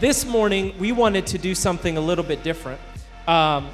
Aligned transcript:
this 0.00 0.26
morning 0.26 0.76
we 0.78 0.92
wanted 0.92 1.26
to 1.26 1.38
do 1.38 1.54
something 1.54 1.96
a 1.96 2.00
little 2.00 2.24
bit 2.24 2.42
different. 2.42 2.80
Um, 3.26 3.70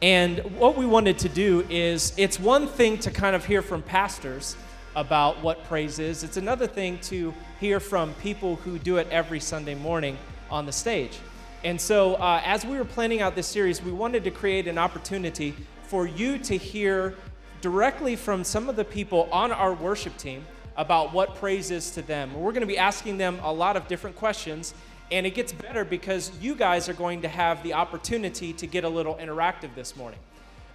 and 0.00 0.38
what 0.58 0.76
we 0.76 0.86
wanted 0.86 1.18
to 1.18 1.28
do 1.28 1.66
is 1.68 2.14
it's 2.16 2.40
one 2.40 2.66
thing 2.66 2.98
to 3.00 3.10
kind 3.10 3.36
of 3.36 3.44
hear 3.44 3.60
from 3.60 3.82
pastors 3.82 4.56
about 4.96 5.42
what 5.42 5.62
praise 5.64 5.98
is, 5.98 6.24
it's 6.24 6.38
another 6.38 6.66
thing 6.66 6.98
to 7.00 7.34
hear 7.60 7.80
from 7.80 8.14
people 8.14 8.56
who 8.56 8.78
do 8.78 8.96
it 8.96 9.06
every 9.10 9.40
Sunday 9.40 9.74
morning 9.74 10.16
on 10.50 10.64
the 10.64 10.72
stage. 10.72 11.18
And 11.64 11.78
so, 11.78 12.14
uh, 12.14 12.40
as 12.44 12.64
we 12.64 12.78
were 12.78 12.84
planning 12.84 13.20
out 13.20 13.34
this 13.34 13.46
series, 13.46 13.82
we 13.82 13.92
wanted 13.92 14.24
to 14.24 14.30
create 14.30 14.66
an 14.68 14.78
opportunity 14.78 15.54
for 15.82 16.06
you 16.06 16.38
to 16.38 16.56
hear 16.56 17.14
directly 17.60 18.16
from 18.16 18.42
some 18.42 18.68
of 18.68 18.76
the 18.76 18.84
people 18.84 19.28
on 19.30 19.52
our 19.52 19.74
worship 19.74 20.16
team 20.16 20.46
about 20.76 21.12
what 21.12 21.34
praise 21.34 21.70
is 21.70 21.90
to 21.90 22.02
them. 22.02 22.32
We're 22.32 22.52
going 22.52 22.62
to 22.62 22.66
be 22.66 22.78
asking 22.78 23.18
them 23.18 23.38
a 23.42 23.52
lot 23.52 23.76
of 23.76 23.88
different 23.88 24.16
questions, 24.16 24.74
and 25.10 25.26
it 25.26 25.34
gets 25.34 25.52
better 25.52 25.84
because 25.84 26.30
you 26.40 26.54
guys 26.54 26.88
are 26.88 26.94
going 26.94 27.22
to 27.22 27.28
have 27.28 27.62
the 27.62 27.74
opportunity 27.74 28.52
to 28.52 28.66
get 28.66 28.84
a 28.84 28.88
little 28.88 29.14
interactive 29.16 29.74
this 29.74 29.96
morning. 29.96 30.18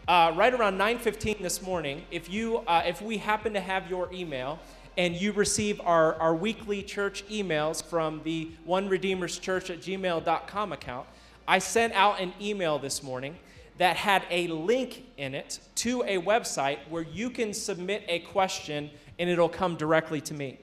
Uh, 0.08 0.34
right 0.36 0.54
around 0.54 0.78
9:15 0.78 1.42
this 1.42 1.62
morning, 1.62 2.04
if 2.12 2.30
you 2.30 2.58
uh, 2.68 2.84
if 2.86 3.02
we 3.02 3.18
happen 3.18 3.54
to 3.54 3.62
have 3.62 3.90
your 3.90 4.12
email 4.12 4.60
and 4.98 5.16
you 5.16 5.32
receive 5.32 5.80
our, 5.82 6.16
our 6.16 6.36
weekly 6.36 6.84
church 6.84 7.26
emails 7.28 7.84
from 7.84 8.22
the 8.24 8.52
One 8.66 8.90
Redeemers 8.90 9.40
Church 9.40 9.70
at 9.70 9.80
gmail.com 9.80 10.72
account, 10.72 11.08
I 11.48 11.60
sent 11.60 11.94
out 11.94 12.20
an 12.20 12.34
email 12.40 12.78
this 12.78 13.02
morning 13.02 13.36
that 13.78 13.96
had 13.96 14.24
a 14.30 14.48
link 14.48 15.04
in 15.18 15.34
it 15.34 15.60
to 15.76 16.04
a 16.04 16.18
website 16.22 16.78
where 16.90 17.02
you 17.02 17.30
can 17.30 17.54
submit 17.54 18.04
a 18.08 18.20
question 18.20 18.90
and 19.18 19.30
it'll 19.30 19.50
come 19.50 19.76
directly 19.76 20.22
to 20.22 20.34
me. 20.34 20.60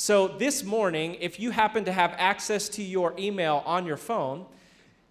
So 0.00 0.28
this 0.28 0.64
morning, 0.64 1.18
if 1.20 1.38
you 1.38 1.50
happen 1.50 1.84
to 1.84 1.92
have 1.92 2.14
access 2.16 2.70
to 2.70 2.82
your 2.82 3.12
email 3.18 3.62
on 3.66 3.84
your 3.84 3.98
phone 3.98 4.46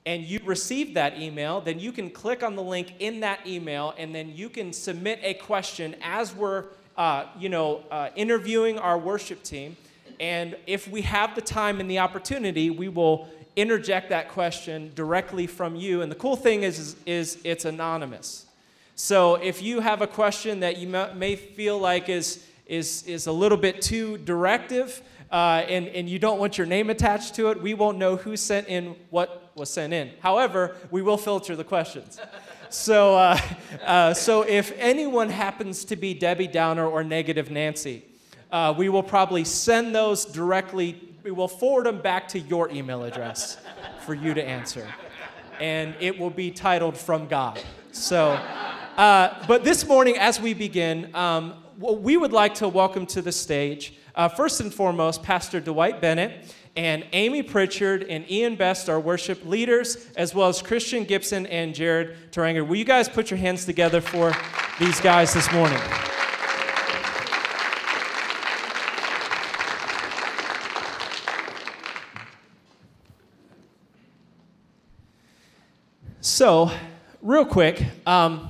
and 0.08 0.24
you 0.24 0.40
received 0.44 0.96
that 0.96 1.20
email, 1.20 1.62
then 1.62 1.80
you 1.80 1.92
can 1.92 2.10
click 2.10 2.42
on 2.42 2.56
the 2.56 2.64
link 2.64 2.94
in 2.98 3.20
that 3.20 3.46
email 3.46 3.94
and 4.00 4.16
then 4.16 4.36
you 4.36 4.50
can 4.50 4.74
submit 4.74 5.20
a 5.22 5.36
question 5.36 5.96
as 6.02 6.34
we're 6.34 6.64
uh, 6.98 7.28
you 7.38 7.50
know, 7.50 7.84
uh, 7.92 8.10
interviewing 8.16 8.80
our 8.80 8.98
worship 8.98 9.44
team. 9.44 9.78
And 10.20 10.58
if 10.66 10.88
we 10.88 11.04
have 11.04 11.36
the 11.36 11.42
time 11.42 11.80
and 11.80 11.88
the 11.88 12.00
opportunity, 12.00 12.72
we 12.72 12.88
will 12.88 13.28
interject 13.56 14.10
that 14.10 14.30
question 14.30 14.92
directly 14.96 15.46
from 15.46 15.76
you. 15.76 16.02
And 16.02 16.12
the 16.12 16.16
cool 16.16 16.36
thing 16.36 16.64
is, 16.64 16.80
is, 16.80 16.96
is 17.06 17.38
it's 17.44 17.66
anonymous. 17.66 18.48
So 18.96 19.36
if 19.36 19.62
you 19.62 19.82
have 19.82 20.02
a 20.02 20.08
question 20.08 20.62
that 20.62 20.78
you 20.78 20.88
may 20.88 21.36
feel 21.36 21.78
like 21.78 22.10
is, 22.10 22.44
is, 22.70 23.04
is 23.04 23.28
a 23.28 23.32
little 23.32 23.58
bit 23.58 23.82
too 23.82 24.18
directive 24.20 25.02
uh, 25.32 25.64
and, 25.68 25.88
and 25.90 26.10
you 26.10 26.18
don't 26.18 26.40
want 26.40 26.58
your 26.58 26.66
name 26.66 26.90
attached 26.90 27.36
to 27.36 27.50
it, 27.50 27.62
we 27.62 27.74
won't 27.74 27.98
know 27.98 28.16
who 28.16 28.36
sent 28.36 28.68
in 28.68 28.96
what 29.12 29.52
was 29.56 29.70
sent 29.70 29.94
in. 29.94 30.12
However, 30.22 30.76
we 30.90 31.02
will 31.02 31.18
filter 31.18 31.56
the 31.56 31.64
questions. 31.64 32.20
so, 32.70 33.16
uh, 33.16 33.40
uh, 33.86 34.14
so 34.14 34.42
if 34.42 34.74
anyone 34.78 35.30
happens 35.30 35.86
to 35.86 35.96
be 35.96 36.14
Debbie 36.14 36.48
Downer 36.48 36.88
or 36.88 37.04
Negative 37.04 37.52
Nancy, 37.52 38.06
uh, 38.52 38.74
we 38.76 38.90
will 38.90 39.04
probably 39.04 39.44
send 39.44 39.94
those 39.94 40.26
directly, 40.26 41.00
we 41.22 41.30
will 41.30 41.48
forward 41.48 41.86
them 41.86 42.02
back 42.02 42.28
to 42.30 42.40
your 42.40 42.70
email 42.72 43.04
address 43.04 43.58
for 44.06 44.16
you 44.16 44.34
to 44.34 44.44
answer. 44.44 44.88
And 45.60 45.94
it 46.00 46.18
will 46.18 46.32
be 46.32 46.50
titled 46.50 46.98
From 46.98 47.28
God. 47.28 47.62
So, 47.92 48.30
uh, 48.98 49.46
but 49.48 49.64
this 49.64 49.86
morning, 49.86 50.18
as 50.18 50.42
we 50.42 50.56
begin, 50.56 51.14
um, 51.14 51.54
we 51.80 52.18
would 52.18 52.34
like 52.34 52.56
to 52.56 52.68
welcome 52.68 53.06
to 53.06 53.22
the 53.22 53.32
stage, 53.32 53.94
uh, 54.14 54.28
first 54.28 54.60
and 54.60 54.74
foremost, 54.74 55.24
Pastor 55.24 55.62
Dwight 55.62 56.02
Bennett 56.02 56.54
and 56.76 57.06
Amy 57.14 57.42
Pritchard 57.42 58.04
and 58.04 58.30
Ian 58.30 58.58
Best, 58.58 58.90
our 58.90 59.00
worship 59.00 59.46
leaders, 59.46 60.10
as 60.18 60.36
well 60.36 60.50
as 60.50 60.62
Christian 60.62 61.06
Gibson 61.06 61.46
and 61.48 61.74
Jared 61.74 62.32
Taranger. 62.32 62.68
Will 62.68 62.76
you 62.76 62.84
guys 62.84 63.08
put 63.08 63.32
your 63.32 63.38
hands 63.38 63.66
together 63.66 64.02
for 64.02 64.36
these 64.78 65.00
guys 65.00 65.34
this 65.34 65.50
morning? 65.54 65.80
So, 76.20 76.72
real 77.22 77.46
quick, 77.46 77.82
um, 78.06 78.50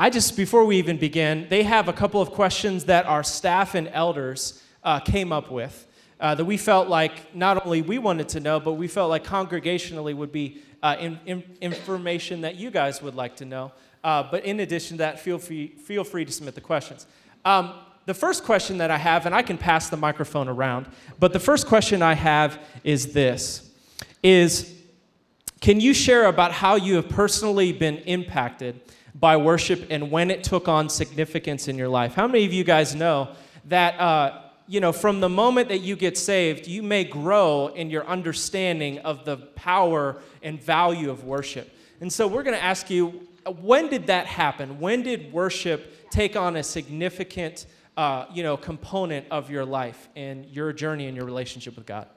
I 0.00 0.08
just, 0.08 0.34
before 0.34 0.64
we 0.64 0.78
even 0.78 0.96
begin, 0.96 1.46
they 1.50 1.62
have 1.62 1.86
a 1.86 1.92
couple 1.92 2.22
of 2.22 2.30
questions 2.30 2.86
that 2.86 3.04
our 3.04 3.22
staff 3.22 3.74
and 3.74 3.86
elders 3.88 4.62
uh, 4.82 4.98
came 4.98 5.30
up 5.30 5.50
with 5.50 5.86
uh, 6.18 6.34
that 6.36 6.44
we 6.46 6.56
felt 6.56 6.88
like 6.88 7.34
not 7.34 7.66
only 7.66 7.82
we 7.82 7.98
wanted 7.98 8.26
to 8.30 8.40
know, 8.40 8.58
but 8.58 8.72
we 8.72 8.88
felt 8.88 9.10
like 9.10 9.24
congregationally 9.24 10.16
would 10.16 10.32
be 10.32 10.62
uh, 10.82 10.96
in, 10.98 11.20
in 11.26 11.44
information 11.60 12.40
that 12.40 12.56
you 12.56 12.70
guys 12.70 13.02
would 13.02 13.14
like 13.14 13.36
to 13.36 13.44
know. 13.44 13.72
Uh, 14.02 14.22
but 14.22 14.42
in 14.46 14.60
addition 14.60 14.96
to 14.96 15.02
that, 15.02 15.20
feel 15.20 15.38
free, 15.38 15.66
feel 15.66 16.02
free 16.02 16.24
to 16.24 16.32
submit 16.32 16.54
the 16.54 16.62
questions. 16.62 17.06
Um, 17.44 17.74
the 18.06 18.14
first 18.14 18.42
question 18.42 18.78
that 18.78 18.90
I 18.90 18.96
have, 18.96 19.26
and 19.26 19.34
I 19.34 19.42
can 19.42 19.58
pass 19.58 19.90
the 19.90 19.98
microphone 19.98 20.48
around, 20.48 20.86
but 21.18 21.34
the 21.34 21.40
first 21.40 21.66
question 21.66 22.00
I 22.00 22.14
have 22.14 22.58
is 22.84 23.12
this 23.12 23.70
is 24.22 24.74
can 25.60 25.78
you 25.78 25.92
share 25.92 26.24
about 26.24 26.52
how 26.52 26.76
you 26.76 26.94
have 26.94 27.10
personally 27.10 27.70
been 27.70 27.98
impacted 27.98 28.80
by 29.20 29.36
worship 29.36 29.86
and 29.90 30.10
when 30.10 30.30
it 30.30 30.42
took 30.42 30.66
on 30.66 30.88
significance 30.88 31.68
in 31.68 31.76
your 31.76 31.88
life. 31.88 32.14
How 32.14 32.26
many 32.26 32.46
of 32.46 32.52
you 32.54 32.64
guys 32.64 32.94
know 32.94 33.28
that, 33.66 34.00
uh, 34.00 34.40
you 34.66 34.80
know, 34.80 34.92
from 34.92 35.20
the 35.20 35.28
moment 35.28 35.68
that 35.68 35.80
you 35.80 35.94
get 35.94 36.16
saved, 36.16 36.66
you 36.66 36.82
may 36.82 37.04
grow 37.04 37.68
in 37.68 37.90
your 37.90 38.06
understanding 38.06 38.98
of 39.00 39.26
the 39.26 39.36
power 39.36 40.16
and 40.42 40.60
value 40.60 41.10
of 41.10 41.24
worship? 41.24 41.70
And 42.00 42.10
so 42.10 42.26
we're 42.26 42.42
going 42.42 42.56
to 42.56 42.64
ask 42.64 42.88
you, 42.88 43.28
when 43.60 43.88
did 43.88 44.06
that 44.06 44.26
happen? 44.26 44.80
When 44.80 45.02
did 45.02 45.30
worship 45.32 46.10
take 46.10 46.34
on 46.34 46.56
a 46.56 46.62
significant, 46.62 47.66
uh, 47.98 48.24
you 48.32 48.42
know, 48.42 48.56
component 48.56 49.26
of 49.30 49.50
your 49.50 49.66
life 49.66 50.08
and 50.16 50.46
your 50.46 50.72
journey 50.72 51.08
and 51.08 51.16
your 51.16 51.26
relationship 51.26 51.76
with 51.76 51.84
God? 51.84 52.08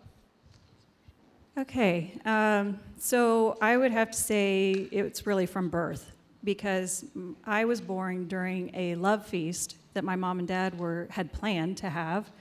Okay, 1.58 2.18
um, 2.26 2.80
so 2.98 3.58
I 3.62 3.78
would 3.78 3.92
have 3.92 4.10
to 4.12 4.18
say 4.18 4.72
it's 4.72 5.28
really 5.28 5.46
from 5.46 5.70
birth 5.70 6.13
because 6.44 7.06
I 7.46 7.66
was 7.66 7.82
born 7.82 8.28
during 8.28 8.72
a 8.74 8.96
love 8.96 9.26
feast 9.26 9.78
that 9.94 10.04
my 10.04 10.16
mom 10.16 10.40
and 10.40 10.48
dad 10.48 10.78
were 10.78 11.08
had 11.10 11.32
planned 11.32 11.78
to 11.78 11.90
have. 11.90 12.32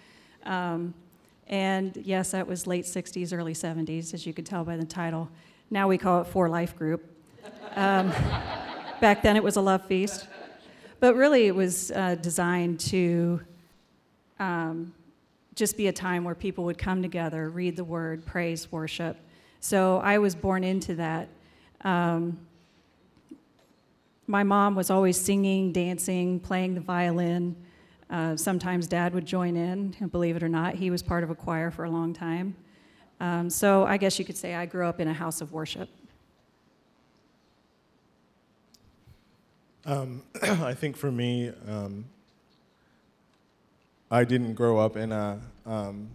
Um, 0.44 0.94
and 1.46 1.96
yes, 1.96 2.30
that 2.30 2.46
was 2.46 2.66
late 2.66 2.84
60s, 2.84 3.36
early 3.36 3.54
70s, 3.54 4.14
as 4.14 4.26
you 4.26 4.32
could 4.32 4.46
tell 4.46 4.64
by 4.64 4.76
the 4.76 4.84
title. 4.84 5.28
Now 5.70 5.88
we 5.88 5.98
call 5.98 6.20
it 6.20 6.26
For 6.26 6.48
Life 6.48 6.76
Group. 6.76 7.04
Um, 7.76 8.10
back 9.00 9.22
then 9.22 9.36
it 9.36 9.42
was 9.42 9.56
a 9.56 9.60
love 9.60 9.84
feast. 9.86 10.26
But 11.00 11.16
really, 11.16 11.46
it 11.48 11.54
was 11.54 11.90
uh, 11.90 12.14
designed 12.14 12.78
to 12.80 13.40
um, 14.38 14.94
just 15.54 15.76
be 15.76 15.88
a 15.88 15.92
time 15.92 16.22
where 16.22 16.34
people 16.34 16.64
would 16.64 16.78
come 16.78 17.02
together, 17.02 17.48
read 17.48 17.76
the 17.76 17.84
word, 17.84 18.24
praise, 18.24 18.70
worship. 18.70 19.16
So 19.58 19.98
I 19.98 20.18
was 20.18 20.34
born 20.34 20.62
into 20.62 20.94
that. 20.94 21.28
Um, 21.82 22.38
my 24.26 24.42
mom 24.42 24.74
was 24.74 24.90
always 24.90 25.20
singing, 25.20 25.72
dancing, 25.72 26.40
playing 26.40 26.74
the 26.74 26.80
violin. 26.80 27.56
Uh, 28.10 28.36
sometimes 28.36 28.86
dad 28.86 29.14
would 29.14 29.26
join 29.26 29.56
in, 29.56 29.94
and 30.00 30.12
believe 30.12 30.36
it 30.36 30.42
or 30.42 30.48
not, 30.48 30.74
he 30.74 30.90
was 30.90 31.02
part 31.02 31.24
of 31.24 31.30
a 31.30 31.34
choir 31.34 31.70
for 31.70 31.84
a 31.84 31.90
long 31.90 32.12
time. 32.12 32.54
Um, 33.20 33.48
so 33.48 33.84
I 33.84 33.96
guess 33.96 34.18
you 34.18 34.24
could 34.24 34.36
say 34.36 34.54
I 34.54 34.66
grew 34.66 34.86
up 34.86 35.00
in 35.00 35.08
a 35.08 35.12
house 35.12 35.40
of 35.40 35.52
worship. 35.52 35.88
Um, 39.84 40.22
I 40.42 40.74
think 40.74 40.96
for 40.96 41.10
me, 41.10 41.52
um, 41.68 42.04
I 44.10 44.24
didn't 44.24 44.54
grow 44.54 44.78
up 44.78 44.96
in 44.96 45.10
a 45.10 45.40
um, 45.64 46.10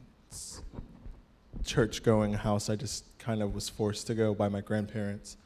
church 1.65 2.03
going 2.03 2.33
house. 2.33 2.69
I 2.69 2.75
just 2.75 3.05
kind 3.17 3.41
of 3.41 3.55
was 3.55 3.67
forced 3.69 4.07
to 4.07 4.15
go 4.15 4.33
by 4.33 4.49
my 4.49 4.61
grandparents. 4.61 5.37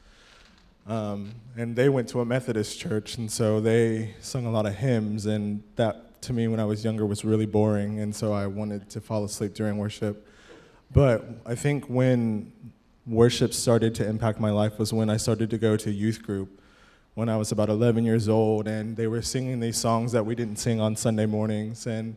Um, 0.86 1.34
and 1.56 1.76
they 1.76 1.88
went 1.88 2.08
to 2.08 2.20
a 2.20 2.24
Methodist 2.24 2.78
church, 2.78 3.16
and 3.16 3.30
so 3.30 3.60
they 3.60 4.14
sung 4.20 4.46
a 4.46 4.50
lot 4.50 4.66
of 4.66 4.74
hymns, 4.74 5.26
and 5.26 5.62
that 5.76 6.20
to 6.22 6.32
me 6.32 6.48
when 6.48 6.60
I 6.60 6.64
was 6.64 6.84
younger 6.84 7.06
was 7.06 7.24
really 7.24 7.46
boring, 7.46 8.00
and 8.00 8.14
so 8.14 8.32
I 8.32 8.46
wanted 8.46 8.90
to 8.90 9.00
fall 9.00 9.24
asleep 9.24 9.54
during 9.54 9.78
worship. 9.78 10.26
But 10.92 11.24
I 11.46 11.54
think 11.54 11.86
when 11.86 12.52
worship 13.06 13.52
started 13.52 13.94
to 13.96 14.06
impact 14.06 14.40
my 14.40 14.50
life 14.50 14.78
was 14.78 14.92
when 14.92 15.10
I 15.10 15.16
started 15.16 15.50
to 15.50 15.58
go 15.58 15.76
to 15.76 15.90
youth 15.90 16.22
group 16.22 16.60
when 17.14 17.28
I 17.28 17.36
was 17.36 17.52
about 17.52 17.68
11 17.68 18.04
years 18.04 18.28
old, 18.28 18.66
and 18.66 18.96
they 18.96 19.06
were 19.06 19.22
singing 19.22 19.60
these 19.60 19.76
songs 19.76 20.12
that 20.12 20.24
we 20.24 20.34
didn't 20.34 20.56
sing 20.56 20.80
on 20.80 20.96
Sunday 20.96 21.26
mornings, 21.26 21.86
and 21.86 22.16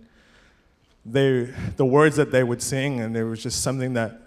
they, 1.05 1.53
the 1.75 1.85
words 1.85 2.15
that 2.15 2.31
they 2.31 2.43
would 2.43 2.61
sing, 2.61 3.01
and 3.01 3.15
there 3.15 3.25
was 3.25 3.43
just 3.43 3.61
something 3.61 3.93
that 3.93 4.24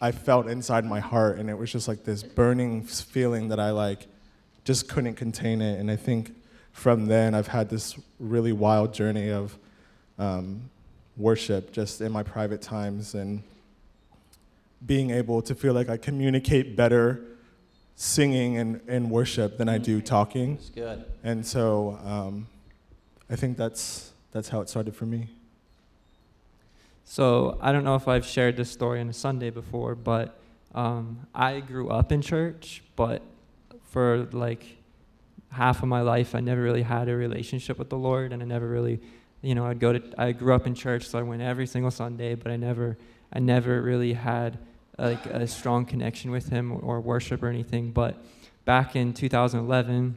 I 0.00 0.12
felt 0.12 0.48
inside 0.48 0.84
my 0.84 1.00
heart, 1.00 1.38
and 1.38 1.50
it 1.50 1.58
was 1.58 1.70
just 1.70 1.86
like 1.86 2.04
this 2.04 2.22
burning 2.22 2.82
feeling 2.82 3.48
that 3.48 3.60
I 3.60 3.70
like 3.70 4.06
just 4.64 4.88
couldn't 4.88 5.14
contain 5.14 5.60
it. 5.60 5.78
And 5.78 5.90
I 5.90 5.96
think 5.96 6.34
from 6.72 7.06
then 7.06 7.34
I've 7.34 7.48
had 7.48 7.68
this 7.68 7.98
really 8.18 8.52
wild 8.52 8.94
journey 8.94 9.30
of 9.30 9.58
um, 10.18 10.70
worship 11.16 11.72
just 11.72 12.00
in 12.00 12.12
my 12.12 12.22
private 12.22 12.62
times, 12.62 13.14
and 13.14 13.42
being 14.86 15.10
able 15.10 15.42
to 15.42 15.54
feel 15.54 15.74
like 15.74 15.90
I 15.90 15.98
communicate 15.98 16.76
better 16.76 17.20
singing 17.96 18.56
and, 18.56 18.80
and 18.88 19.10
worship 19.10 19.58
than 19.58 19.68
I 19.68 19.76
do 19.76 20.00
talking. 20.00 20.54
It's 20.54 20.70
good. 20.70 21.04
And 21.22 21.44
so 21.44 21.98
um, 22.02 22.46
I 23.28 23.36
think 23.36 23.58
that's, 23.58 24.12
that's 24.32 24.48
how 24.48 24.62
it 24.62 24.70
started 24.70 24.96
for 24.96 25.04
me. 25.04 25.28
So 27.10 27.58
I 27.60 27.72
don't 27.72 27.82
know 27.82 27.96
if 27.96 28.06
I've 28.06 28.24
shared 28.24 28.56
this 28.56 28.70
story 28.70 29.00
on 29.00 29.08
a 29.08 29.12
Sunday 29.12 29.50
before, 29.50 29.96
but 29.96 30.38
um, 30.76 31.26
I 31.34 31.58
grew 31.58 31.88
up 31.88 32.12
in 32.12 32.22
church, 32.22 32.84
but 32.94 33.20
for 33.86 34.28
like 34.30 34.64
half 35.50 35.82
of 35.82 35.88
my 35.88 36.02
life, 36.02 36.36
I 36.36 36.40
never 36.40 36.62
really 36.62 36.82
had 36.82 37.08
a 37.08 37.16
relationship 37.16 37.80
with 37.80 37.88
the 37.88 37.98
Lord, 37.98 38.32
and 38.32 38.40
I 38.44 38.46
never 38.46 38.68
really, 38.68 39.00
you 39.42 39.56
know, 39.56 39.66
I'd 39.66 39.80
go 39.80 39.94
to, 39.94 40.00
I 40.18 40.30
grew 40.30 40.54
up 40.54 40.68
in 40.68 40.74
church, 40.76 41.08
so 41.08 41.18
I 41.18 41.22
went 41.22 41.42
every 41.42 41.66
single 41.66 41.90
Sunday, 41.90 42.36
but 42.36 42.52
I 42.52 42.56
never, 42.56 42.96
I 43.32 43.40
never 43.40 43.82
really 43.82 44.12
had 44.12 44.60
like 44.96 45.26
a 45.26 45.48
strong 45.48 45.86
connection 45.86 46.30
with 46.30 46.48
Him 46.50 46.78
or 46.80 47.00
worship 47.00 47.42
or 47.42 47.48
anything. 47.48 47.90
But 47.90 48.22
back 48.64 48.94
in 48.94 49.14
2011, 49.14 50.16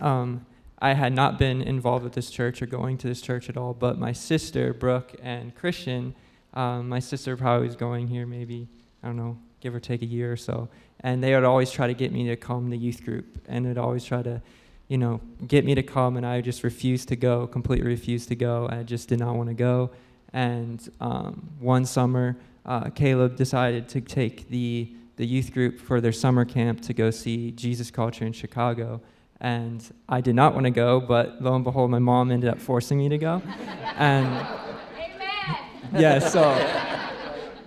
um, 0.00 0.46
I 0.78 0.94
had 0.94 1.12
not 1.12 1.38
been 1.38 1.62
involved 1.62 2.04
with 2.04 2.14
this 2.14 2.30
church 2.30 2.60
or 2.60 2.66
going 2.66 2.98
to 2.98 3.08
this 3.08 3.20
church 3.20 3.48
at 3.48 3.56
all, 3.56 3.74
but 3.74 3.98
my 3.98 4.12
sister, 4.12 4.74
Brooke, 4.74 5.14
and 5.22 5.54
Christian, 5.54 6.14
um, 6.52 6.88
my 6.88 6.98
sister 6.98 7.36
probably 7.36 7.66
was 7.66 7.76
going 7.76 8.08
here 8.08 8.26
maybe, 8.26 8.68
I 9.02 9.06
don't 9.06 9.16
know, 9.16 9.38
give 9.60 9.74
or 9.74 9.80
take 9.80 10.02
a 10.02 10.06
year 10.06 10.32
or 10.32 10.36
so. 10.36 10.68
And 11.00 11.22
they 11.22 11.34
would 11.34 11.44
always 11.44 11.70
try 11.70 11.86
to 11.86 11.94
get 11.94 12.12
me 12.12 12.26
to 12.28 12.36
come 12.36 12.64
to 12.64 12.70
the 12.70 12.76
youth 12.76 13.04
group, 13.04 13.38
and 13.46 13.64
they'd 13.64 13.78
always 13.78 14.04
try 14.04 14.22
to, 14.22 14.42
you 14.88 14.98
know, 14.98 15.20
get 15.46 15.64
me 15.64 15.74
to 15.74 15.82
come, 15.82 16.16
and 16.16 16.26
I 16.26 16.40
just 16.40 16.64
refused 16.64 17.08
to 17.08 17.16
go, 17.16 17.46
completely 17.46 17.86
refused 17.86 18.28
to 18.28 18.36
go. 18.36 18.68
I 18.70 18.82
just 18.82 19.08
did 19.08 19.20
not 19.20 19.36
want 19.36 19.48
to 19.48 19.54
go. 19.54 19.90
And 20.32 20.86
um, 21.00 21.50
one 21.60 21.84
summer, 21.84 22.36
uh, 22.66 22.90
Caleb 22.90 23.36
decided 23.36 23.88
to 23.90 24.00
take 24.00 24.48
the, 24.48 24.92
the 25.16 25.26
youth 25.26 25.52
group 25.52 25.78
for 25.78 26.00
their 26.00 26.12
summer 26.12 26.44
camp 26.44 26.80
to 26.82 26.94
go 26.94 27.10
see 27.10 27.52
Jesus 27.52 27.90
Culture 27.90 28.24
in 28.24 28.32
Chicago 28.32 29.00
and 29.44 29.92
I 30.08 30.22
did 30.22 30.34
not 30.34 30.54
want 30.54 30.64
to 30.64 30.70
go, 30.70 31.00
but 31.00 31.42
lo 31.42 31.54
and 31.54 31.62
behold, 31.62 31.90
my 31.90 31.98
mom 31.98 32.32
ended 32.32 32.48
up 32.48 32.58
forcing 32.58 32.96
me 32.96 33.10
to 33.10 33.18
go. 33.18 33.42
And 33.98 34.24
yeah, 35.92 36.18
so 36.18 36.42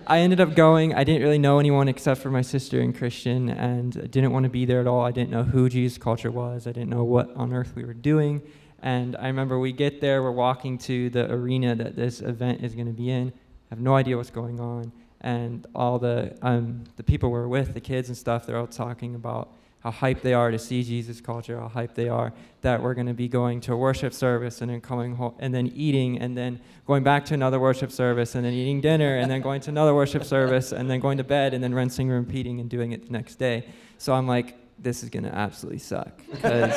I 0.04 0.18
ended 0.18 0.40
up 0.40 0.56
going. 0.56 0.92
I 0.92 1.04
didn't 1.04 1.22
really 1.22 1.38
know 1.38 1.60
anyone 1.60 1.86
except 1.86 2.20
for 2.20 2.32
my 2.32 2.42
sister 2.42 2.80
and 2.80 2.92
Christian, 2.98 3.48
and 3.48 3.96
I 3.96 4.06
didn't 4.06 4.32
want 4.32 4.42
to 4.42 4.50
be 4.50 4.64
there 4.64 4.80
at 4.80 4.88
all. 4.88 5.02
I 5.02 5.12
didn't 5.12 5.30
know 5.30 5.44
who 5.44 5.68
Jesus 5.68 5.98
Culture 5.98 6.32
was. 6.32 6.66
I 6.66 6.72
didn't 6.72 6.90
know 6.90 7.04
what 7.04 7.32
on 7.36 7.52
earth 7.52 7.74
we 7.76 7.84
were 7.84 7.94
doing. 7.94 8.42
And 8.82 9.14
I 9.14 9.28
remember 9.28 9.60
we 9.60 9.70
get 9.70 10.00
there, 10.00 10.20
we're 10.20 10.32
walking 10.32 10.78
to 10.78 11.10
the 11.10 11.30
arena 11.30 11.76
that 11.76 11.94
this 11.94 12.20
event 12.20 12.64
is 12.64 12.74
going 12.74 12.88
to 12.88 12.92
be 12.92 13.08
in. 13.08 13.28
I 13.28 13.74
have 13.74 13.80
no 13.80 13.94
idea 13.94 14.16
what's 14.16 14.30
going 14.30 14.58
on. 14.58 14.90
And 15.20 15.64
all 15.76 16.00
the 16.00 16.36
um, 16.42 16.82
the 16.96 17.04
people 17.04 17.30
we're 17.30 17.46
with, 17.46 17.72
the 17.72 17.80
kids 17.80 18.08
and 18.08 18.18
stuff, 18.18 18.46
they're 18.46 18.58
all 18.58 18.66
talking 18.66 19.14
about 19.14 19.52
how 19.80 19.90
hyped 19.90 20.22
they 20.22 20.34
are 20.34 20.50
to 20.50 20.58
see 20.58 20.82
Jesus 20.82 21.20
culture, 21.20 21.58
how 21.60 21.68
hyped 21.68 21.94
they 21.94 22.08
are 22.08 22.32
that 22.62 22.82
we're 22.82 22.94
going 22.94 23.06
to 23.06 23.14
be 23.14 23.28
going 23.28 23.60
to 23.60 23.72
a 23.72 23.76
worship 23.76 24.12
service 24.12 24.60
and 24.60 24.70
then 24.70 24.80
coming 24.80 25.14
home 25.14 25.34
and 25.38 25.54
then 25.54 25.68
eating 25.68 26.18
and 26.18 26.36
then 26.36 26.60
going 26.86 27.04
back 27.04 27.24
to 27.26 27.34
another 27.34 27.60
worship 27.60 27.92
service 27.92 28.34
and 28.34 28.44
then 28.44 28.52
eating 28.52 28.80
dinner 28.80 29.16
and 29.16 29.30
then 29.30 29.40
going 29.40 29.60
to 29.60 29.70
another 29.70 29.94
worship 29.94 30.24
service 30.24 30.72
and 30.72 30.90
then 30.90 30.98
going 30.98 31.18
to 31.18 31.24
bed 31.24 31.54
and 31.54 31.62
then 31.62 31.72
rinsing 31.72 32.10
and 32.10 32.26
repeating 32.26 32.58
and 32.58 32.68
doing 32.68 32.92
it 32.92 33.06
the 33.06 33.12
next 33.12 33.36
day. 33.36 33.64
So 33.98 34.12
I'm 34.12 34.26
like, 34.26 34.56
this 34.80 35.02
is 35.02 35.10
going 35.10 35.24
to 35.24 35.34
absolutely 35.34 35.78
suck 35.78 36.20
because 36.30 36.72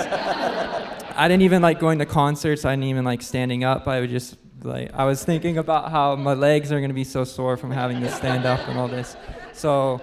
I 1.16 1.28
didn't 1.28 1.44
even 1.44 1.62
like 1.62 1.80
going 1.80 2.00
to 2.00 2.06
concerts. 2.06 2.66
I 2.66 2.74
didn't 2.74 2.86
even 2.86 3.06
like 3.06 3.22
standing 3.22 3.64
up. 3.64 3.88
I 3.88 4.00
would 4.00 4.10
just 4.10 4.38
like, 4.64 4.94
I 4.94 5.06
was 5.06 5.24
thinking 5.24 5.58
about 5.58 5.92
how 5.92 6.16
my 6.16 6.34
legs 6.34 6.72
are 6.72 6.80
going 6.80 6.90
to 6.90 6.96
be 6.96 7.04
so 7.04 7.24
sore 7.24 7.58
from 7.58 7.72
having 7.72 8.00
to 8.02 8.12
stand 8.12 8.46
up 8.46 8.60
and 8.68 8.78
all 8.80 8.88
this. 8.88 9.16
So 9.54 10.02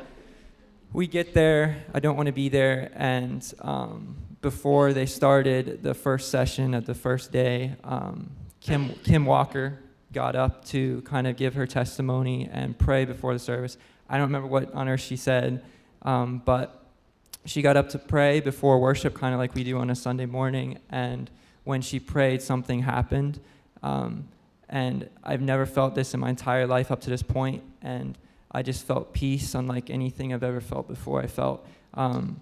we 0.93 1.06
get 1.06 1.35
there. 1.35 1.85
I 1.93 2.00
don't 2.00 2.17
want 2.17 2.26
to 2.26 2.32
be 2.32 2.49
there. 2.49 2.90
And 2.94 3.44
um, 3.61 4.17
before 4.40 4.93
they 4.93 5.06
started 5.06 5.82
the 5.82 5.94
first 5.94 6.31
session 6.31 6.75
of 6.75 6.87
the 6.87 6.94
first 6.94 7.32
day, 7.32 7.76
um, 7.85 8.31
Kim, 8.61 8.94
Kim 9.05 9.26
Walker 9.26 9.79
got 10.12 10.35
up 10.35 10.64
to 10.67 11.02
kind 11.02 11.26
of 11.26 11.37
give 11.37 11.55
her 11.55 11.67
testimony 11.67 12.49
and 12.50 12.79
pray 12.79 13.05
before 13.05 13.32
the 13.32 13.38
service. 13.38 13.76
I 14.08 14.17
don't 14.17 14.26
remember 14.26 14.49
what 14.49 14.73
on 14.75 14.88
earth 14.88 15.00
she 15.00 15.17
said, 15.17 15.62
um, 16.02 16.40
but 16.44 16.87
she 17.44 17.62
got 17.62 17.76
up 17.76 17.90
to 17.90 17.99
pray 17.99 18.40
before 18.40 18.79
worship, 18.79 19.14
kind 19.14 19.35
of 19.35 19.38
like 19.38 19.55
we 19.55 19.64
do 19.64 19.79
on 19.79 19.90
a 19.90 19.94
Sunday 19.94 20.26
morning. 20.26 20.79
And 20.90 21.31
when 21.64 21.82
she 21.82 22.00
prayed, 22.00 22.40
something 22.40 22.82
happened. 22.82 23.40
Um, 23.82 24.29
and 24.69 25.08
I've 25.23 25.40
never 25.40 25.67
felt 25.67 25.94
this 25.94 26.14
in 26.14 26.20
my 26.20 26.31
entire 26.31 26.67
life 26.67 26.90
up 26.90 27.00
to 27.02 27.11
this 27.11 27.23
point. 27.23 27.62
And 27.82 28.17
I 28.50 28.62
just 28.62 28.87
felt 28.87 29.12
peace 29.12 29.55
unlike 29.55 29.91
anything 29.91 30.33
I've 30.33 30.43
ever 30.43 30.61
felt 30.61 30.89
before. 30.89 31.23
I 31.23 31.27
felt, 31.27 31.67
um, 31.95 32.41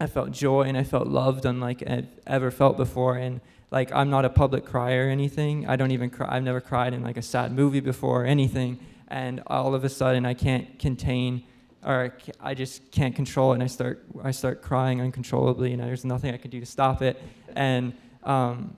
I 0.00 0.06
felt 0.06 0.32
joy 0.32 0.62
and 0.62 0.76
I 0.76 0.82
felt 0.84 1.06
loved 1.06 1.44
unlike 1.44 1.82
I've 1.86 2.08
ever 2.26 2.50
felt 2.50 2.76
before. 2.76 3.16
And 3.16 3.40
like 3.70 3.92
I'm 3.92 4.10
not 4.10 4.24
a 4.24 4.30
public 4.30 4.64
crier 4.64 5.06
or 5.06 5.10
anything. 5.10 5.68
I 5.68 5.76
don't 5.76 5.92
even 5.92 6.10
cry. 6.10 6.28
I've 6.30 6.42
never 6.42 6.60
cried 6.60 6.94
in 6.94 7.02
like 7.02 7.16
a 7.16 7.22
sad 7.22 7.52
movie 7.52 7.80
before 7.80 8.22
or 8.22 8.26
anything. 8.26 8.78
And 9.08 9.42
all 9.46 9.74
of 9.74 9.84
a 9.84 9.88
sudden, 9.88 10.24
I 10.24 10.34
can't 10.34 10.78
contain 10.78 11.44
or 11.84 12.12
I 12.40 12.54
just 12.54 12.90
can't 12.90 13.14
control 13.14 13.52
it, 13.52 13.54
and 13.54 13.62
I 13.62 13.66
start 13.66 14.04
I 14.22 14.32
start 14.32 14.62
crying 14.62 15.00
uncontrollably, 15.00 15.72
and 15.72 15.82
there's 15.82 16.04
nothing 16.04 16.34
I 16.34 16.36
can 16.36 16.50
do 16.50 16.60
to 16.60 16.66
stop 16.66 17.02
it. 17.02 17.20
And 17.56 17.94
um, 18.22 18.76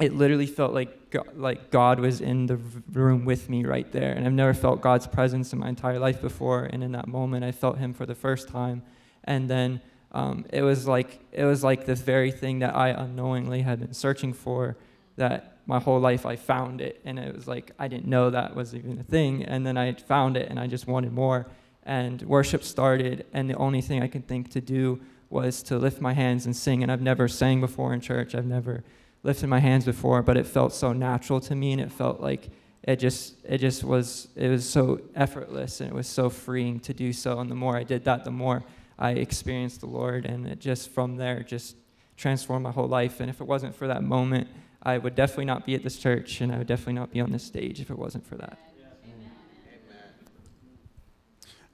it 0.00 0.14
literally 0.14 0.46
felt 0.46 0.74
like 0.74 1.10
God, 1.10 1.36
like 1.36 1.70
God 1.70 2.00
was 2.00 2.20
in 2.20 2.46
the 2.46 2.56
room 2.92 3.24
with 3.24 3.48
me 3.48 3.64
right 3.64 3.90
there, 3.92 4.12
and 4.12 4.26
I've 4.26 4.32
never 4.32 4.52
felt 4.52 4.82
God's 4.82 5.06
presence 5.06 5.52
in 5.52 5.58
my 5.58 5.68
entire 5.68 5.98
life 5.98 6.20
before. 6.20 6.64
And 6.64 6.84
in 6.84 6.92
that 6.92 7.08
moment, 7.08 7.44
I 7.44 7.52
felt 7.52 7.78
Him 7.78 7.94
for 7.94 8.04
the 8.04 8.14
first 8.14 8.48
time, 8.48 8.82
and 9.24 9.48
then 9.48 9.80
um, 10.12 10.44
it 10.52 10.62
was 10.62 10.86
like 10.86 11.20
it 11.32 11.44
was 11.44 11.64
like 11.64 11.86
this 11.86 12.00
very 12.00 12.30
thing 12.30 12.58
that 12.58 12.76
I 12.76 12.88
unknowingly 12.88 13.62
had 13.62 13.80
been 13.80 13.94
searching 13.94 14.32
for. 14.32 14.76
That 15.16 15.58
my 15.66 15.80
whole 15.80 15.98
life 15.98 16.26
I 16.26 16.36
found 16.36 16.80
it, 16.82 17.00
and 17.04 17.18
it 17.18 17.34
was 17.34 17.48
like 17.48 17.72
I 17.78 17.88
didn't 17.88 18.06
know 18.06 18.28
that 18.30 18.54
was 18.54 18.74
even 18.74 18.98
a 18.98 19.02
thing, 19.02 19.44
and 19.44 19.66
then 19.66 19.78
I 19.78 19.92
found 19.92 20.36
it, 20.36 20.50
and 20.50 20.60
I 20.60 20.66
just 20.66 20.86
wanted 20.86 21.12
more. 21.12 21.46
And 21.84 22.20
worship 22.22 22.64
started, 22.64 23.26
and 23.32 23.48
the 23.48 23.54
only 23.54 23.80
thing 23.80 24.02
I 24.02 24.08
could 24.08 24.26
think 24.26 24.50
to 24.50 24.60
do 24.60 25.00
was 25.30 25.62
to 25.64 25.78
lift 25.78 26.00
my 26.00 26.12
hands 26.12 26.44
and 26.44 26.54
sing. 26.54 26.82
And 26.82 26.90
I've 26.90 27.00
never 27.00 27.28
sang 27.28 27.60
before 27.60 27.94
in 27.94 28.00
church. 28.00 28.34
I've 28.34 28.46
never 28.46 28.84
lifted 29.26 29.48
my 29.48 29.58
hands 29.58 29.84
before, 29.84 30.22
but 30.22 30.36
it 30.36 30.46
felt 30.46 30.72
so 30.72 30.92
natural 30.92 31.40
to 31.40 31.54
me, 31.54 31.72
and 31.72 31.80
it 31.80 31.92
felt 31.92 32.20
like 32.20 32.48
it 32.84 32.96
just 32.96 33.34
it 33.44 33.58
just 33.58 33.82
was 33.84 34.28
it 34.36 34.48
was 34.48 34.66
so 34.66 35.00
effortless, 35.14 35.80
and 35.80 35.90
it 35.90 35.94
was 35.94 36.06
so 36.06 36.30
freeing 36.30 36.80
to 36.80 36.94
do 36.94 37.12
so. 37.12 37.40
And 37.40 37.50
the 37.50 37.56
more 37.56 37.76
I 37.76 37.82
did 37.82 38.04
that, 38.04 38.24
the 38.24 38.30
more 38.30 38.62
I 38.98 39.10
experienced 39.10 39.80
the 39.80 39.86
Lord, 39.88 40.24
and 40.24 40.46
it 40.46 40.60
just 40.60 40.90
from 40.90 41.16
there 41.16 41.42
just 41.42 41.76
transformed 42.16 42.62
my 42.62 42.70
whole 42.70 42.88
life. 42.88 43.20
And 43.20 43.28
if 43.28 43.40
it 43.40 43.46
wasn't 43.46 43.74
for 43.74 43.88
that 43.88 44.02
moment, 44.02 44.48
I 44.82 44.96
would 44.96 45.16
definitely 45.16 45.46
not 45.46 45.66
be 45.66 45.74
at 45.74 45.82
this 45.82 45.98
church, 45.98 46.40
and 46.40 46.52
I 46.52 46.58
would 46.58 46.68
definitely 46.68 46.94
not 46.94 47.12
be 47.12 47.20
on 47.20 47.32
this 47.32 47.42
stage 47.42 47.80
if 47.80 47.90
it 47.90 47.98
wasn't 47.98 48.24
for 48.26 48.36
that. 48.36 48.58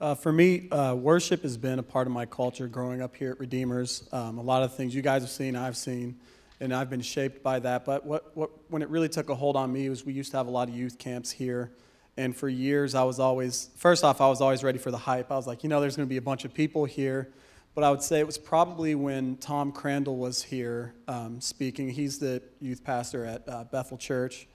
Uh, 0.01 0.17
for 0.17 0.33
me, 0.33 0.69
uh, 0.71 0.95
worship 0.95 1.43
has 1.43 1.57
been 1.57 1.79
a 1.79 1.83
part 1.83 2.09
of 2.09 2.13
my 2.13 2.27
culture 2.27 2.67
growing 2.67 3.01
up 3.01 3.15
here 3.15 3.31
at 3.31 3.39
Redeemers. 3.39 4.09
Um, 4.11 4.37
a 4.39 4.43
lot 4.43 4.65
of 4.65 4.75
things 4.75 4.97
you 4.97 5.03
guys 5.03 5.23
have 5.23 5.31
seen, 5.31 5.55
I've 5.55 5.77
seen 5.77 6.19
and 6.63 6.73
I've 6.73 6.89
been 6.89 7.01
shaped 7.01 7.43
by 7.43 7.59
that. 7.59 7.85
But 7.85 8.07
what, 8.07 8.37
what, 8.37 8.51
when 8.71 8.83
it 8.83 8.89
really 8.89 9.09
took 9.09 9.29
a 9.29 9.35
hold 9.35 9.57
on 9.57 9.73
me 9.73 9.89
was 9.89 10.07
we 10.07 10.13
used 10.13 10.31
to 10.31 10.37
have 10.37 10.47
a 10.47 10.51
lot 10.51 10.69
of 10.69 10.77
youth 10.77 10.97
camps 10.97 11.33
here. 11.33 11.73
And 12.17 12.37
for 12.37 12.49
years, 12.49 12.95
I 12.95 13.03
was 13.03 13.19
always, 13.19 13.71
first 13.77 14.05
off, 14.05 14.21
I 14.21 14.29
was 14.29 14.41
always 14.41 14.63
ready 14.63 14.79
for 14.79 14.93
the 14.93 14.99
hype. 14.99 15.33
I 15.33 15.37
was 15.37 15.49
like, 15.49 15.65
you 15.65 15.69
know, 15.69 15.81
there's 15.81 15.97
going 15.97 16.07
to 16.07 16.11
be 16.11 16.19
a 16.19 16.23
bunch 16.23 16.45
of 16.45 16.55
people 16.55 16.85
here. 16.85 17.33
But 17.75 17.83
I 17.83 17.91
would 17.91 18.03
say 18.03 18.21
it 18.21 18.27
was 18.27 18.39
probably 18.39 18.95
when 18.95 19.39
Tom 19.39 19.73
Crandall 19.73 20.19
was 20.19 20.45
here 20.45 20.95
um, 21.09 21.41
speaking. 21.41 21.89
He's 21.89 22.21
the 22.21 22.41
youth 22.61 22.85
pastor 22.85 23.25
at 23.25 23.49
uh, 23.49 23.65
Bethel 23.65 23.99
Church. 23.99 24.47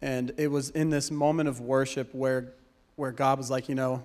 And 0.00 0.32
it 0.36 0.52
was 0.52 0.70
in 0.70 0.90
this 0.90 1.10
moment 1.10 1.48
of 1.48 1.60
worship 1.60 2.14
where, 2.14 2.52
where 2.94 3.10
God 3.10 3.36
was 3.36 3.50
like, 3.50 3.68
you 3.68 3.74
know, 3.74 4.04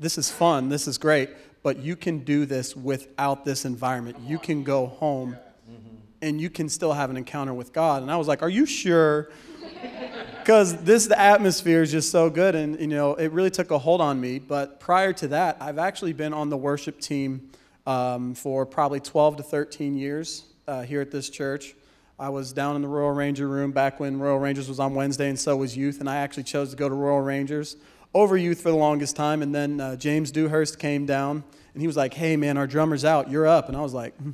this 0.00 0.18
is 0.18 0.32
fun, 0.32 0.68
this 0.68 0.88
is 0.88 0.98
great, 0.98 1.30
but 1.62 1.78
you 1.78 1.94
can 1.94 2.20
do 2.24 2.44
this 2.44 2.74
without 2.74 3.44
this 3.44 3.64
environment. 3.64 4.16
You 4.26 4.40
can 4.40 4.64
go 4.64 4.86
home 4.86 5.36
and 6.22 6.40
you 6.40 6.48
can 6.48 6.68
still 6.68 6.92
have 6.92 7.10
an 7.10 7.16
encounter 7.16 7.52
with 7.52 7.72
God. 7.72 8.00
And 8.00 8.10
I 8.10 8.16
was 8.16 8.28
like, 8.28 8.42
Are 8.42 8.48
you 8.48 8.64
sure? 8.64 9.30
Because 10.38 10.82
this 10.82 11.06
the 11.06 11.18
atmosphere 11.18 11.82
is 11.82 11.92
just 11.92 12.10
so 12.10 12.30
good, 12.30 12.54
and 12.54 12.80
you 12.80 12.86
know 12.86 13.14
it 13.14 13.30
really 13.32 13.50
took 13.50 13.70
a 13.70 13.78
hold 13.78 14.00
on 14.00 14.20
me. 14.20 14.38
But 14.38 14.80
prior 14.80 15.12
to 15.14 15.28
that, 15.28 15.58
I've 15.60 15.78
actually 15.78 16.14
been 16.14 16.32
on 16.32 16.48
the 16.48 16.56
worship 16.56 17.00
team 17.00 17.50
um, 17.86 18.34
for 18.34 18.66
probably 18.66 18.98
12 18.98 19.36
to 19.36 19.42
13 19.42 19.96
years 19.96 20.44
uh, 20.66 20.82
here 20.82 21.00
at 21.00 21.10
this 21.10 21.30
church. 21.30 21.74
I 22.18 22.28
was 22.28 22.52
down 22.52 22.76
in 22.76 22.82
the 22.82 22.88
Royal 22.88 23.12
Ranger 23.12 23.46
room 23.46 23.72
back 23.72 24.00
when 24.00 24.18
Royal 24.18 24.38
Rangers 24.38 24.68
was 24.68 24.80
on 24.80 24.94
Wednesday, 24.94 25.28
and 25.28 25.38
so 25.38 25.56
was 25.56 25.76
youth. 25.76 26.00
And 26.00 26.08
I 26.08 26.16
actually 26.16 26.44
chose 26.44 26.70
to 26.70 26.76
go 26.76 26.88
to 26.88 26.94
Royal 26.94 27.20
Rangers 27.20 27.76
over 28.12 28.36
youth 28.36 28.60
for 28.60 28.70
the 28.70 28.76
longest 28.76 29.14
time. 29.14 29.42
And 29.42 29.54
then 29.54 29.80
uh, 29.80 29.96
James 29.96 30.32
Dewhurst 30.32 30.78
came 30.78 31.06
down, 31.06 31.44
and 31.74 31.80
he 31.80 31.86
was 31.86 31.96
like, 31.96 32.14
"Hey 32.14 32.36
man, 32.36 32.56
our 32.56 32.66
drummer's 32.66 33.04
out. 33.04 33.30
You're 33.30 33.46
up." 33.46 33.68
And 33.68 33.76
I 33.76 33.80
was 33.80 33.94
like. 33.94 34.16
Hmm 34.16 34.32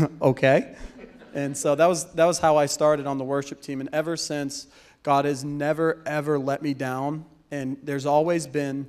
okay. 0.22 0.74
And 1.34 1.56
so 1.56 1.74
that 1.74 1.86
was, 1.86 2.12
that 2.12 2.24
was 2.24 2.38
how 2.38 2.56
I 2.56 2.66
started 2.66 3.06
on 3.06 3.18
the 3.18 3.24
worship 3.24 3.62
team. 3.62 3.80
And 3.80 3.88
ever 3.92 4.16
since, 4.16 4.66
God 5.02 5.24
has 5.24 5.44
never, 5.44 6.02
ever 6.06 6.38
let 6.38 6.62
me 6.62 6.74
down. 6.74 7.24
And 7.50 7.76
there's 7.82 8.06
always 8.06 8.46
been 8.46 8.88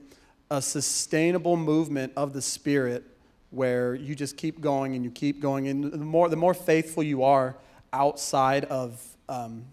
a 0.50 0.62
sustainable 0.62 1.58
movement 1.58 2.14
of 2.16 2.34
the 2.34 2.42
Spirit 2.42 3.04
where 3.50 3.96
you 3.96 4.16
just 4.16 4.38
keep 4.38 4.62
going 4.62 4.96
and 4.96 5.04
you 5.04 5.12
keep 5.12 5.40
going. 5.40 5.68
And 5.68 5.92
the 5.92 5.98
more, 5.98 6.30
the 6.30 6.36
more 6.36 6.54
faithful 6.54 7.04
you 7.04 7.24
are 7.24 7.56
outside 7.92 8.66
of 8.66 9.02
um, 9.30 9.66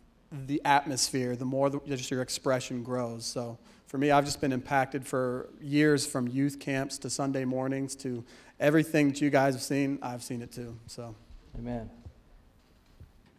the 0.46 0.60
atmosphere, 0.64 1.34
the 1.36 1.44
more 1.44 1.70
the, 1.70 1.80
just 1.86 2.10
your 2.10 2.22
expression 2.22 2.82
grows. 2.82 3.24
So 3.26 3.58
for 3.86 3.98
me, 3.98 4.10
I've 4.10 4.24
just 4.24 4.40
been 4.40 4.52
impacted 4.52 5.06
for 5.06 5.48
years 5.60 6.06
from 6.06 6.28
youth 6.28 6.60
camps 6.60 6.98
to 6.98 7.10
Sunday 7.10 7.44
mornings 7.44 7.96
to 7.96 8.24
everything 8.60 9.08
that 9.08 9.20
you 9.20 9.30
guys 9.30 9.54
have 9.54 9.62
seen, 9.62 9.98
I've 10.02 10.22
seen 10.22 10.42
it 10.42 10.52
too. 10.52 10.76
So. 10.86 11.16
Amen. 11.58 11.90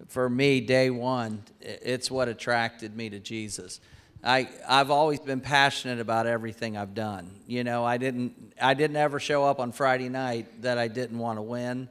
For 0.07 0.29
me, 0.29 0.59
day 0.59 0.89
one, 0.89 1.43
it's 1.61 2.11
what 2.11 2.27
attracted 2.27 2.97
me 2.97 3.09
to 3.11 3.19
Jesus. 3.19 3.79
I, 4.23 4.49
I've 4.67 4.91
always 4.91 5.19
been 5.19 5.39
passionate 5.39 5.99
about 5.99 6.27
everything 6.27 6.75
I've 6.75 6.93
done. 6.93 7.31
You 7.47 7.63
know, 7.63 7.85
I 7.85 7.97
didn't, 7.97 8.53
I 8.61 8.73
didn't 8.73 8.97
ever 8.97 9.19
show 9.19 9.45
up 9.45 9.59
on 9.59 9.71
Friday 9.71 10.09
night 10.09 10.63
that 10.63 10.77
I 10.77 10.87
didn't 10.87 11.17
want 11.17 11.37
to 11.37 11.41
win. 11.41 11.87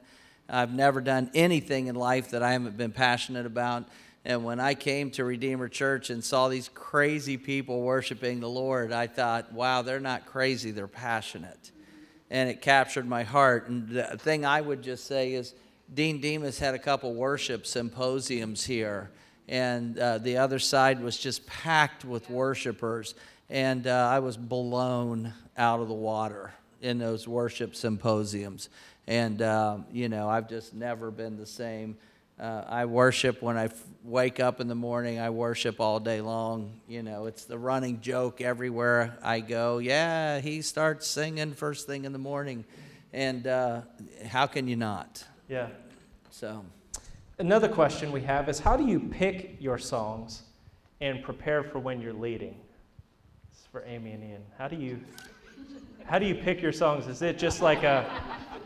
I've 0.47 0.73
never 0.73 1.01
done 1.01 1.31
anything 1.33 1.87
in 1.87 1.95
life 1.95 2.31
that 2.31 2.43
I 2.43 2.51
haven't 2.51 2.77
been 2.77 2.91
passionate 2.91 3.45
about. 3.45 3.85
And 4.23 4.45
when 4.45 4.59
I 4.59 4.75
came 4.75 5.09
to 5.11 5.25
Redeemer 5.25 5.67
Church 5.67 6.09
and 6.09 6.23
saw 6.23 6.47
these 6.47 6.69
crazy 6.69 7.37
people 7.37 7.81
worshiping 7.81 8.39
the 8.39 8.49
Lord, 8.49 8.91
I 8.91 9.07
thought, 9.07 9.51
wow, 9.51 9.81
they're 9.81 9.99
not 9.99 10.25
crazy, 10.25 10.71
they're 10.71 10.87
passionate. 10.87 11.71
And 12.31 12.49
it 12.49 12.61
captured 12.61 13.07
my 13.07 13.21
heart. 13.21 13.67
And 13.67 13.89
the 13.89 14.17
thing 14.17 14.45
I 14.45 14.61
would 14.61 14.81
just 14.81 15.05
say 15.05 15.33
is, 15.33 15.53
Dean 15.93 16.19
Demas 16.21 16.57
had 16.57 16.73
a 16.73 16.79
couple 16.79 17.13
worship 17.13 17.67
symposiums 17.67 18.63
here, 18.65 19.11
and 19.49 19.99
uh, 19.99 20.17
the 20.17 20.37
other 20.37 20.57
side 20.57 21.03
was 21.03 21.17
just 21.17 21.45
packed 21.45 22.05
with 22.05 22.29
worshipers. 22.29 23.13
And 23.49 23.85
uh, 23.85 24.09
I 24.09 24.19
was 24.19 24.37
blown 24.37 25.33
out 25.57 25.81
of 25.81 25.89
the 25.89 25.93
water 25.93 26.53
in 26.81 26.97
those 26.97 27.27
worship 27.27 27.75
symposiums. 27.75 28.69
And, 29.07 29.41
uh, 29.41 29.79
you 29.91 30.07
know, 30.07 30.29
I've 30.29 30.47
just 30.47 30.73
never 30.73 31.11
been 31.11 31.35
the 31.35 31.45
same. 31.45 31.97
Uh, 32.41 32.65
I 32.67 32.85
worship 32.85 33.43
when 33.43 33.55
I 33.55 33.65
f- 33.65 33.83
wake 34.03 34.39
up 34.39 34.59
in 34.59 34.67
the 34.67 34.73
morning. 34.73 35.19
I 35.19 35.29
worship 35.29 35.79
all 35.79 35.99
day 35.99 36.21
long. 36.21 36.81
You 36.87 37.03
know, 37.03 37.27
it's 37.27 37.45
the 37.45 37.59
running 37.59 38.01
joke 38.01 38.41
everywhere 38.41 39.15
I 39.21 39.41
go. 39.41 39.77
Yeah, 39.77 40.39
he 40.39 40.63
starts 40.63 41.05
singing 41.05 41.53
first 41.53 41.85
thing 41.85 42.03
in 42.03 42.13
the 42.13 42.17
morning. 42.17 42.65
And 43.13 43.45
uh, 43.45 43.81
how 44.25 44.47
can 44.47 44.67
you 44.67 44.75
not? 44.75 45.23
Yeah. 45.47 45.67
So, 46.31 46.65
Another 47.37 47.69
question 47.69 48.11
we 48.11 48.21
have 48.21 48.49
is 48.49 48.59
how 48.59 48.75
do 48.75 48.87
you 48.87 48.99
pick 48.99 49.57
your 49.59 49.77
songs 49.77 50.41
and 50.99 51.21
prepare 51.21 51.63
for 51.63 51.77
when 51.77 52.01
you're 52.01 52.11
leading? 52.11 52.55
This 53.51 53.59
is 53.59 53.65
for 53.71 53.83
Amy 53.85 54.13
and 54.13 54.23
Ian. 54.23 54.41
How 54.57 54.67
do 54.67 54.75
you 54.75 54.99
how 56.05 56.17
do 56.17 56.25
you 56.25 56.35
pick 56.35 56.59
your 56.59 56.71
songs? 56.71 57.05
Is 57.07 57.21
it 57.21 57.37
just 57.37 57.61
like 57.61 57.83
a 57.83 58.05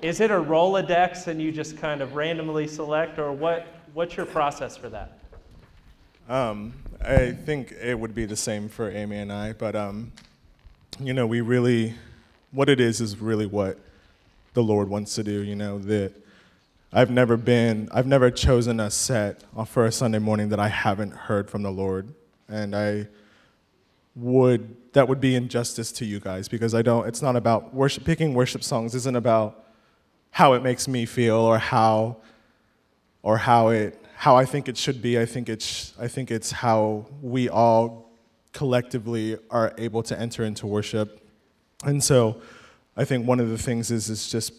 is 0.01 0.19
it 0.19 0.31
a 0.31 0.35
Rolodex 0.35 1.27
and 1.27 1.41
you 1.41 1.51
just 1.51 1.77
kind 1.77 2.01
of 2.01 2.15
randomly 2.15 2.67
select 2.67 3.19
or 3.19 3.31
what 3.31 3.67
what's 3.93 4.17
your 4.17 4.25
process 4.25 4.75
for 4.75 4.89
that? 4.89 5.17
Um, 6.27 6.73
I 7.03 7.31
think 7.31 7.71
it 7.71 7.97
would 7.97 8.15
be 8.15 8.25
the 8.25 8.35
same 8.35 8.67
for 8.67 8.89
Amy 8.89 9.17
and 9.17 9.31
I, 9.31 9.53
but 9.53 9.75
um, 9.75 10.11
you 10.99 11.13
know, 11.13 11.27
we 11.27 11.41
really, 11.41 11.93
what 12.51 12.69
it 12.69 12.79
is 12.79 13.01
is 13.01 13.17
really 13.19 13.45
what 13.45 13.77
the 14.53 14.63
Lord 14.63 14.89
wants 14.89 15.15
to 15.15 15.23
do. 15.23 15.41
You 15.41 15.55
know 15.55 15.79
that 15.79 16.13
I've 16.93 17.09
never 17.09 17.37
been, 17.37 17.89
I've 17.93 18.07
never 18.07 18.31
chosen 18.31 18.79
a 18.79 18.89
set 18.89 19.43
for 19.67 19.85
a 19.85 19.91
Sunday 19.91 20.19
morning 20.19 20.49
that 20.49 20.59
I 20.59 20.69
haven't 20.69 21.11
heard 21.11 21.49
from 21.49 21.63
the 21.63 21.71
Lord, 21.71 22.13
and 22.47 22.75
I 22.75 23.07
would 24.15 24.75
that 24.93 25.09
would 25.09 25.19
be 25.19 25.35
injustice 25.35 25.91
to 25.91 26.05
you 26.05 26.19
guys 26.19 26.47
because 26.47 26.73
I 26.73 26.81
don't. 26.81 27.07
It's 27.07 27.21
not 27.21 27.35
about 27.35 27.73
worship. 27.73 28.05
Picking 28.05 28.33
worship 28.33 28.63
songs 28.63 28.95
isn't 28.95 29.15
about 29.15 29.64
how 30.35 30.51
it 30.51 30.61
makes 30.61 30.85
me 30.85 31.05
feel 31.05 31.37
or 31.37 31.57
how 31.57 32.17
or 33.23 33.37
how 33.37 33.69
it 33.69 33.97
how 34.17 34.35
I 34.35 34.43
think 34.43 34.67
it 34.67 34.75
should 34.75 35.01
be. 35.01 35.17
I 35.17 35.25
think 35.25 35.47
it's 35.47 35.93
I 35.97 36.09
think 36.09 36.29
it's 36.29 36.51
how 36.51 37.05
we 37.21 37.47
all 37.47 38.11
collectively 38.51 39.37
are 39.49 39.73
able 39.77 40.03
to 40.03 40.19
enter 40.19 40.43
into 40.43 40.67
worship. 40.67 41.25
And 41.85 42.03
so 42.03 42.41
I 42.97 43.05
think 43.05 43.25
one 43.25 43.39
of 43.39 43.47
the 43.47 43.57
things 43.57 43.91
is 43.91 44.09
is 44.09 44.27
just 44.27 44.51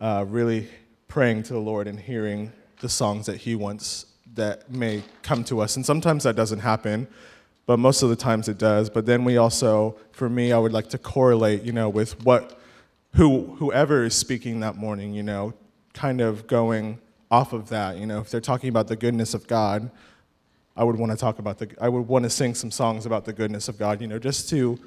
uh, 0.00 0.24
really 0.28 0.68
praying 1.06 1.44
to 1.44 1.52
the 1.52 1.60
Lord 1.60 1.86
and 1.86 2.00
hearing 2.00 2.50
the 2.80 2.88
songs 2.88 3.26
that 3.26 3.36
He 3.36 3.54
wants 3.54 4.06
that 4.34 4.68
may 4.68 5.04
come 5.22 5.44
to 5.44 5.60
us. 5.60 5.76
And 5.76 5.86
sometimes 5.86 6.24
that 6.24 6.34
doesn't 6.34 6.58
happen, 6.58 7.06
but 7.66 7.78
most 7.78 8.02
of 8.02 8.08
the 8.08 8.16
times 8.16 8.48
it 8.48 8.58
does. 8.58 8.90
But 8.90 9.06
then 9.06 9.22
we 9.22 9.36
also, 9.36 9.94
for 10.10 10.28
me, 10.28 10.50
I 10.50 10.58
would 10.58 10.72
like 10.72 10.88
to 10.88 10.98
correlate, 10.98 11.62
you 11.62 11.70
know, 11.70 11.88
with 11.88 12.20
what 12.24 12.58
who 13.14 13.56
whoever 13.56 14.04
is 14.04 14.14
speaking 14.14 14.60
that 14.60 14.76
morning, 14.76 15.12
you 15.14 15.22
know, 15.22 15.54
kind 15.92 16.20
of 16.20 16.46
going 16.46 16.98
off 17.30 17.52
of 17.52 17.68
that. 17.68 17.96
You 17.98 18.06
know, 18.06 18.20
if 18.20 18.30
they're 18.30 18.40
talking 18.40 18.68
about 18.68 18.88
the 18.88 18.96
goodness 18.96 19.34
of 19.34 19.46
God, 19.46 19.90
I 20.76 20.84
would 20.84 20.96
want 20.96 21.12
to 21.12 21.18
talk 21.18 21.38
about 21.38 21.58
the. 21.58 21.70
I 21.80 21.88
would 21.88 22.08
want 22.08 22.24
to 22.24 22.30
sing 22.30 22.54
some 22.54 22.70
songs 22.70 23.06
about 23.06 23.24
the 23.24 23.32
goodness 23.32 23.68
of 23.68 23.78
God. 23.78 24.00
You 24.00 24.06
know, 24.06 24.18
just 24.18 24.48
to 24.50 24.78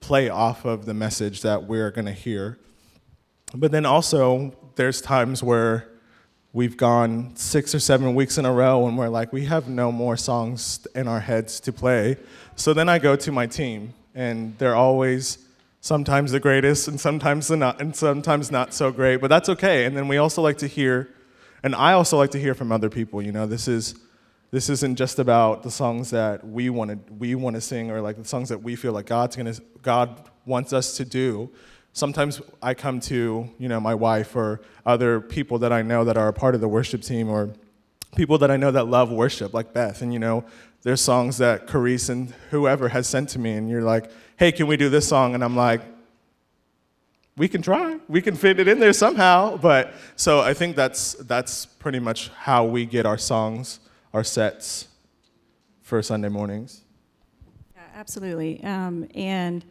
play 0.00 0.28
off 0.28 0.64
of 0.64 0.84
the 0.86 0.94
message 0.94 1.42
that 1.42 1.64
we're 1.64 1.90
going 1.90 2.04
to 2.04 2.12
hear. 2.12 2.58
But 3.54 3.70
then 3.72 3.86
also, 3.86 4.54
there's 4.74 5.00
times 5.00 5.42
where 5.42 5.88
we've 6.52 6.76
gone 6.76 7.34
six 7.36 7.74
or 7.74 7.80
seven 7.80 8.14
weeks 8.14 8.36
in 8.36 8.44
a 8.44 8.52
row 8.52 8.86
and 8.86 8.98
we're 8.98 9.08
like, 9.08 9.32
we 9.32 9.44
have 9.46 9.68
no 9.68 9.90
more 9.90 10.16
songs 10.16 10.86
in 10.94 11.08
our 11.08 11.20
heads 11.20 11.58
to 11.60 11.72
play. 11.72 12.16
So 12.54 12.72
then 12.74 12.88
I 12.88 12.98
go 12.98 13.16
to 13.16 13.32
my 13.32 13.46
team, 13.46 13.94
and 14.14 14.56
they're 14.58 14.76
always 14.76 15.38
sometimes 15.84 16.32
the 16.32 16.40
greatest 16.40 16.88
and 16.88 16.98
sometimes 16.98 17.48
the 17.48 17.56
not 17.58 17.78
and 17.78 17.94
sometimes 17.94 18.50
not 18.50 18.72
so 18.72 18.90
great 18.90 19.20
but 19.20 19.28
that's 19.28 19.50
okay. 19.50 19.84
And 19.84 19.94
then 19.94 20.08
we 20.08 20.16
also 20.16 20.40
like 20.40 20.56
to 20.58 20.66
hear 20.66 21.10
and 21.62 21.74
i 21.74 21.92
also 21.92 22.16
like 22.16 22.30
to 22.30 22.40
hear 22.40 22.54
from 22.54 22.72
other 22.72 22.88
people 22.88 23.20
you 23.20 23.32
know 23.32 23.44
this 23.44 23.68
is 23.68 23.94
this 24.50 24.70
isn't 24.70 24.96
just 24.96 25.18
about 25.18 25.62
the 25.62 25.70
songs 25.70 26.08
that 26.08 26.42
we 26.42 26.70
want 26.70 26.90
to 26.90 27.12
we 27.12 27.34
want 27.34 27.54
to 27.54 27.60
sing 27.60 27.90
or 27.90 28.00
like 28.00 28.16
the 28.16 28.24
songs 28.24 28.48
that 28.48 28.62
we 28.62 28.74
feel 28.74 28.92
like 28.92 29.04
god's 29.04 29.36
gonna 29.36 29.54
god 29.82 30.30
wants 30.46 30.72
us 30.72 30.96
to 30.96 31.04
do. 31.04 31.50
Sometimes 31.92 32.40
i 32.62 32.72
come 32.72 32.98
to 33.00 33.50
you 33.58 33.68
know 33.68 33.78
my 33.78 33.94
wife 33.94 34.34
or 34.34 34.62
other 34.86 35.20
people 35.20 35.58
that 35.58 35.70
i 35.70 35.82
know 35.82 36.02
that 36.02 36.16
are 36.16 36.28
a 36.28 36.32
part 36.32 36.54
of 36.54 36.62
the 36.62 36.68
worship 36.68 37.02
team 37.02 37.28
or 37.28 37.50
people 38.16 38.38
that 38.38 38.50
i 38.50 38.56
know 38.56 38.70
that 38.70 38.86
love 38.86 39.12
worship 39.12 39.52
like 39.52 39.74
beth. 39.74 40.00
And 40.00 40.14
you 40.14 40.18
know 40.18 40.46
there's 40.84 41.00
songs 41.00 41.38
that 41.38 41.66
Carice 41.66 42.10
and 42.10 42.34
whoever 42.50 42.90
has 42.90 43.08
sent 43.08 43.30
to 43.30 43.38
me, 43.38 43.52
and 43.52 43.70
you're 43.70 43.82
like, 43.82 44.10
hey, 44.36 44.52
can 44.52 44.66
we 44.66 44.76
do 44.76 44.88
this 44.88 45.08
song? 45.08 45.34
And 45.34 45.44
I'm 45.44 45.56
like, 45.56 45.82
we 47.36 47.48
can 47.48 47.62
try. 47.62 47.98
We 48.08 48.22
can 48.22 48.36
fit 48.36 48.60
it 48.60 48.68
in 48.68 48.78
there 48.78 48.92
somehow. 48.92 49.56
But 49.56 49.92
so 50.16 50.40
I 50.40 50.54
think 50.54 50.76
that's 50.76 51.14
that's 51.14 51.66
pretty 51.66 51.98
much 51.98 52.28
how 52.30 52.64
we 52.64 52.86
get 52.86 53.06
our 53.06 53.18
songs, 53.18 53.80
our 54.12 54.24
sets 54.24 54.88
for 55.82 56.02
Sunday 56.02 56.28
mornings. 56.28 56.82
Yeah, 57.74 57.82
absolutely. 57.94 58.62
Um, 58.62 59.08
and, 59.14 59.64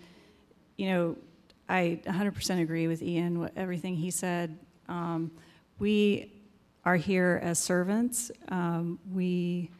you 0.78 0.90
know, 0.90 1.18
I 1.70 2.02
100% 2.06 2.62
agree 2.62 2.88
with 2.88 3.02
Ian, 3.02 3.40
what, 3.40 3.54
everything 3.56 3.96
he 3.96 4.12
said. 4.12 4.58
Um, 4.90 5.32
we 5.80 6.32
are 6.86 6.98
here 6.98 7.40
as 7.42 7.60
servants. 7.60 8.30
Um, 8.50 9.00
we 9.12 9.72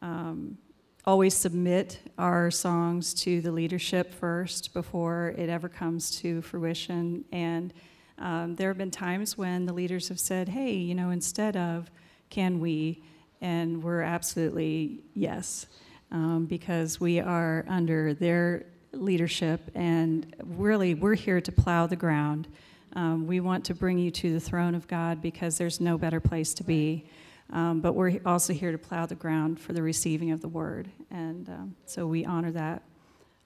um, 0.00 0.56
always 1.06 1.36
submit 1.36 2.00
our 2.18 2.50
songs 2.50 3.14
to 3.14 3.40
the 3.40 3.52
leadership 3.52 4.12
first 4.12 4.74
before 4.74 5.34
it 5.38 5.48
ever 5.48 5.68
comes 5.68 6.10
to 6.18 6.42
fruition. 6.42 7.24
And 7.30 7.72
um, 8.18 8.56
there 8.56 8.68
have 8.68 8.78
been 8.78 8.90
times 8.90 9.38
when 9.38 9.66
the 9.66 9.72
leaders 9.72 10.08
have 10.08 10.18
said, 10.18 10.48
hey, 10.48 10.72
you 10.72 10.96
know, 10.96 11.10
instead 11.10 11.56
of 11.56 11.92
can 12.28 12.58
we, 12.58 13.04
and 13.40 13.84
we're 13.84 14.02
absolutely 14.02 15.04
yes, 15.14 15.66
um, 16.10 16.46
because 16.46 16.98
we 16.98 17.20
are 17.20 17.64
under 17.68 18.12
their 18.12 18.66
leadership, 18.92 19.70
and 19.76 20.34
really 20.42 20.94
we're 20.94 21.14
here 21.14 21.40
to 21.40 21.52
plow 21.52 21.86
the 21.86 21.94
ground. 21.94 22.48
Um, 22.94 23.28
we 23.28 23.38
want 23.38 23.64
to 23.66 23.74
bring 23.74 23.98
you 23.98 24.10
to 24.10 24.32
the 24.32 24.40
throne 24.40 24.74
of 24.74 24.88
God 24.88 25.22
because 25.22 25.56
there's 25.56 25.80
no 25.80 25.98
better 25.98 26.18
place 26.18 26.52
to 26.54 26.64
be. 26.64 27.04
Um, 27.50 27.80
but 27.80 27.94
we're 27.94 28.20
also 28.26 28.52
here 28.52 28.72
to 28.72 28.78
plow 28.78 29.06
the 29.06 29.14
ground 29.14 29.60
for 29.60 29.72
the 29.72 29.82
receiving 29.82 30.32
of 30.32 30.40
the 30.40 30.48
word. 30.48 30.90
And 31.10 31.48
um, 31.48 31.76
so 31.86 32.06
we 32.06 32.24
honor 32.24 32.50
that. 32.52 32.82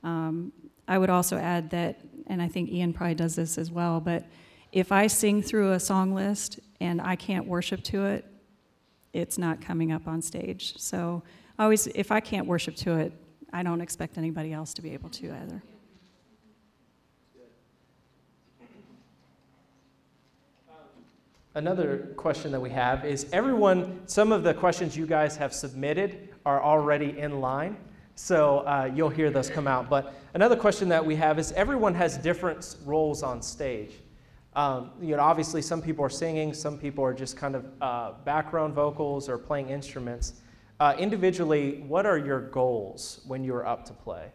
Um, 0.02 0.52
I 0.88 0.98
would 0.98 1.10
also 1.10 1.36
add 1.36 1.70
that, 1.70 2.00
and 2.26 2.40
I 2.40 2.48
think 2.48 2.70
Ian 2.70 2.92
probably 2.92 3.14
does 3.14 3.36
this 3.36 3.58
as 3.58 3.70
well, 3.70 4.00
but 4.00 4.26
if 4.72 4.92
I 4.92 5.06
sing 5.06 5.42
through 5.42 5.72
a 5.72 5.80
song 5.80 6.14
list 6.14 6.60
and 6.80 7.00
I 7.00 7.16
can't 7.16 7.46
worship 7.46 7.82
to 7.84 8.06
it, 8.06 8.24
it's 9.12 9.36
not 9.36 9.60
coming 9.60 9.92
up 9.92 10.06
on 10.06 10.22
stage. 10.22 10.74
So 10.78 11.22
always, 11.58 11.86
if 11.88 12.12
I 12.12 12.20
can't 12.20 12.46
worship 12.46 12.76
to 12.76 12.98
it, 12.98 13.12
I 13.52 13.62
don't 13.62 13.80
expect 13.80 14.16
anybody 14.16 14.52
else 14.52 14.72
to 14.74 14.82
be 14.82 14.92
able 14.92 15.10
to 15.10 15.32
either. 15.32 15.62
Another 21.54 22.12
question 22.16 22.52
that 22.52 22.60
we 22.60 22.70
have 22.70 23.04
is 23.04 23.26
everyone, 23.32 24.02
some 24.06 24.30
of 24.30 24.44
the 24.44 24.54
questions 24.54 24.96
you 24.96 25.04
guys 25.04 25.36
have 25.36 25.52
submitted 25.52 26.28
are 26.46 26.62
already 26.62 27.18
in 27.18 27.40
line. 27.40 27.76
So 28.14 28.58
uh, 28.58 28.88
you'll 28.94 29.08
hear 29.08 29.30
those 29.30 29.50
come 29.50 29.66
out. 29.66 29.90
But 29.90 30.14
another 30.34 30.54
question 30.54 30.88
that 30.90 31.04
we 31.04 31.16
have 31.16 31.40
is 31.40 31.50
everyone 31.52 31.94
has 31.94 32.16
different 32.18 32.76
roles 32.84 33.24
on 33.24 33.42
stage. 33.42 33.94
Um, 34.54 34.90
you 35.00 35.16
know, 35.16 35.22
obviously, 35.22 35.60
some 35.60 35.82
people 35.82 36.04
are 36.04 36.10
singing, 36.10 36.54
some 36.54 36.78
people 36.78 37.02
are 37.02 37.14
just 37.14 37.36
kind 37.36 37.56
of 37.56 37.66
uh, 37.80 38.12
background 38.24 38.74
vocals 38.74 39.28
or 39.28 39.36
playing 39.36 39.70
instruments. 39.70 40.34
Uh, 40.78 40.94
individually, 40.98 41.84
what 41.88 42.06
are 42.06 42.18
your 42.18 42.40
goals 42.40 43.22
when 43.26 43.42
you're 43.42 43.66
up 43.66 43.84
to 43.86 43.92
play? 43.92 44.30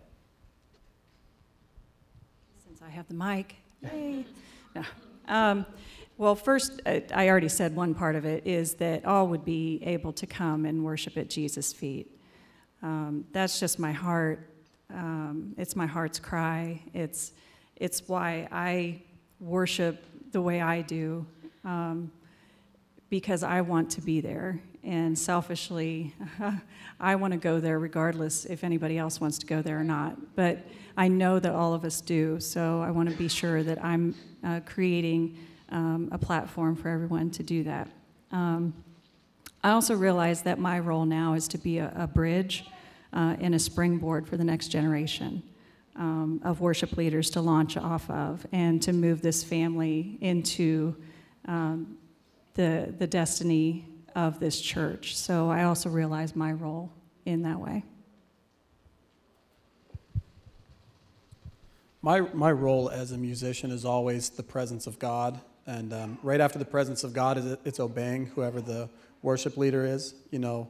Since 2.65 2.81
I 2.81 2.89
have 2.89 3.07
the 3.07 3.13
mic, 3.13 3.55
yay. 3.81 4.25
No. 4.75 4.83
Um, 5.29 5.65
well, 6.17 6.35
first, 6.35 6.81
uh, 6.85 7.01
I 7.13 7.27
already 7.27 7.49
said 7.49 7.75
one 7.75 7.93
part 7.93 8.15
of 8.15 8.23
it 8.23 8.47
is 8.47 8.75
that 8.75 9.03
all 9.05 9.27
would 9.27 9.43
be 9.43 9.81
able 9.83 10.13
to 10.13 10.25
come 10.25 10.65
and 10.65 10.83
worship 10.83 11.17
at 11.17 11.29
Jesus' 11.29 11.73
feet. 11.73 12.09
Um, 12.81 13.25
that's 13.33 13.59
just 13.59 13.79
my 13.79 13.91
heart. 13.91 14.49
Um, 14.93 15.53
it's 15.57 15.75
my 15.75 15.85
heart's 15.85 16.19
cry. 16.19 16.81
It's, 16.93 17.33
it's 17.75 18.07
why 18.07 18.47
I 18.49 19.01
worship 19.41 20.05
the 20.31 20.41
way 20.41 20.61
I 20.61 20.83
do, 20.83 21.25
um, 21.65 22.11
because 23.09 23.43
I 23.43 23.59
want 23.61 23.89
to 23.91 24.01
be 24.01 24.21
there. 24.21 24.61
And 24.85 25.17
selfishly, 25.17 26.13
I 26.99 27.15
want 27.15 27.33
to 27.33 27.39
go 27.39 27.59
there 27.59 27.79
regardless 27.79 28.45
if 28.45 28.63
anybody 28.63 28.97
else 28.97 29.19
wants 29.19 29.37
to 29.39 29.45
go 29.45 29.61
there 29.61 29.79
or 29.79 29.83
not. 29.83 30.35
But 30.35 30.59
I 30.95 31.09
know 31.09 31.39
that 31.39 31.53
all 31.53 31.73
of 31.73 31.83
us 31.83 31.99
do, 31.99 32.39
so 32.39 32.81
I 32.81 32.91
want 32.91 33.09
to 33.09 33.15
be 33.15 33.27
sure 33.27 33.63
that 33.63 33.83
I'm 33.83 34.15
uh, 34.45 34.61
creating 34.65 35.37
um, 35.69 36.09
a 36.11 36.17
platform 36.17 36.75
for 36.75 36.89
everyone 36.89 37.29
to 37.31 37.43
do 37.43 37.63
that. 37.63 37.89
Um, 38.31 38.73
I 39.63 39.71
also 39.71 39.95
realize 39.95 40.43
that 40.43 40.59
my 40.59 40.79
role 40.79 41.05
now 41.05 41.33
is 41.33 41.47
to 41.49 41.57
be 41.57 41.79
a, 41.79 41.91
a 41.95 42.07
bridge 42.07 42.65
uh, 43.13 43.35
and 43.39 43.55
a 43.55 43.59
springboard 43.59 44.27
for 44.27 44.37
the 44.37 44.43
next 44.43 44.67
generation 44.67 45.41
um, 45.95 46.41
of 46.43 46.59
worship 46.59 46.97
leaders 46.97 47.29
to 47.31 47.41
launch 47.41 47.77
off 47.77 48.09
of 48.09 48.45
and 48.51 48.81
to 48.83 48.93
move 48.93 49.21
this 49.21 49.43
family 49.43 50.17
into 50.21 50.95
um, 51.47 51.97
the, 52.53 52.93
the 52.97 53.07
destiny 53.07 53.87
of 54.15 54.39
this 54.39 54.59
church. 54.59 55.15
So 55.15 55.49
I 55.49 55.63
also 55.63 55.89
realize 55.89 56.35
my 56.35 56.51
role 56.51 56.91
in 57.25 57.41
that 57.43 57.59
way. 57.59 57.83
My, 62.01 62.21
my 62.21 62.51
role 62.51 62.89
as 62.89 63.11
a 63.11 63.17
musician 63.17 63.71
is 63.71 63.83
always 63.83 64.29
the 64.29 64.43
presence 64.43 64.85
of 64.85 64.99
God. 64.99 65.41
And 65.67 65.93
um, 65.93 66.17
right 66.21 66.39
after 66.39 66.59
the 66.59 66.65
presence 66.65 67.03
of 67.03 67.13
God, 67.13 67.37
is 67.37 67.57
it's 67.65 67.79
obeying 67.79 68.27
whoever 68.27 68.61
the 68.61 68.89
worship 69.21 69.57
leader 69.57 69.85
is. 69.85 70.13
You 70.29 70.39
know, 70.39 70.69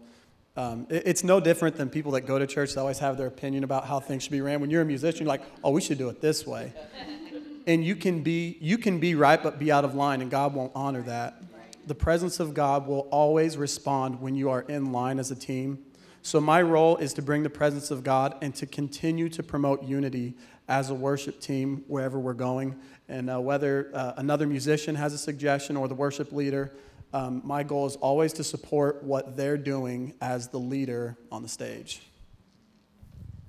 um, 0.55 0.87
it, 0.89 1.03
it's 1.05 1.23
no 1.23 1.39
different 1.39 1.75
than 1.75 1.89
people 1.89 2.13
that 2.13 2.21
go 2.21 2.39
to 2.39 2.47
church 2.47 2.73
that 2.73 2.79
always 2.79 2.99
have 2.99 3.17
their 3.17 3.27
opinion 3.27 3.63
about 3.63 3.85
how 3.85 3.99
things 3.99 4.23
should 4.23 4.31
be 4.31 4.41
ran. 4.41 4.61
When 4.61 4.69
you're 4.69 4.81
a 4.81 4.85
musician, 4.85 5.21
you're 5.21 5.27
like, 5.27 5.43
oh, 5.63 5.71
we 5.71 5.81
should 5.81 5.97
do 5.97 6.09
it 6.09 6.21
this 6.21 6.47
way. 6.47 6.73
and 7.67 7.83
you 7.83 7.95
can 7.95 8.21
be 8.21 8.57
you 8.61 8.77
can 8.77 8.99
be 8.99 9.15
right 9.15 9.41
but 9.41 9.59
be 9.59 9.71
out 9.71 9.85
of 9.85 9.95
line, 9.95 10.21
and 10.21 10.31
God 10.31 10.53
won't 10.53 10.71
honor 10.75 11.01
that. 11.03 11.41
The 11.87 11.95
presence 11.95 12.39
of 12.39 12.53
God 12.53 12.87
will 12.87 13.01
always 13.11 13.57
respond 13.57 14.19
when 14.21 14.33
you 14.33 14.49
are 14.49 14.61
in 14.61 14.91
line 14.91 15.19
as 15.19 15.29
a 15.29 15.35
team. 15.35 15.85
So 16.23 16.41
my 16.41 16.59
role 16.63 16.97
is 16.97 17.13
to 17.13 17.21
bring 17.21 17.43
the 17.43 17.51
presence 17.51 17.91
of 17.91 18.03
God 18.03 18.35
and 18.41 18.55
to 18.55 18.65
continue 18.65 19.29
to 19.29 19.43
promote 19.43 19.83
unity 19.83 20.33
as 20.67 20.89
a 20.89 20.95
worship 20.95 21.39
team 21.39 21.83
wherever 21.87 22.19
we're 22.19 22.33
going. 22.33 22.75
And 23.07 23.29
uh, 23.29 23.39
whether 23.39 23.91
uh, 23.93 24.13
another 24.17 24.47
musician 24.47 24.95
has 24.95 25.13
a 25.13 25.17
suggestion 25.17 25.77
or 25.77 25.87
the 25.87 25.95
worship 25.95 26.31
leader, 26.31 26.71
um, 27.13 27.41
my 27.45 27.63
goal 27.63 27.85
is 27.85 27.95
always 27.97 28.33
to 28.33 28.43
support 28.43 29.03
what 29.03 29.37
they're 29.37 29.57
doing 29.57 30.13
as 30.21 30.47
the 30.49 30.59
leader 30.59 31.17
on 31.31 31.43
the 31.43 31.49
stage. 31.49 32.01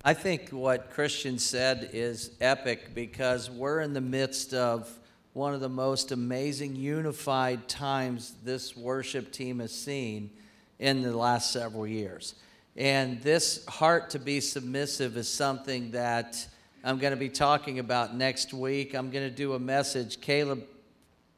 I 0.05 0.14
think 0.14 0.51
what 0.51 0.90
Christian 0.90 1.38
said 1.38 1.90
is 1.92 2.31
epic 2.40 2.95
because 2.95 3.51
we're 3.51 3.81
in 3.81 3.92
the 3.92 4.01
midst 4.01 4.55
of 4.55 4.88
one 5.33 5.53
of 5.53 5.61
the 5.61 5.69
most 5.69 6.12
amazing 6.12 6.77
unified 6.77 7.69
times 7.69 8.35
this 8.45 8.77
worship 8.77 9.33
team 9.33 9.59
has 9.59 9.73
seen 9.73 10.31
in 10.79 11.03
the 11.03 11.16
last 11.16 11.53
several 11.53 11.87
years. 11.87 12.37
And 12.77 13.21
this 13.23 13.64
heart 13.66 14.11
to 14.11 14.19
be 14.19 14.40
submissive 14.40 15.16
is 15.16 15.29
something 15.29 15.90
that 15.90 16.47
I'm 16.87 16.99
going 16.99 17.11
to 17.11 17.16
be 17.16 17.29
talking 17.29 17.81
about 17.81 18.14
next 18.14 18.55
week. 18.55 18.94
I'm 18.94 19.11
going 19.11 19.29
to 19.29 19.35
do 19.35 19.55
a 19.55 19.59
message. 19.59 20.20
Caleb 20.20 20.62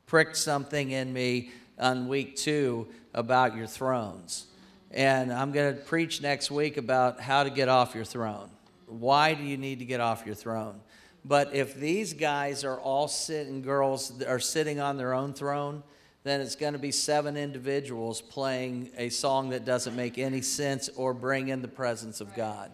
pricked 0.05 0.37
something 0.37 0.91
in 0.91 1.11
me 1.11 1.49
on 1.79 2.07
week 2.07 2.37
two 2.37 2.87
about 3.15 3.57
your 3.57 3.67
thrones. 3.67 4.47
And 4.91 5.33
I'm 5.33 5.53
going 5.53 5.75
to 5.75 5.81
preach 5.81 6.21
next 6.21 6.51
week 6.51 6.77
about 6.77 7.19
how 7.19 7.45
to 7.45 7.51
get 7.51 7.71
off 7.71 7.95
your 7.95 8.05
throne. 8.05 8.51
Why 8.89 9.33
do 9.33 9.43
you 9.43 9.57
need 9.57 9.79
to 9.79 9.87
get 9.87 10.01
off 10.01 10.27
your 10.27 10.35
throne? 10.35 10.83
But 11.25 11.55
if 11.55 11.75
these 11.75 12.13
guys 12.13 12.63
are 12.63 12.79
all 12.79 13.09
sitting, 13.09 13.63
girls 13.63 14.23
are 14.25 14.39
sitting 14.39 14.81
on 14.81 14.99
their 14.99 15.15
own 15.15 15.33
throne, 15.33 15.83
then 16.25 16.43
it's 16.43 16.57
going 16.57 16.75
to 16.75 16.79
be 16.79 16.93
seven 16.93 17.39
individuals 17.39 18.21
playing 18.21 18.91
a 18.99 19.09
song 19.09 19.49
that 19.49 19.65
doesn't 19.65 19.97
make 19.97 20.19
any 20.19 20.43
sense 20.43 20.91
or 20.95 21.15
bring 21.15 21.49
in 21.49 21.63
the 21.63 21.69
presence 21.69 22.21
of 22.21 22.35
God. 22.37 22.71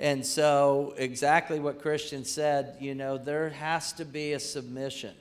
And 0.00 0.24
so, 0.24 0.94
exactly 0.96 1.60
what 1.60 1.82
Christian 1.82 2.24
said, 2.24 2.78
you 2.80 2.94
know, 2.94 3.18
there 3.18 3.50
has 3.50 3.92
to 3.92 4.06
be 4.06 4.32
a 4.32 4.40
submission. 4.40 5.14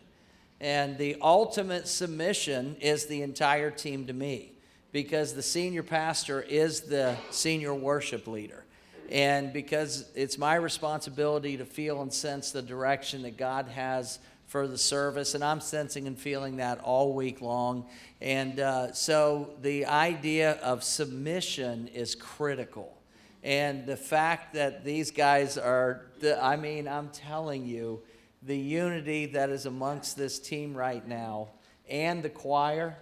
And 0.62 0.98
the 0.98 1.18
ultimate 1.22 1.86
submission 1.86 2.78
is 2.80 3.06
the 3.06 3.22
entire 3.22 3.72
team 3.72 4.08
to 4.08 4.14
me 4.14 4.54
because 4.94 5.34
the 5.34 5.44
senior 5.44 5.84
pastor 5.84 6.42
is 6.42 6.82
the 6.82 7.18
senior 7.30 7.74
worship 7.74 8.26
leader. 8.26 8.64
And 9.12 9.52
because 9.52 10.10
it's 10.16 10.38
my 10.38 10.56
responsibility 10.56 11.58
to 11.58 11.66
feel 11.66 12.02
and 12.02 12.14
sense 12.14 12.52
the 12.52 12.62
direction 12.62 13.24
that 13.24 13.36
God 13.36 13.68
has 13.68 14.20
for 14.48 14.66
the 14.66 14.78
service, 14.78 15.36
and 15.36 15.44
I'm 15.44 15.60
sensing 15.60 16.08
and 16.08 16.18
feeling 16.18 16.56
that 16.58 16.80
all 16.80 17.14
week 17.14 17.42
long. 17.42 17.86
And 18.22 18.62
uh, 18.62 18.94
so 18.94 19.50
the 19.62 19.88
idea 19.88 20.54
of 20.64 20.86
submission 20.86 21.90
is 21.90 22.16
critical. 22.16 22.99
And 23.44 23.86
the 23.86 23.98
fact 23.98 24.54
that 24.56 24.84
these 24.84 25.12
guys 25.12 25.58
are, 25.58 26.08
the, 26.20 26.44
I 26.44 26.58
mean, 26.58 26.88
I'm 26.88 27.10
telling 27.10 27.66
you, 27.66 28.02
the 28.42 28.58
unity 28.58 29.28
that 29.28 29.50
is 29.50 29.66
amongst 29.66 30.18
this 30.18 30.40
team 30.40 30.76
right 30.76 31.06
now 31.06 31.50
and 31.90 32.24
the 32.24 32.30
choir, 32.30 32.98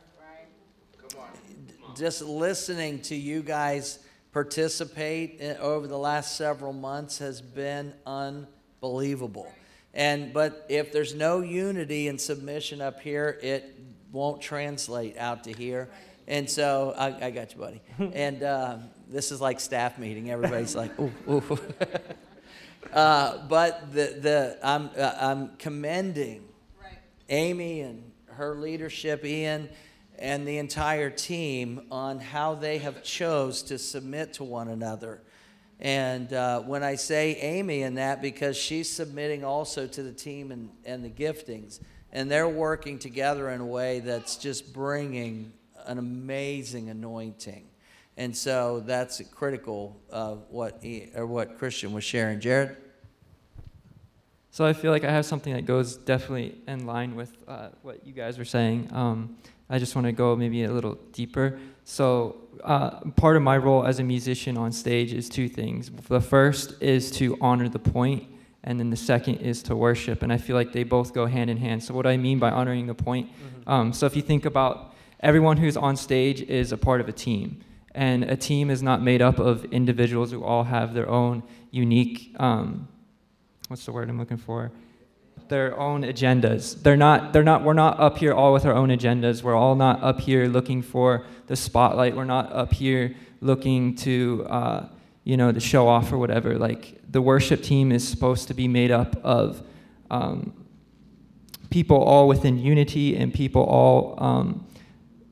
just 1.95 2.21
listening 2.21 3.01
to 3.01 3.15
you 3.15 3.41
guys 3.41 3.99
participate 4.31 5.39
in, 5.39 5.57
over 5.57 5.87
the 5.87 5.97
last 5.97 6.37
several 6.37 6.73
months 6.73 7.17
has 7.17 7.41
been 7.41 7.93
unbelievable. 8.05 9.51
And 9.93 10.31
but 10.31 10.65
if 10.69 10.91
there's 10.91 11.15
no 11.15 11.41
unity 11.41 12.07
and 12.07 12.21
submission 12.21 12.81
up 12.81 12.99
here, 12.99 13.39
it 13.41 13.79
won't 14.11 14.41
translate 14.41 15.17
out 15.17 15.43
to 15.45 15.53
here. 15.53 15.89
And 16.27 16.49
so 16.49 16.93
I, 16.97 17.27
I 17.27 17.31
got 17.31 17.53
you, 17.53 17.59
buddy. 17.59 17.81
and 18.13 18.43
uh, 18.43 18.77
this 19.09 19.31
is 19.31 19.41
like 19.41 19.59
staff 19.59 19.97
meeting. 19.97 20.29
Everybody's 20.29 20.75
like, 20.75 20.97
ooh, 20.99 21.11
ooh. 21.29 21.59
uh, 22.93 23.39
but 23.47 23.93
the, 23.93 24.17
the, 24.19 24.59
I'm, 24.63 24.89
uh, 24.97 25.13
I'm 25.19 25.55
commending 25.57 26.45
right. 26.81 26.99
Amy 27.29 27.81
and 27.81 28.11
her 28.27 28.55
leadership, 28.55 29.25
Ian, 29.25 29.69
and 30.19 30.47
the 30.47 30.57
entire 30.57 31.09
team 31.09 31.87
on 31.91 32.19
how 32.19 32.55
they 32.55 32.79
have 32.79 33.03
chose 33.03 33.61
to 33.63 33.77
submit 33.77 34.33
to 34.33 34.43
one 34.43 34.67
another. 34.67 35.21
And 35.79 36.33
uh, 36.33 36.61
when 36.61 36.83
I 36.83 36.95
say 36.95 37.35
Amy 37.35 37.83
in 37.83 37.95
that, 37.95 38.21
because 38.21 38.57
she's 38.57 38.89
submitting 38.89 39.43
also 39.43 39.85
to 39.85 40.03
the 40.03 40.11
team 40.11 40.51
and, 40.51 40.69
and 40.85 41.05
the 41.05 41.09
giftings, 41.09 41.79
and 42.11 42.31
they're 42.31 42.49
working 42.49 42.97
together 42.97 43.49
in 43.49 43.61
a 43.61 43.65
way 43.65 43.99
that's 43.99 44.37
just 44.37 44.73
bringing 44.73 45.53
an 45.85 45.99
amazing 45.99 46.89
anointing. 46.89 47.66
And 48.17 48.35
so 48.35 48.79
that's 48.79 49.21
critical 49.29 50.01
of 50.09 50.45
what 50.49 50.79
he, 50.81 51.09
or 51.15 51.27
what 51.27 51.57
Christian 51.59 51.93
was 51.93 52.03
sharing. 52.03 52.39
Jared? 52.39 52.75
So 54.49 54.65
I 54.65 54.73
feel 54.73 54.91
like 54.91 55.03
I 55.03 55.11
have 55.11 55.25
something 55.25 55.53
that 55.53 55.65
goes 55.65 55.95
definitely 55.95 56.57
in 56.67 56.87
line 56.87 57.15
with 57.15 57.31
uh, 57.47 57.69
what 57.83 58.05
you 58.07 58.13
guys 58.13 58.39
were 58.39 58.45
saying. 58.45 58.89
Um, 58.91 59.37
I 59.69 59.77
just 59.77 59.95
want 59.95 60.05
to 60.07 60.11
go 60.11 60.35
maybe 60.35 60.63
a 60.63 60.71
little 60.71 60.95
deeper. 61.11 61.59
So 61.83 62.37
uh, 62.63 63.01
part 63.11 63.35
of 63.35 63.43
my 63.43 63.57
role 63.57 63.85
as 63.85 63.99
a 63.99 64.03
musician 64.03 64.57
on 64.57 64.71
stage 64.71 65.13
is 65.13 65.29
two 65.29 65.47
things. 65.47 65.91
The 65.91 66.19
first 66.19 66.81
is 66.81 67.11
to 67.11 67.37
honor 67.39 67.69
the 67.69 67.77
point, 67.77 68.23
and 68.63 68.79
then 68.79 68.89
the 68.89 68.97
second 68.97 69.35
is 69.35 69.61
to 69.63 69.75
worship. 69.75 70.23
And 70.23 70.33
I 70.33 70.37
feel 70.37 70.55
like 70.55 70.73
they 70.73 70.83
both 70.83 71.13
go 71.13 71.27
hand 71.27 71.51
in 71.51 71.57
hand. 71.57 71.83
So 71.83 71.93
what 71.93 72.07
I 72.07 72.17
mean 72.17 72.39
by 72.39 72.49
honoring 72.49 72.87
the 72.87 72.95
point, 72.95 73.29
mm-hmm. 73.29 73.69
um, 73.69 73.93
so 73.93 74.07
if 74.07 74.15
you 74.15 74.23
think 74.23 74.45
about 74.45 74.95
everyone 75.19 75.57
who's 75.57 75.77
on 75.77 75.95
stage 75.95 76.41
is 76.41 76.71
a 76.71 76.77
part 76.77 76.99
of 76.99 77.07
a 77.07 77.13
team. 77.13 77.63
And 77.97 78.25
a 78.25 78.37
team 78.37 78.69
is 78.69 78.83
not 78.83 79.01
made 79.01 79.23
up 79.23 79.39
of 79.39 79.65
individuals 79.65 80.29
who 80.29 80.43
all 80.43 80.65
have 80.65 80.93
their 80.93 81.09
own 81.09 81.41
unique, 81.71 82.31
um, 82.37 82.87
what's 83.69 83.85
the 83.87 83.91
word 83.91 84.07
I'm 84.07 84.19
looking 84.19 84.37
for? 84.37 84.71
Their 85.47 85.75
own 85.79 86.03
agendas. 86.03 86.79
They're 86.83 86.95
not, 86.95 87.33
they're 87.33 87.41
not, 87.41 87.63
we're 87.63 87.73
not 87.73 87.99
up 87.99 88.19
here 88.19 88.35
all 88.35 88.53
with 88.53 88.67
our 88.67 88.73
own 88.73 88.89
agendas. 88.89 89.41
We're 89.41 89.55
all 89.55 89.73
not 89.73 90.03
up 90.03 90.19
here 90.19 90.45
looking 90.45 90.83
for 90.83 91.25
the 91.47 91.55
spotlight. 91.55 92.15
We're 92.15 92.25
not 92.25 92.53
up 92.53 92.71
here 92.71 93.15
looking 93.41 93.95
to, 93.95 94.45
uh, 94.47 94.89
you 95.23 95.35
know, 95.35 95.51
to 95.51 95.59
show 95.59 95.87
off 95.87 96.13
or 96.13 96.19
whatever. 96.19 96.55
Like 96.55 97.01
the 97.09 97.23
worship 97.23 97.63
team 97.63 97.91
is 97.91 98.07
supposed 98.07 98.47
to 98.49 98.53
be 98.53 98.67
made 98.67 98.91
up 98.91 99.15
of 99.23 99.63
um, 100.11 100.53
people 101.71 101.97
all 101.97 102.27
within 102.27 102.59
unity 102.59 103.17
and 103.17 103.33
people 103.33 103.63
all 103.63 104.23
um, 104.23 104.66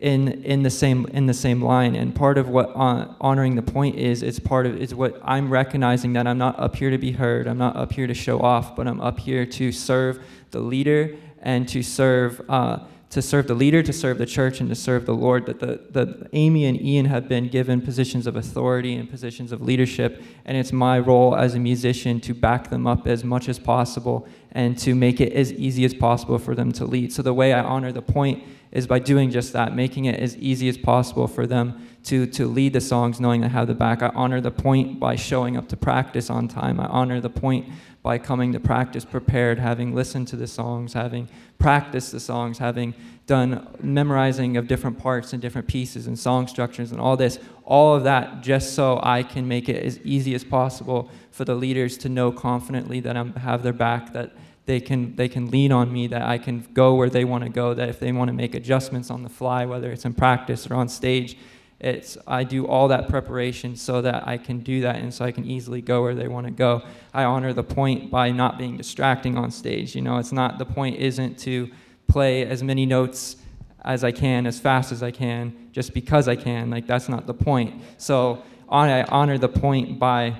in 0.05 0.43
in 0.43 0.61
the 0.61 0.69
same 0.69 1.07
in 1.07 1.25
the 1.25 1.33
same 1.33 1.61
line. 1.63 1.95
And 1.95 2.13
part 2.13 2.37
of 2.37 2.47
what 2.47 2.69
uh, 2.75 3.07
honoring 3.19 3.55
the 3.55 3.63
point 3.63 3.97
is, 3.97 4.21
it's 4.21 4.39
part 4.39 4.67
of 4.67 4.77
is 4.77 4.93
what 4.93 5.19
I'm 5.23 5.49
recognizing 5.49 6.13
that 6.13 6.27
I'm 6.27 6.37
not 6.37 6.59
up 6.59 6.75
here 6.75 6.91
to 6.91 6.99
be 6.99 7.11
heard. 7.11 7.47
I'm 7.47 7.57
not 7.57 7.75
up 7.75 7.91
here 7.91 8.05
to 8.05 8.13
show 8.13 8.39
off, 8.39 8.75
but 8.75 8.87
I'm 8.87 9.01
up 9.01 9.19
here 9.19 9.47
to 9.47 9.71
serve 9.71 10.23
the 10.51 10.59
leader 10.59 11.15
and 11.41 11.67
to 11.69 11.81
serve. 11.81 12.41
Uh, 12.47 12.79
to 13.11 13.21
serve 13.21 13.47
the 13.47 13.53
leader, 13.53 13.81
to 13.81 13.93
serve 13.93 14.17
the 14.17 14.25
church, 14.25 14.59
and 14.59 14.67
to 14.67 14.75
serve 14.75 15.05
the 15.05 15.13
Lord. 15.13 15.45
That 15.45 15.59
the, 15.59 15.79
the 15.89 16.27
Amy 16.33 16.65
and 16.65 16.81
Ian 16.81 17.05
have 17.05 17.29
been 17.29 17.47
given 17.47 17.79
positions 17.79 18.27
of 18.27 18.35
authority 18.35 18.95
and 18.95 19.09
positions 19.09 19.53
of 19.53 19.61
leadership, 19.61 20.21
and 20.43 20.57
it's 20.57 20.73
my 20.73 20.99
role 20.99 21.33
as 21.33 21.55
a 21.55 21.59
musician 21.59 22.19
to 22.21 22.33
back 22.33 22.69
them 22.69 22.85
up 22.85 23.07
as 23.07 23.23
much 23.23 23.47
as 23.47 23.57
possible 23.57 24.27
and 24.51 24.77
to 24.79 24.95
make 24.95 25.21
it 25.21 25.31
as 25.31 25.53
easy 25.53 25.85
as 25.85 25.93
possible 25.93 26.37
for 26.37 26.55
them 26.55 26.73
to 26.73 26.83
lead. 26.83 27.13
So 27.13 27.21
the 27.21 27.33
way 27.33 27.53
I 27.53 27.61
honor 27.61 27.93
the 27.93 28.01
point 28.01 28.43
is 28.75 28.85
by 28.85 28.99
doing 28.99 29.31
just 29.31 29.53
that, 29.53 29.73
making 29.73 30.03
it 30.03 30.19
as 30.19 30.35
easy 30.35 30.67
as 30.67 30.77
possible 30.77 31.27
for 31.27 31.47
them 31.47 31.87
to, 32.03 32.27
to 32.27 32.45
lead 32.45 32.73
the 32.73 32.81
songs 32.81 33.21
knowing 33.21 33.41
I 33.41 33.47
have 33.47 33.67
the 33.67 33.73
back. 33.73 34.03
I 34.03 34.09
honor 34.09 34.41
the 34.41 34.51
point 34.51 34.99
by 34.99 35.15
showing 35.15 35.55
up 35.55 35.69
to 35.69 35.77
practice 35.77 36.29
on 36.29 36.49
time. 36.49 36.81
I 36.81 36.85
honor 36.87 37.21
the 37.21 37.29
point 37.29 37.69
by 38.03 38.17
coming 38.17 38.51
to 38.51 38.59
practice 38.59 39.05
prepared, 39.05 39.59
having 39.59 39.95
listened 39.95 40.27
to 40.27 40.35
the 40.35 40.45
songs, 40.45 40.91
having 40.91 41.29
practiced 41.57 42.11
the 42.11 42.19
songs, 42.19 42.57
having 42.57 42.93
done 43.27 43.65
memorizing 43.81 44.57
of 44.57 44.67
different 44.67 44.99
parts 44.99 45.31
and 45.31 45.41
different 45.41 45.69
pieces 45.69 46.05
and 46.05 46.19
song 46.19 46.45
structures 46.45 46.91
and 46.91 46.99
all 46.99 47.15
this, 47.15 47.39
all 47.63 47.95
of 47.95 48.03
that 48.03 48.41
just 48.41 48.75
so 48.75 48.99
I 49.01 49.23
can 49.23 49.47
make 49.47 49.69
it 49.69 49.81
as 49.81 49.99
easy 49.99 50.35
as 50.35 50.43
possible 50.43 51.09
for 51.31 51.45
the 51.45 51.55
leaders 51.55 51.97
to 51.99 52.09
know 52.09 52.29
confidently 52.29 52.99
that 52.99 53.15
I 53.15 53.23
have 53.39 53.63
their 53.63 53.73
back, 53.73 54.11
that 54.11 54.35
they 54.65 54.79
can, 54.79 55.15
they 55.15 55.27
can 55.27 55.51
lean 55.51 55.71
on 55.71 55.91
me, 55.91 56.07
that 56.07 56.23
I 56.23 56.37
can 56.37 56.67
go 56.73 56.95
where 56.95 57.09
they 57.09 57.23
want 57.23 57.43
to 57.43 57.49
go, 57.49 57.73
that 57.73 57.89
if 57.89 57.99
they 57.99 58.11
want 58.11 58.29
to 58.29 58.33
make 58.33 58.55
adjustments 58.55 59.09
on 59.09 59.23
the 59.23 59.29
fly, 59.29 59.65
whether 59.65 59.91
it's 59.91 60.05
in 60.05 60.13
practice 60.13 60.69
or 60.69 60.75
on 60.75 60.89
stage, 60.89 61.37
it's, 61.79 62.17
I 62.25 62.43
do 62.43 62.65
all 62.65 62.87
that 62.87 63.09
preparation 63.09 63.75
so 63.75 64.01
that 64.01 64.27
I 64.27 64.37
can 64.37 64.59
do 64.59 64.81
that 64.81 64.95
and 64.95 65.13
so 65.13 65.25
I 65.25 65.31
can 65.31 65.45
easily 65.45 65.81
go 65.81 66.01
where 66.01 66.15
they 66.15 66.27
want 66.27 66.47
to 66.47 66.51
go. 66.51 66.81
I 67.13 67.25
honor 67.25 67.53
the 67.53 67.63
point 67.63 68.09
by 68.09 68.31
not 68.31 68.57
being 68.57 68.77
distracting 68.77 69.37
on 69.37 69.51
stage. 69.51 69.93
You 69.93 70.01
know, 70.01 70.17
it's 70.17 70.31
not, 70.31 70.57
the 70.57 70.65
point 70.65 70.97
isn't 70.97 71.37
to 71.39 71.69
play 72.07 72.45
as 72.45 72.63
many 72.63 72.85
notes 72.85 73.35
as 73.83 74.03
I 74.03 74.11
can, 74.11 74.47
as 74.47 74.59
fast 74.59 74.91
as 74.91 75.03
I 75.03 75.11
can, 75.11 75.69
just 75.73 75.93
because 75.93 76.27
I 76.27 76.35
can. 76.35 76.71
Like, 76.71 76.87
that's 76.87 77.07
not 77.07 77.27
the 77.27 77.33
point. 77.33 77.83
So 77.97 78.41
I 78.67 79.03
honor 79.03 79.37
the 79.37 79.49
point 79.49 79.99
by, 79.99 80.35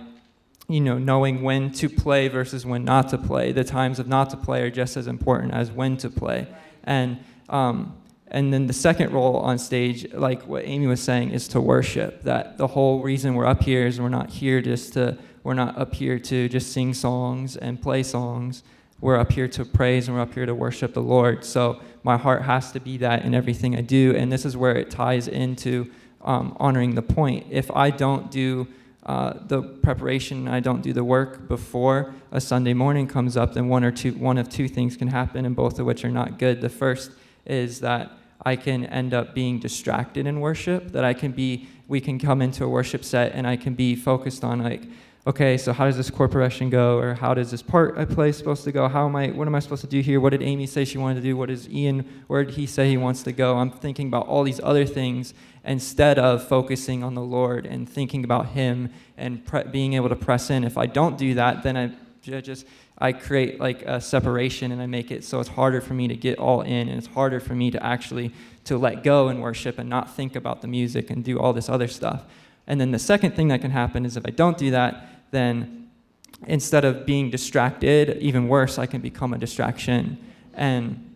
you 0.68 0.82
know, 0.82 0.98
knowing 0.98 1.44
when 1.44 1.72
to 1.72 1.90
play 1.90 2.28
versus 2.28 2.66
when 2.66 2.84
not 2.84 3.10
to 3.10 3.18
play. 3.18 3.52
The 3.52 3.64
times 3.64 4.00
of 4.00 4.08
not 4.08 4.30
to 4.32 4.38
play 4.38 4.62
are 4.64 4.72
just 4.72 4.98
as 4.98 5.08
important 5.08 5.54
as 5.54 5.72
when 5.72 5.98
to 5.98 6.10
play. 6.10 6.48
And, 6.84 7.20
um, 7.50 7.96
and 8.28 8.52
then 8.52 8.66
the 8.66 8.74
second 8.74 9.12
role 9.12 9.38
on 9.38 9.60
stage, 9.60 10.12
like 10.14 10.48
what 10.48 10.64
Amy 10.66 10.88
was 10.88 11.02
saying, 11.02 11.32
is 11.32 11.48
to 11.50 11.62
worship. 11.62 12.24
That 12.24 12.58
the 12.58 12.68
whole 12.68 13.02
reason 13.02 13.36
we're 13.36 13.46
up 13.46 13.62
here 13.62 13.86
is 13.86 14.02
we're 14.02 14.10
not 14.10 14.32
here 14.32 14.62
just 14.62 14.94
to, 14.94 15.18
we're 15.44 15.54
not 15.54 15.78
up 15.78 15.94
here 15.94 16.18
to 16.18 16.50
just 16.50 16.74
sing 16.74 16.94
songs 16.94 17.56
and 17.56 17.80
play 17.80 18.02
songs. 18.02 18.64
We're 19.02 19.20
up 19.20 19.32
here 19.32 19.48
to 19.50 19.66
praise 19.66 20.08
and 20.08 20.18
we're 20.18 20.24
up 20.24 20.34
here 20.34 20.48
to 20.48 20.56
worship 20.56 20.96
the 20.96 21.02
Lord. 21.02 21.46
So 21.46 21.80
my 22.02 22.18
heart 22.18 22.42
has 22.42 22.72
to 22.72 22.80
be 22.80 22.98
that 22.98 23.24
in 23.24 23.36
everything 23.36 23.76
I 23.76 23.82
do. 23.82 24.16
And 24.16 24.32
this 24.32 24.46
is 24.46 24.58
where 24.58 24.76
it 24.76 24.90
ties 24.90 25.28
into 25.28 25.92
um, 26.22 26.58
honoring 26.60 26.96
the 26.96 27.04
point. 27.04 27.46
If 27.52 27.70
I 27.72 27.92
don't 27.92 28.32
do 28.32 28.68
uh, 29.06 29.34
the 29.48 29.62
preparation, 29.62 30.48
I 30.48 30.60
don't 30.60 30.82
do 30.82 30.92
the 30.92 31.04
work 31.04 31.48
before 31.48 32.16
a 32.32 32.42
Sunday 32.42 32.74
morning 32.74 33.08
comes 33.08 33.38
up, 33.38 33.54
then 33.54 33.68
one 33.68 33.84
or 33.84 33.92
two, 33.92 34.14
one 34.14 34.38
of 34.38 34.50
two 34.50 34.68
things 34.68 34.98
can 34.98 35.10
happen, 35.10 35.46
and 35.46 35.56
both 35.56 35.80
of 35.80 35.86
which 35.86 36.04
are 36.04 36.10
not 36.10 36.40
good. 36.40 36.62
The 36.62 36.70
first 36.70 37.12
is 37.46 37.82
that 37.82 38.12
I 38.44 38.56
can 38.56 38.86
end 38.86 39.14
up 39.14 39.34
being 39.34 39.60
distracted 39.60 40.26
in 40.26 40.40
worship, 40.40 40.92
that 40.92 41.04
I 41.04 41.14
can 41.14 41.32
be, 41.32 41.68
we 41.88 42.02
can 42.02 42.20
come 42.20 42.42
into 42.42 42.64
a 42.64 42.70
worship 42.70 43.04
set 43.04 43.34
and 43.34 43.48
I 43.48 43.56
can 43.58 43.74
be 43.76 43.96
focused 43.96 44.44
on 44.44 44.64
like, 44.64 44.84
okay, 45.28 45.58
so 45.58 45.74
how 45.74 45.86
does 45.86 45.98
this 45.98 46.12
chord 46.12 46.32
progression 46.32 46.70
go? 46.70 47.00
Or 47.00 47.16
how 47.16 47.34
does 47.34 47.50
this 47.50 47.64
part 47.64 47.98
I 47.98 48.06
play 48.06 48.32
supposed 48.32 48.64
to 48.66 48.72
go? 48.72 48.88
How 48.88 49.08
am 49.08 49.16
I, 49.16 49.30
what 49.30 49.48
am 49.48 49.56
I 49.56 49.60
supposed 49.60 49.82
to 49.82 49.88
do 49.88 50.02
here? 50.02 50.20
What 50.20 50.30
did 50.30 50.44
Amy 50.44 50.68
say 50.68 50.86
she 50.86 51.00
wanted 51.00 51.16
to 51.16 51.22
do? 51.22 51.36
What 51.36 51.50
does 51.50 51.68
Ian, 51.70 52.24
where 52.28 52.44
did 52.44 52.54
he 52.54 52.68
say 52.68 52.90
he 52.90 52.98
wants 52.98 53.24
to 53.24 53.32
go? 53.32 53.58
I'm 53.58 53.72
thinking 53.72 54.08
about 54.08 54.28
all 54.28 54.44
these 54.44 54.60
other 54.64 54.86
things 54.86 55.34
instead 55.66 56.20
of 56.20 56.48
focusing 56.48 57.04
on 57.04 57.16
the 57.16 57.22
Lord 57.22 57.66
and 57.66 57.90
thinking 57.90 58.24
about 58.24 58.50
him 58.50 58.92
and 59.18 59.44
pre- 59.44 59.64
being 59.64 59.94
able 59.94 60.10
to 60.10 60.16
press 60.16 60.50
in. 60.50 60.64
If 60.64 60.78
I 60.78 60.86
don't 60.86 61.18
do 61.18 61.34
that, 61.34 61.64
then 61.64 61.76
I 61.76 61.92
just, 62.42 62.66
I 62.98 63.12
create 63.12 63.60
like 63.60 63.82
a 63.84 64.00
separation 64.00 64.72
and 64.72 64.82
I 64.82 64.86
make 64.86 65.12
it 65.12 65.24
so 65.24 65.40
it's 65.40 65.50
harder 65.50 65.82
for 65.82 65.94
me 65.94 66.08
to 66.08 66.16
get 66.16 66.38
all 66.38 66.62
in 66.62 66.88
and 66.88 66.98
it's 66.98 67.08
harder 67.08 67.40
for 67.40 67.56
me 67.56 67.72
to 67.72 67.84
actually 67.84 68.32
to 68.66 68.78
let 68.78 69.04
go 69.04 69.28
and 69.28 69.42
worship 69.42 69.78
and 69.78 69.90
not 69.90 70.16
think 70.16 70.36
about 70.36 70.62
the 70.62 70.68
music 70.68 71.10
and 71.10 71.24
do 71.24 71.40
all 71.40 71.54
this 71.54 71.70
other 71.70 71.88
stuff. 71.88 72.24
And 72.68 72.82
then 72.82 72.92
the 72.92 73.00
second 73.00 73.36
thing 73.36 73.48
that 73.50 73.62
can 73.62 73.72
happen 73.72 74.06
is 74.06 74.18
if 74.18 74.26
I 74.26 74.32
don't 74.32 74.58
do 74.58 74.72
that, 74.72 75.08
then 75.32 75.90
instead 76.48 76.84
of 76.84 77.06
being 77.06 77.30
distracted, 77.30 78.18
even 78.18 78.48
worse, 78.48 78.78
I 78.78 78.86
can 78.86 79.02
become 79.02 79.34
a 79.34 79.38
distraction. 79.38 80.18
And 80.54 81.15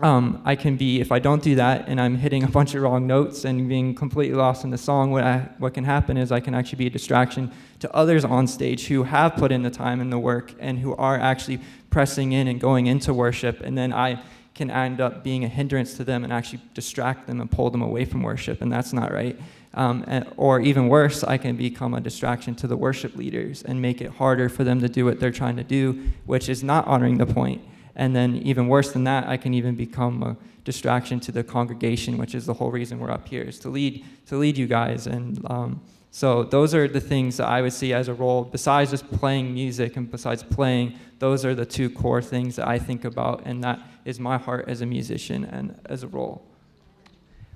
um, 0.00 0.40
I 0.44 0.54
can 0.54 0.76
be, 0.76 1.00
if 1.00 1.10
I 1.10 1.18
don't 1.18 1.42
do 1.42 1.56
that 1.56 1.88
and 1.88 2.00
I'm 2.00 2.16
hitting 2.16 2.44
a 2.44 2.48
bunch 2.48 2.74
of 2.74 2.82
wrong 2.82 3.06
notes 3.06 3.44
and 3.44 3.68
being 3.68 3.94
completely 3.94 4.36
lost 4.36 4.62
in 4.62 4.70
the 4.70 4.78
song, 4.78 5.10
what, 5.10 5.24
I, 5.24 5.48
what 5.58 5.74
can 5.74 5.84
happen 5.84 6.16
is 6.16 6.30
I 6.30 6.38
can 6.38 6.54
actually 6.54 6.78
be 6.78 6.86
a 6.86 6.90
distraction 6.90 7.50
to 7.80 7.92
others 7.94 8.24
on 8.24 8.46
stage 8.46 8.86
who 8.86 9.02
have 9.02 9.34
put 9.34 9.50
in 9.50 9.62
the 9.62 9.70
time 9.70 10.00
and 10.00 10.12
the 10.12 10.18
work 10.18 10.54
and 10.60 10.78
who 10.78 10.94
are 10.96 11.18
actually 11.18 11.60
pressing 11.90 12.30
in 12.32 12.46
and 12.46 12.60
going 12.60 12.86
into 12.86 13.12
worship. 13.12 13.60
And 13.60 13.76
then 13.76 13.92
I 13.92 14.22
can 14.54 14.70
end 14.70 15.00
up 15.00 15.24
being 15.24 15.44
a 15.44 15.48
hindrance 15.48 15.94
to 15.94 16.04
them 16.04 16.22
and 16.22 16.32
actually 16.32 16.60
distract 16.74 17.26
them 17.26 17.40
and 17.40 17.50
pull 17.50 17.70
them 17.70 17.82
away 17.82 18.04
from 18.04 18.22
worship. 18.22 18.62
And 18.62 18.72
that's 18.72 18.92
not 18.92 19.12
right. 19.12 19.38
Um, 19.74 20.04
and, 20.06 20.32
or 20.36 20.60
even 20.60 20.88
worse, 20.88 21.24
I 21.24 21.38
can 21.38 21.56
become 21.56 21.94
a 21.94 22.00
distraction 22.00 22.54
to 22.56 22.68
the 22.68 22.76
worship 22.76 23.16
leaders 23.16 23.62
and 23.62 23.82
make 23.82 24.00
it 24.00 24.10
harder 24.10 24.48
for 24.48 24.62
them 24.62 24.80
to 24.80 24.88
do 24.88 25.04
what 25.04 25.18
they're 25.18 25.30
trying 25.32 25.56
to 25.56 25.64
do, 25.64 26.04
which 26.26 26.48
is 26.48 26.62
not 26.62 26.86
honoring 26.86 27.18
the 27.18 27.26
point. 27.26 27.62
And 27.98 28.14
then, 28.14 28.36
even 28.36 28.68
worse 28.68 28.92
than 28.92 29.04
that, 29.04 29.28
I 29.28 29.36
can 29.36 29.52
even 29.54 29.74
become 29.74 30.22
a 30.22 30.36
distraction 30.64 31.18
to 31.20 31.32
the 31.32 31.42
congregation, 31.42 32.16
which 32.16 32.34
is 32.34 32.46
the 32.46 32.54
whole 32.54 32.70
reason 32.70 33.00
we're 33.00 33.10
up 33.10 33.28
here, 33.28 33.42
is 33.42 33.58
to 33.60 33.68
lead, 33.68 34.04
to 34.26 34.36
lead 34.36 34.56
you 34.56 34.68
guys. 34.68 35.08
And 35.08 35.44
um, 35.50 35.80
so, 36.12 36.44
those 36.44 36.76
are 36.76 36.86
the 36.86 37.00
things 37.00 37.38
that 37.38 37.48
I 37.48 37.60
would 37.60 37.72
see 37.72 37.92
as 37.92 38.06
a 38.06 38.14
role. 38.14 38.44
Besides 38.44 38.92
just 38.92 39.10
playing 39.10 39.52
music 39.52 39.96
and 39.96 40.08
besides 40.08 40.44
playing, 40.44 40.96
those 41.18 41.44
are 41.44 41.56
the 41.56 41.66
two 41.66 41.90
core 41.90 42.22
things 42.22 42.54
that 42.54 42.68
I 42.68 42.78
think 42.78 43.04
about, 43.04 43.42
and 43.44 43.64
that 43.64 43.80
is 44.04 44.20
my 44.20 44.38
heart 44.38 44.68
as 44.68 44.80
a 44.80 44.86
musician 44.86 45.44
and 45.44 45.78
as 45.86 46.04
a 46.04 46.08
role. 46.08 46.46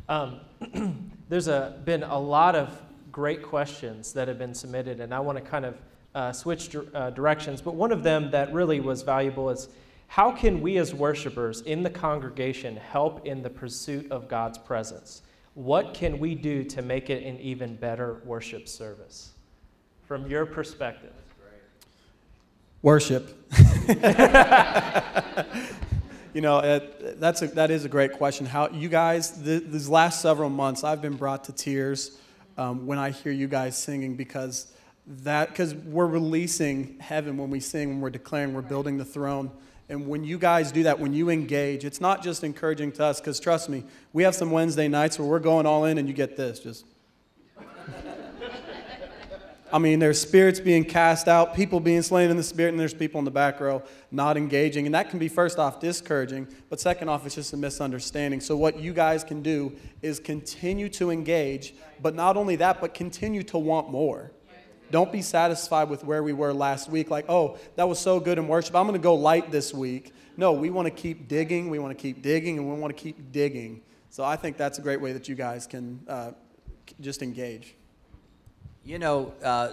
Um, 0.08 0.40
there's 1.28 1.46
a, 1.46 1.80
been 1.84 2.02
a 2.02 2.18
lot 2.18 2.56
of 2.56 2.82
great 3.12 3.44
questions 3.44 4.12
that 4.14 4.26
have 4.26 4.38
been 4.38 4.54
submitted, 4.54 4.98
and 4.98 5.14
I 5.14 5.20
want 5.20 5.38
to 5.38 5.44
kind 5.44 5.64
of 5.64 5.76
uh, 6.16 6.32
switch 6.32 6.74
uh, 6.94 7.10
directions. 7.10 7.62
But 7.62 7.76
one 7.76 7.92
of 7.92 8.02
them 8.02 8.32
that 8.32 8.52
really 8.52 8.80
was 8.80 9.02
valuable 9.02 9.48
is 9.48 9.68
how 10.12 10.30
can 10.30 10.60
we 10.60 10.76
as 10.76 10.92
worshipers 10.92 11.62
in 11.62 11.82
the 11.82 11.88
congregation 11.88 12.76
help 12.76 13.26
in 13.26 13.42
the 13.42 13.48
pursuit 13.48 14.12
of 14.12 14.28
God's 14.28 14.58
presence? 14.58 15.22
What 15.54 15.94
can 15.94 16.18
we 16.18 16.34
do 16.34 16.64
to 16.64 16.82
make 16.82 17.08
it 17.08 17.24
an 17.24 17.40
even 17.40 17.76
better 17.76 18.20
worship 18.26 18.68
service? 18.68 19.32
From 20.06 20.26
your 20.26 20.44
perspective. 20.44 21.14
Worship. 22.82 23.42
you 26.34 26.42
know, 26.42 26.58
it, 26.58 27.18
that's 27.18 27.40
a, 27.40 27.46
that 27.46 27.70
is 27.70 27.86
a 27.86 27.88
great 27.88 28.12
question. 28.12 28.44
How 28.44 28.68
you 28.68 28.90
guys, 28.90 29.42
the, 29.42 29.60
these 29.60 29.88
last 29.88 30.20
several 30.20 30.50
months, 30.50 30.84
I've 30.84 31.00
been 31.00 31.16
brought 31.16 31.44
to 31.44 31.52
tears 31.52 32.18
um, 32.58 32.86
when 32.86 32.98
I 32.98 33.12
hear 33.12 33.32
you 33.32 33.48
guys 33.48 33.78
singing 33.78 34.16
because 34.16 34.74
that 35.06 35.48
because 35.48 35.74
we're 35.74 36.04
releasing 36.04 36.98
heaven 36.98 37.38
when 37.38 37.48
we 37.48 37.60
sing, 37.60 37.88
when 37.88 38.00
we're 38.02 38.10
declaring 38.10 38.52
we're 38.52 38.60
building 38.60 38.98
the 38.98 39.06
throne. 39.06 39.50
And 39.88 40.06
when 40.06 40.24
you 40.24 40.38
guys 40.38 40.72
do 40.72 40.84
that, 40.84 40.98
when 40.98 41.12
you 41.12 41.28
engage, 41.28 41.84
it's 41.84 42.00
not 42.00 42.22
just 42.22 42.44
encouraging 42.44 42.92
to 42.92 43.04
us, 43.04 43.20
because 43.20 43.38
trust 43.40 43.68
me, 43.68 43.84
we 44.12 44.22
have 44.22 44.34
some 44.34 44.50
Wednesday 44.50 44.88
nights 44.88 45.18
where 45.18 45.28
we're 45.28 45.38
going 45.38 45.66
all 45.66 45.84
in 45.84 45.98
and 45.98 46.08
you 46.08 46.14
get 46.14 46.36
this 46.36 46.60
just. 46.60 46.86
I 49.72 49.78
mean, 49.78 50.00
there's 50.00 50.20
spirits 50.20 50.60
being 50.60 50.84
cast 50.84 51.28
out, 51.28 51.54
people 51.54 51.80
being 51.80 52.02
slain 52.02 52.30
in 52.30 52.36
the 52.36 52.42
spirit, 52.42 52.70
and 52.70 52.78
there's 52.78 52.92
people 52.92 53.18
in 53.20 53.24
the 53.24 53.30
back 53.30 53.58
row 53.58 53.82
not 54.10 54.36
engaging. 54.36 54.84
And 54.84 54.94
that 54.94 55.08
can 55.08 55.18
be, 55.18 55.28
first 55.28 55.58
off, 55.58 55.80
discouraging, 55.80 56.46
but 56.68 56.78
second 56.78 57.08
off, 57.08 57.24
it's 57.24 57.36
just 57.36 57.54
a 57.54 57.56
misunderstanding. 57.56 58.42
So, 58.42 58.54
what 58.54 58.78
you 58.78 58.92
guys 58.92 59.24
can 59.24 59.40
do 59.40 59.74
is 60.02 60.20
continue 60.20 60.90
to 60.90 61.10
engage, 61.10 61.74
but 62.02 62.14
not 62.14 62.36
only 62.36 62.56
that, 62.56 62.82
but 62.82 62.92
continue 62.92 63.42
to 63.44 63.56
want 63.56 63.90
more. 63.90 64.30
Don't 64.92 65.10
be 65.10 65.22
satisfied 65.22 65.88
with 65.88 66.04
where 66.04 66.22
we 66.22 66.34
were 66.34 66.52
last 66.52 66.90
week, 66.90 67.10
like, 67.10 67.24
oh, 67.26 67.58
that 67.76 67.88
was 67.88 67.98
so 67.98 68.20
good 68.20 68.36
in 68.36 68.46
worship. 68.46 68.76
I'm 68.76 68.86
going 68.86 69.00
to 69.00 69.02
go 69.02 69.14
light 69.14 69.50
this 69.50 69.72
week. 69.72 70.12
No, 70.36 70.52
we 70.52 70.68
want 70.68 70.84
to 70.86 70.90
keep 70.90 71.28
digging, 71.28 71.70
we 71.70 71.78
want 71.78 71.96
to 71.96 72.00
keep 72.00 72.20
digging, 72.20 72.58
and 72.58 72.70
we 72.70 72.78
want 72.78 72.94
to 72.94 73.02
keep 73.02 73.32
digging. 73.32 73.80
So 74.10 74.22
I 74.22 74.36
think 74.36 74.58
that's 74.58 74.78
a 74.78 74.82
great 74.82 75.00
way 75.00 75.14
that 75.14 75.28
you 75.28 75.34
guys 75.34 75.66
can 75.66 76.00
uh, 76.06 76.32
just 77.00 77.22
engage. 77.22 77.74
You 78.84 78.98
know, 78.98 79.32
uh, 79.42 79.72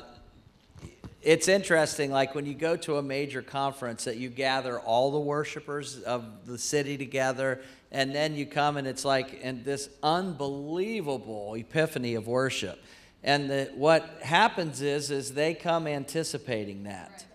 it's 1.22 1.50
interesting, 1.50 2.12
like 2.12 2.34
when 2.34 2.46
you 2.46 2.54
go 2.54 2.78
to 2.78 2.96
a 2.96 3.04
major 3.04 3.42
conference, 3.42 4.06
that 4.06 4.16
you 4.16 4.30
gather 4.30 4.80
all 4.80 5.12
the 5.12 5.20
worshipers 5.20 6.02
of 6.04 6.46
the 6.46 6.58
city 6.58 6.98
together, 6.98 7.60
and 7.92 8.16
then 8.16 8.36
you 8.36 8.46
come 8.46 8.78
and 8.78 8.88
it's 8.88 9.04
like 9.04 9.42
in 9.42 9.66
this 9.66 9.90
unbelievable 10.02 11.56
epiphany 11.56 12.16
of 12.16 12.26
worship. 12.26 12.82
And 13.24 13.50
the, 13.50 13.72
what 13.76 14.20
happens 14.22 14.82
is, 14.82 15.12
is 15.12 15.34
they 15.34 15.54
come 15.54 15.88
anticipating 15.88 16.84
that. 16.84 17.26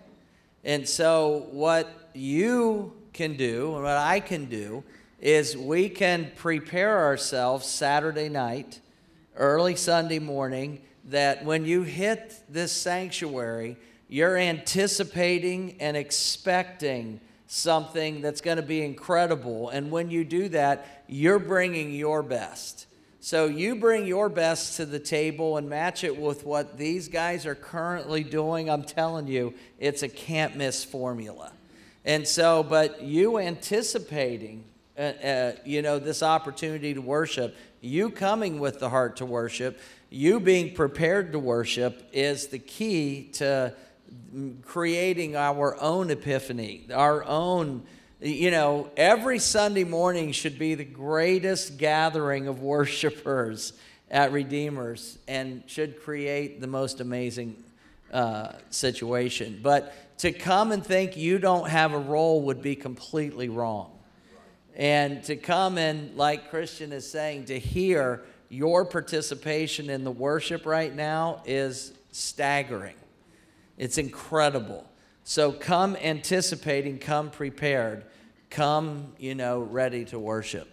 And 0.64 0.88
so, 0.88 1.46
what 1.50 2.10
you 2.14 2.94
can 3.12 3.36
do, 3.36 3.74
and 3.74 3.84
what 3.84 3.96
I 3.96 4.20
can 4.20 4.46
do, 4.46 4.82
is 5.20 5.56
we 5.56 5.88
can 5.88 6.32
prepare 6.36 6.98
ourselves 7.00 7.66
Saturday 7.66 8.28
night, 8.28 8.80
early 9.36 9.76
Sunday 9.76 10.18
morning, 10.18 10.80
that 11.06 11.44
when 11.44 11.64
you 11.64 11.82
hit 11.82 12.42
this 12.48 12.72
sanctuary, 12.72 13.76
you're 14.08 14.38
anticipating 14.38 15.76
and 15.80 15.96
expecting 15.96 17.20
something 17.46 18.20
that's 18.20 18.40
going 18.40 18.56
to 18.56 18.62
be 18.62 18.82
incredible. 18.82 19.68
And 19.68 19.90
when 19.90 20.10
you 20.10 20.24
do 20.24 20.48
that, 20.50 21.04
you're 21.08 21.38
bringing 21.38 21.92
your 21.92 22.22
best. 22.22 22.86
So 23.24 23.46
you 23.46 23.74
bring 23.76 24.06
your 24.06 24.28
best 24.28 24.76
to 24.76 24.84
the 24.84 24.98
table 24.98 25.56
and 25.56 25.66
match 25.66 26.04
it 26.04 26.14
with 26.14 26.44
what 26.44 26.76
these 26.76 27.08
guys 27.08 27.46
are 27.46 27.54
currently 27.54 28.22
doing. 28.22 28.68
I'm 28.68 28.82
telling 28.82 29.28
you, 29.28 29.54
it's 29.78 30.02
a 30.02 30.10
can't 30.10 30.56
miss 30.56 30.84
formula. 30.84 31.50
And 32.04 32.28
so, 32.28 32.62
but 32.62 33.02
you 33.02 33.38
anticipating, 33.38 34.64
uh, 34.98 35.00
uh, 35.00 35.52
you 35.64 35.80
know, 35.80 35.98
this 35.98 36.22
opportunity 36.22 36.92
to 36.92 37.00
worship, 37.00 37.56
you 37.80 38.10
coming 38.10 38.58
with 38.58 38.78
the 38.78 38.90
heart 38.90 39.16
to 39.16 39.24
worship, 39.24 39.80
you 40.10 40.38
being 40.38 40.74
prepared 40.74 41.32
to 41.32 41.38
worship 41.38 42.06
is 42.12 42.48
the 42.48 42.58
key 42.58 43.30
to 43.32 43.74
creating 44.66 45.34
our 45.34 45.80
own 45.80 46.10
epiphany, 46.10 46.88
our 46.92 47.24
own 47.24 47.84
you 48.24 48.50
know, 48.50 48.88
every 48.96 49.38
Sunday 49.38 49.84
morning 49.84 50.32
should 50.32 50.58
be 50.58 50.74
the 50.74 50.84
greatest 50.84 51.76
gathering 51.76 52.48
of 52.48 52.62
worshipers 52.62 53.74
at 54.10 54.32
Redeemers 54.32 55.18
and 55.28 55.62
should 55.66 56.00
create 56.00 56.58
the 56.62 56.66
most 56.66 57.00
amazing 57.00 57.62
uh, 58.10 58.52
situation. 58.70 59.60
But 59.62 60.18
to 60.18 60.32
come 60.32 60.72
and 60.72 60.82
think 60.82 61.18
you 61.18 61.38
don't 61.38 61.68
have 61.68 61.92
a 61.92 61.98
role 61.98 62.40
would 62.42 62.62
be 62.62 62.74
completely 62.74 63.50
wrong. 63.50 63.90
And 64.74 65.22
to 65.24 65.36
come 65.36 65.76
and, 65.76 66.16
like 66.16 66.48
Christian 66.48 66.92
is 66.92 67.08
saying, 67.08 67.44
to 67.46 67.58
hear 67.58 68.22
your 68.48 68.86
participation 68.86 69.90
in 69.90 70.02
the 70.02 70.10
worship 70.10 70.64
right 70.64 70.94
now 70.94 71.42
is 71.44 71.92
staggering. 72.10 72.96
It's 73.76 73.98
incredible. 73.98 74.88
So 75.24 75.52
come 75.52 75.94
anticipating, 75.96 76.98
come 76.98 77.30
prepared 77.30 78.04
come, 78.54 79.12
you 79.18 79.34
know, 79.34 79.60
ready 79.60 80.04
to 80.04 80.18
worship? 80.18 80.68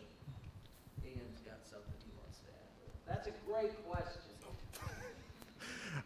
Ian's 1.03 1.41
got 1.41 1.57
something 1.67 1.91
he 2.05 2.11
wants 2.15 2.39
to 2.39 2.45
add. 2.51 3.15
That's 3.15 3.27
a 3.27 3.31
great 3.45 3.71
question. 3.89 4.21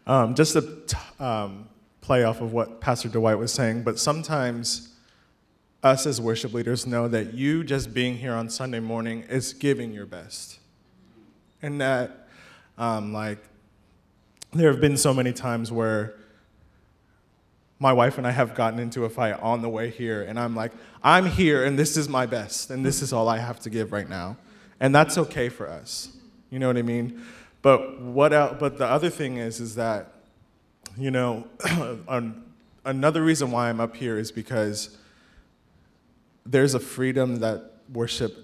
Um, 0.08 0.36
just 0.36 0.52
to 0.52 0.62
t- 0.86 0.96
um, 1.18 1.68
play 2.00 2.22
off 2.22 2.40
of 2.40 2.52
what 2.52 2.80
Pastor 2.80 3.08
Dwight 3.08 3.38
was 3.38 3.52
saying, 3.52 3.82
but 3.82 3.98
sometimes 3.98 4.94
us 5.82 6.06
as 6.06 6.20
worship 6.20 6.54
leaders 6.54 6.86
know 6.86 7.08
that 7.08 7.34
you 7.34 7.64
just 7.64 7.92
being 7.92 8.16
here 8.16 8.32
on 8.32 8.48
Sunday 8.48 8.78
morning 8.78 9.24
is 9.28 9.52
giving 9.52 9.90
your 9.90 10.06
best. 10.06 10.60
And 11.60 11.80
that, 11.80 12.28
um, 12.78 13.12
like, 13.12 13.38
there 14.52 14.70
have 14.70 14.80
been 14.80 14.96
so 14.96 15.12
many 15.12 15.32
times 15.32 15.72
where 15.72 16.14
my 17.78 17.92
wife 17.92 18.18
and 18.18 18.26
I 18.26 18.30
have 18.30 18.54
gotten 18.54 18.78
into 18.78 19.04
a 19.04 19.10
fight 19.10 19.38
on 19.40 19.62
the 19.62 19.68
way 19.68 19.90
here, 19.90 20.22
and 20.22 20.38
I'm 20.38 20.56
like, 20.56 20.72
I'm 21.02 21.26
here, 21.26 21.64
and 21.64 21.78
this 21.78 21.96
is 21.96 22.08
my 22.08 22.26
best, 22.26 22.70
and 22.70 22.84
this 22.84 23.02
is 23.02 23.12
all 23.12 23.28
I 23.28 23.38
have 23.38 23.60
to 23.60 23.70
give 23.70 23.92
right 23.92 24.08
now, 24.08 24.36
and 24.80 24.94
that's 24.94 25.18
okay 25.18 25.48
for 25.48 25.68
us. 25.68 26.16
You 26.50 26.58
know 26.58 26.68
what 26.68 26.76
I 26.76 26.82
mean? 26.82 27.22
But 27.60 28.00
what? 28.00 28.32
Else, 28.32 28.56
but 28.58 28.78
the 28.78 28.86
other 28.86 29.10
thing 29.10 29.36
is, 29.36 29.60
is 29.60 29.74
that, 29.74 30.12
you 30.96 31.10
know, 31.10 31.46
another 32.84 33.22
reason 33.22 33.50
why 33.50 33.68
I'm 33.68 33.80
up 33.80 33.96
here 33.96 34.18
is 34.18 34.32
because 34.32 34.96
there's 36.46 36.74
a 36.74 36.80
freedom 36.80 37.40
that 37.40 37.72
worship, 37.92 38.36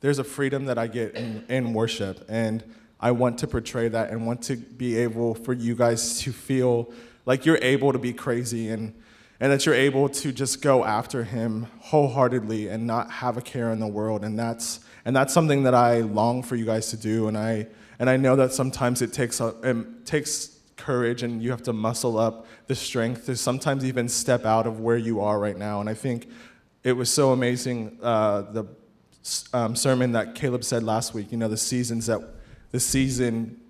there's 0.00 0.18
a 0.18 0.24
freedom 0.24 0.66
that 0.66 0.76
I 0.76 0.88
get 0.88 1.14
in, 1.14 1.44
in 1.48 1.72
worship, 1.72 2.26
and 2.28 2.62
I 3.00 3.12
want 3.12 3.38
to 3.38 3.46
portray 3.46 3.88
that 3.88 4.10
and 4.10 4.26
want 4.26 4.42
to 4.44 4.56
be 4.56 4.96
able 4.98 5.34
for 5.34 5.52
you 5.52 5.74
guys 5.74 6.20
to 6.20 6.32
feel 6.32 6.92
like 7.24 7.46
you're 7.46 7.58
able 7.62 7.92
to 7.92 7.98
be 7.98 8.12
crazy 8.12 8.68
and, 8.68 8.94
and 9.40 9.52
that 9.52 9.66
you're 9.66 9.74
able 9.74 10.08
to 10.08 10.32
just 10.32 10.62
go 10.62 10.84
after 10.84 11.24
him 11.24 11.66
wholeheartedly 11.80 12.68
and 12.68 12.86
not 12.86 13.10
have 13.10 13.36
a 13.36 13.42
care 13.42 13.70
in 13.72 13.80
the 13.80 13.86
world. 13.86 14.24
And 14.24 14.38
that's, 14.38 14.80
and 15.04 15.14
that's 15.14 15.32
something 15.32 15.64
that 15.64 15.74
I 15.74 16.00
long 16.00 16.42
for 16.42 16.56
you 16.56 16.64
guys 16.64 16.90
to 16.90 16.96
do. 16.96 17.28
And 17.28 17.36
I, 17.36 17.66
and 17.98 18.08
I 18.08 18.16
know 18.16 18.36
that 18.36 18.52
sometimes 18.52 19.02
it 19.02 19.12
takes, 19.12 19.40
a, 19.40 19.54
it 19.62 20.06
takes 20.06 20.58
courage 20.76 21.22
and 21.22 21.42
you 21.42 21.50
have 21.50 21.62
to 21.62 21.72
muscle 21.72 22.18
up 22.18 22.46
the 22.66 22.74
strength 22.74 23.26
to 23.26 23.36
sometimes 23.36 23.84
even 23.84 24.08
step 24.08 24.44
out 24.44 24.66
of 24.66 24.80
where 24.80 24.96
you 24.96 25.20
are 25.20 25.38
right 25.38 25.56
now. 25.56 25.80
And 25.80 25.88
I 25.88 25.94
think 25.94 26.28
it 26.82 26.92
was 26.92 27.10
so 27.10 27.32
amazing 27.32 27.98
uh, 28.02 28.42
the 28.42 28.64
um, 29.52 29.76
sermon 29.76 30.12
that 30.12 30.34
Caleb 30.34 30.64
said 30.64 30.82
last 30.82 31.14
week. 31.14 31.30
You 31.30 31.38
know, 31.38 31.48
the 31.48 31.56
seasons 31.56 32.06
that 32.06 32.20
the 32.72 32.80
season 32.80 33.60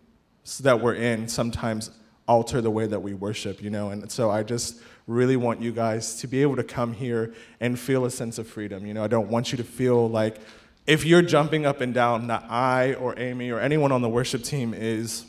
that 0.61 0.81
we're 0.81 0.95
in 0.95 1.29
sometimes 1.29 1.91
alter 2.29 2.61
the 2.61 2.71
way 2.71 2.87
that 2.87 3.01
we 3.01 3.15
worship, 3.15 3.63
you 3.63 3.71
know? 3.71 3.91
And 3.91 4.11
so 4.11 4.31
I 4.31 4.43
just 4.43 4.81
really 5.07 5.37
want 5.37 5.61
you 5.61 5.73
guys 5.73 6.17
to 6.17 6.27
be 6.27 6.43
able 6.43 6.57
to 6.57 6.65
come 6.65 6.93
here 6.93 7.35
and 7.61 7.79
feel 7.79 8.05
a 8.05 8.11
sense 8.11 8.39
of 8.39 8.47
freedom. 8.47 8.87
You 8.87 8.95
know, 8.95 9.05
I 9.05 9.09
don't 9.09 9.29
want 9.29 9.53
you 9.53 9.59
to 9.59 9.65
feel 9.65 10.09
like 10.09 10.39
if 10.87 11.05
you're 11.05 11.23
jumping 11.23 11.67
up 11.67 11.81
and 11.81 11.93
down, 11.95 12.27
that 12.29 12.45
I 12.49 12.95
or 12.95 13.19
Amy 13.19 13.51
or 13.51 13.61
anyone 13.61 13.93
on 13.93 14.03
the 14.03 14.09
worship 14.09 14.43
team 14.43 14.75
is 14.75 15.27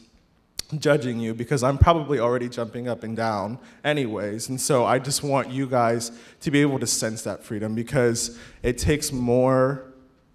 judging 0.80 1.20
you 1.20 1.34
because 1.34 1.64
I'm 1.64 1.78
probably 1.78 2.20
already 2.20 2.50
jumping 2.50 2.88
up 2.88 3.04
and 3.04 3.16
down 3.16 3.60
anyways. 3.84 4.50
And 4.50 4.60
so 4.60 4.86
I 4.86 5.00
just 5.00 5.24
want 5.24 5.50
you 5.50 5.68
guys 5.68 6.12
to 6.42 6.52
be 6.52 6.62
able 6.62 6.80
to 6.80 6.88
sense 6.88 7.24
that 7.24 7.44
freedom 7.44 7.76
because 7.76 8.40
it 8.64 8.78
takes 8.78 9.12
more 9.12 9.93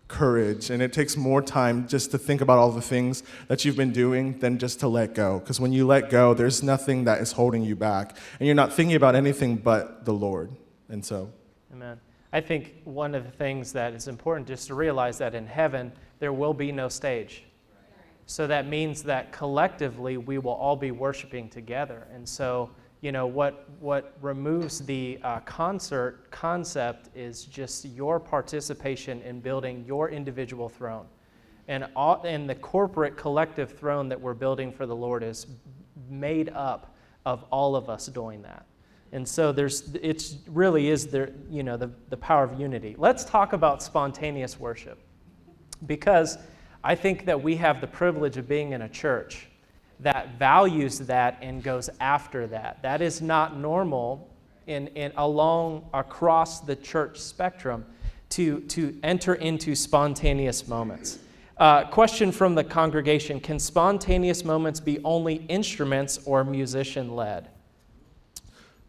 courage 0.08 0.70
and 0.70 0.82
it 0.82 0.92
takes 0.92 1.16
more 1.16 1.40
time 1.42 1.86
just 1.86 2.10
to 2.10 2.18
think 2.18 2.40
about 2.40 2.58
all 2.58 2.72
the 2.72 2.82
things 2.82 3.22
that 3.46 3.64
you've 3.64 3.76
been 3.76 3.92
doing 3.92 4.38
than 4.38 4.58
just 4.58 4.80
to 4.80 4.88
let 4.88 5.14
go. 5.14 5.38
Because 5.38 5.60
when 5.60 5.72
you 5.72 5.86
let 5.86 6.10
go 6.10 6.34
there's 6.34 6.62
nothing 6.62 7.04
that 7.04 7.20
is 7.20 7.32
holding 7.32 7.62
you 7.62 7.76
back 7.76 8.16
and 8.40 8.46
you're 8.46 8.56
not 8.56 8.72
thinking 8.72 8.96
about 8.96 9.14
anything 9.14 9.56
but 9.56 10.04
the 10.04 10.12
lord. 10.12 10.50
And 10.88 11.04
so 11.04 11.30
amen. 11.72 12.00
I 12.32 12.40
think 12.40 12.74
one 12.84 13.14
of 13.14 13.24
the 13.24 13.30
things 13.30 13.72
that 13.72 13.92
is 13.92 14.08
important 14.08 14.48
just 14.48 14.66
to 14.68 14.74
realize 14.74 15.18
that 15.18 15.34
in 15.34 15.46
heaven 15.46 15.92
there 16.18 16.32
will 16.32 16.54
be 16.54 16.72
no 16.72 16.88
stage. 16.88 17.44
So 18.26 18.46
that 18.46 18.66
means 18.66 19.02
that 19.04 19.32
collectively 19.32 20.16
we 20.16 20.38
will 20.38 20.52
all 20.52 20.76
be 20.76 20.90
worshiping 20.90 21.48
together. 21.48 22.06
And 22.12 22.28
so 22.28 22.70
you 23.00 23.12
know 23.12 23.26
what 23.26 23.68
what 23.80 24.16
removes 24.20 24.80
the 24.80 25.18
uh, 25.22 25.40
concert 25.40 26.30
concept 26.30 27.10
is 27.16 27.44
just 27.44 27.84
your 27.84 28.18
participation 28.18 29.22
in 29.22 29.40
building 29.40 29.84
your 29.86 30.10
individual 30.10 30.68
throne. 30.68 31.06
And 31.68 31.86
all, 31.94 32.22
and 32.24 32.48
the 32.48 32.54
corporate 32.54 33.16
collective 33.16 33.78
throne 33.78 34.08
that 34.08 34.20
we're 34.20 34.34
building 34.34 34.72
for 34.72 34.86
the 34.86 34.96
lord 34.96 35.22
is 35.22 35.46
made 36.08 36.48
up 36.50 36.96
of 37.24 37.44
all 37.50 37.76
of 37.76 37.88
us 37.88 38.06
doing 38.06 38.42
that. 38.42 38.66
And 39.12 39.26
so 39.26 39.52
there's 39.52 39.94
it 39.94 40.34
really 40.48 40.88
is 40.88 41.06
there 41.06 41.30
you 41.48 41.62
know 41.62 41.76
the, 41.76 41.90
the 42.08 42.16
power 42.16 42.42
of 42.42 42.58
unity. 42.58 42.96
Let's 42.98 43.24
talk 43.24 43.52
about 43.52 43.82
spontaneous 43.82 44.58
worship. 44.58 44.98
Because 45.86 46.38
i 46.82 46.94
think 46.94 47.26
that 47.26 47.40
we 47.40 47.56
have 47.56 47.80
the 47.80 47.86
privilege 47.86 48.36
of 48.36 48.48
being 48.48 48.72
in 48.72 48.82
a 48.82 48.88
church 48.88 49.47
that 50.00 50.38
values 50.38 50.98
that 51.00 51.38
and 51.42 51.62
goes 51.62 51.90
after 52.00 52.46
that. 52.48 52.82
That 52.82 53.02
is 53.02 53.20
not 53.20 53.56
normal 53.56 54.28
in, 54.66 54.88
in 54.88 55.12
along 55.16 55.88
across 55.92 56.60
the 56.60 56.76
church 56.76 57.18
spectrum 57.18 57.84
to, 58.30 58.60
to 58.60 58.98
enter 59.02 59.34
into 59.34 59.74
spontaneous 59.74 60.68
moments. 60.68 61.18
Uh, 61.56 61.84
question 61.86 62.30
from 62.30 62.54
the 62.54 62.62
congregation 62.62 63.40
Can 63.40 63.58
spontaneous 63.58 64.44
moments 64.44 64.78
be 64.78 65.00
only 65.02 65.36
instruments 65.48 66.20
or 66.24 66.44
musician 66.44 67.16
led? 67.16 67.48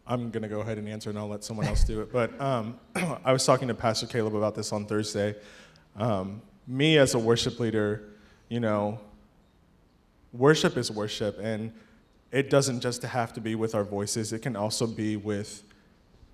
I'm 0.06 0.30
going 0.30 0.42
to 0.42 0.48
go 0.48 0.60
ahead 0.60 0.78
and 0.78 0.88
answer 0.88 1.10
and 1.10 1.18
I'll 1.18 1.28
let 1.28 1.44
someone 1.44 1.66
else 1.66 1.84
do 1.84 2.00
it. 2.00 2.12
But 2.12 2.38
um, 2.40 2.78
I 3.24 3.32
was 3.32 3.44
talking 3.44 3.68
to 3.68 3.74
Pastor 3.74 4.06
Caleb 4.06 4.36
about 4.36 4.54
this 4.54 4.72
on 4.72 4.86
Thursday. 4.86 5.36
Um, 5.96 6.42
me 6.66 6.98
as 6.98 7.14
a 7.14 7.18
worship 7.18 7.58
leader, 7.58 8.10
you 8.48 8.60
know, 8.60 9.00
worship 10.32 10.76
is 10.76 10.90
worship, 10.90 11.38
and 11.40 11.72
it 12.30 12.50
doesn't 12.50 12.80
just 12.80 13.02
have 13.02 13.32
to 13.32 13.40
be 13.40 13.54
with 13.54 13.74
our 13.74 13.84
voices, 13.84 14.32
it 14.32 14.40
can 14.40 14.56
also 14.56 14.86
be 14.86 15.16
with 15.16 15.62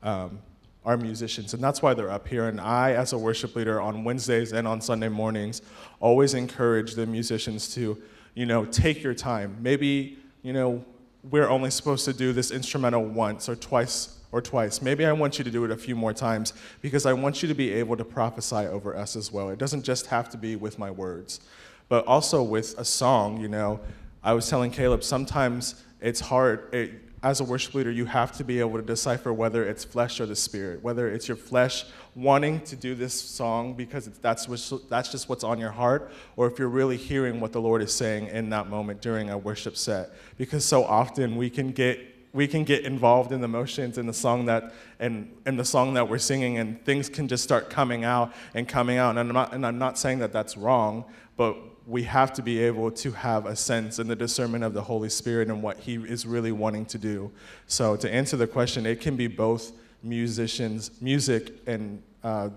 um, 0.02 0.38
our 0.84 0.96
musicians. 0.96 1.54
And 1.54 1.62
that's 1.62 1.82
why 1.82 1.94
they're 1.94 2.10
up 2.10 2.28
here. 2.28 2.48
And 2.48 2.60
I, 2.60 2.92
as 2.92 3.12
a 3.12 3.18
worship 3.18 3.56
leader 3.56 3.80
on 3.80 4.04
Wednesdays 4.04 4.52
and 4.52 4.68
on 4.68 4.80
Sunday 4.80 5.08
mornings, 5.08 5.62
always 6.00 6.34
encourage 6.34 6.94
the 6.94 7.06
musicians 7.06 7.74
to, 7.74 8.00
you 8.34 8.46
know, 8.46 8.64
take 8.64 9.02
your 9.02 9.14
time. 9.14 9.56
Maybe, 9.60 10.18
you 10.42 10.52
know, 10.52 10.84
we're 11.30 11.48
only 11.48 11.70
supposed 11.70 12.04
to 12.04 12.12
do 12.12 12.32
this 12.32 12.50
instrumental 12.50 13.04
once 13.04 13.48
or 13.48 13.56
twice 13.56 14.16
or 14.30 14.40
twice. 14.40 14.82
Maybe 14.82 15.04
I 15.04 15.12
want 15.12 15.38
you 15.38 15.44
to 15.44 15.50
do 15.50 15.64
it 15.64 15.70
a 15.70 15.76
few 15.76 15.96
more 15.96 16.12
times 16.12 16.52
because 16.82 17.06
I 17.06 17.12
want 17.12 17.42
you 17.42 17.48
to 17.48 17.54
be 17.54 17.72
able 17.72 17.96
to 17.96 18.04
prophesy 18.04 18.66
over 18.66 18.96
us 18.96 19.16
as 19.16 19.32
well. 19.32 19.48
It 19.48 19.58
doesn't 19.58 19.82
just 19.82 20.06
have 20.06 20.28
to 20.30 20.36
be 20.36 20.56
with 20.56 20.78
my 20.78 20.90
words, 20.90 21.40
but 21.88 22.06
also 22.06 22.42
with 22.42 22.78
a 22.78 22.84
song. 22.84 23.40
You 23.40 23.48
know, 23.48 23.80
I 24.22 24.32
was 24.32 24.48
telling 24.48 24.70
Caleb 24.70 25.04
sometimes 25.04 25.82
it's 26.00 26.20
hard. 26.20 26.72
It, 26.74 27.02
as 27.22 27.40
a 27.40 27.44
worship 27.44 27.74
leader, 27.74 27.90
you 27.90 28.04
have 28.04 28.30
to 28.36 28.44
be 28.44 28.60
able 28.60 28.76
to 28.76 28.82
decipher 28.82 29.32
whether 29.32 29.64
it's 29.64 29.84
flesh 29.84 30.20
or 30.20 30.26
the 30.26 30.36
spirit, 30.36 30.80
whether 30.82 31.08
it's 31.08 31.26
your 31.26 31.36
flesh 31.36 31.84
wanting 32.14 32.60
to 32.60 32.76
do 32.76 32.94
this 32.94 33.20
song 33.20 33.74
because 33.74 34.06
that's, 34.20 34.46
that's 34.88 35.10
just 35.10 35.28
what's 35.28 35.42
on 35.42 35.58
your 35.58 35.72
heart, 35.72 36.12
or 36.36 36.46
if 36.46 36.58
you're 36.58 36.68
really 36.68 36.96
hearing 36.96 37.40
what 37.40 37.52
the 37.52 37.60
Lord 37.60 37.82
is 37.82 37.92
saying 37.92 38.28
in 38.28 38.50
that 38.50 38.68
moment 38.68 39.00
during 39.00 39.30
a 39.30 39.36
worship 39.36 39.76
set. 39.76 40.10
Because 40.38 40.64
so 40.64 40.84
often 40.84 41.36
we 41.36 41.50
can 41.50 41.72
get 41.72 41.98
we 42.32 42.46
can 42.46 42.64
get 42.64 42.84
involved 42.84 43.32
in 43.32 43.40
the 43.40 43.48
motions 43.48 43.96
in 43.96 44.06
the 44.06 44.12
song 44.12 44.44
that 44.44 44.74
and 45.00 45.34
in 45.46 45.56
the 45.56 45.64
song 45.64 45.94
that 45.94 46.06
we're 46.06 46.18
singing 46.18 46.58
and 46.58 46.84
things 46.84 47.08
can 47.08 47.26
just 47.28 47.42
start 47.42 47.70
coming 47.70 48.04
out 48.04 48.30
and 48.54 48.68
coming 48.68 48.98
out 48.98 49.16
and 49.16 49.18
I'm 49.18 49.32
not 49.32 49.54
and 49.54 49.64
I'm 49.64 49.78
not 49.78 49.96
saying 49.98 50.18
that 50.18 50.34
that's 50.34 50.54
wrong 50.54 51.06
but 51.38 51.56
we 51.86 52.02
have 52.02 52.32
to 52.32 52.42
be 52.42 52.58
able 52.58 52.90
to 52.90 53.12
have 53.12 53.46
a 53.46 53.54
sense 53.54 53.98
and 53.98 54.10
the 54.10 54.16
discernment 54.16 54.64
of 54.64 54.74
the 54.74 54.82
Holy 54.82 55.08
Spirit 55.08 55.48
and 55.48 55.62
what 55.62 55.78
He 55.78 55.94
is 55.94 56.26
really 56.26 56.52
wanting 56.52 56.84
to 56.86 56.98
do. 56.98 57.30
So, 57.66 57.96
to 57.96 58.12
answer 58.12 58.36
the 58.36 58.46
question, 58.46 58.84
it 58.86 59.00
can 59.00 59.16
be 59.16 59.28
both 59.28 59.72
musicians, 60.02 60.90
music, 61.00 61.52
and 61.66 62.02
uh, 62.24 62.50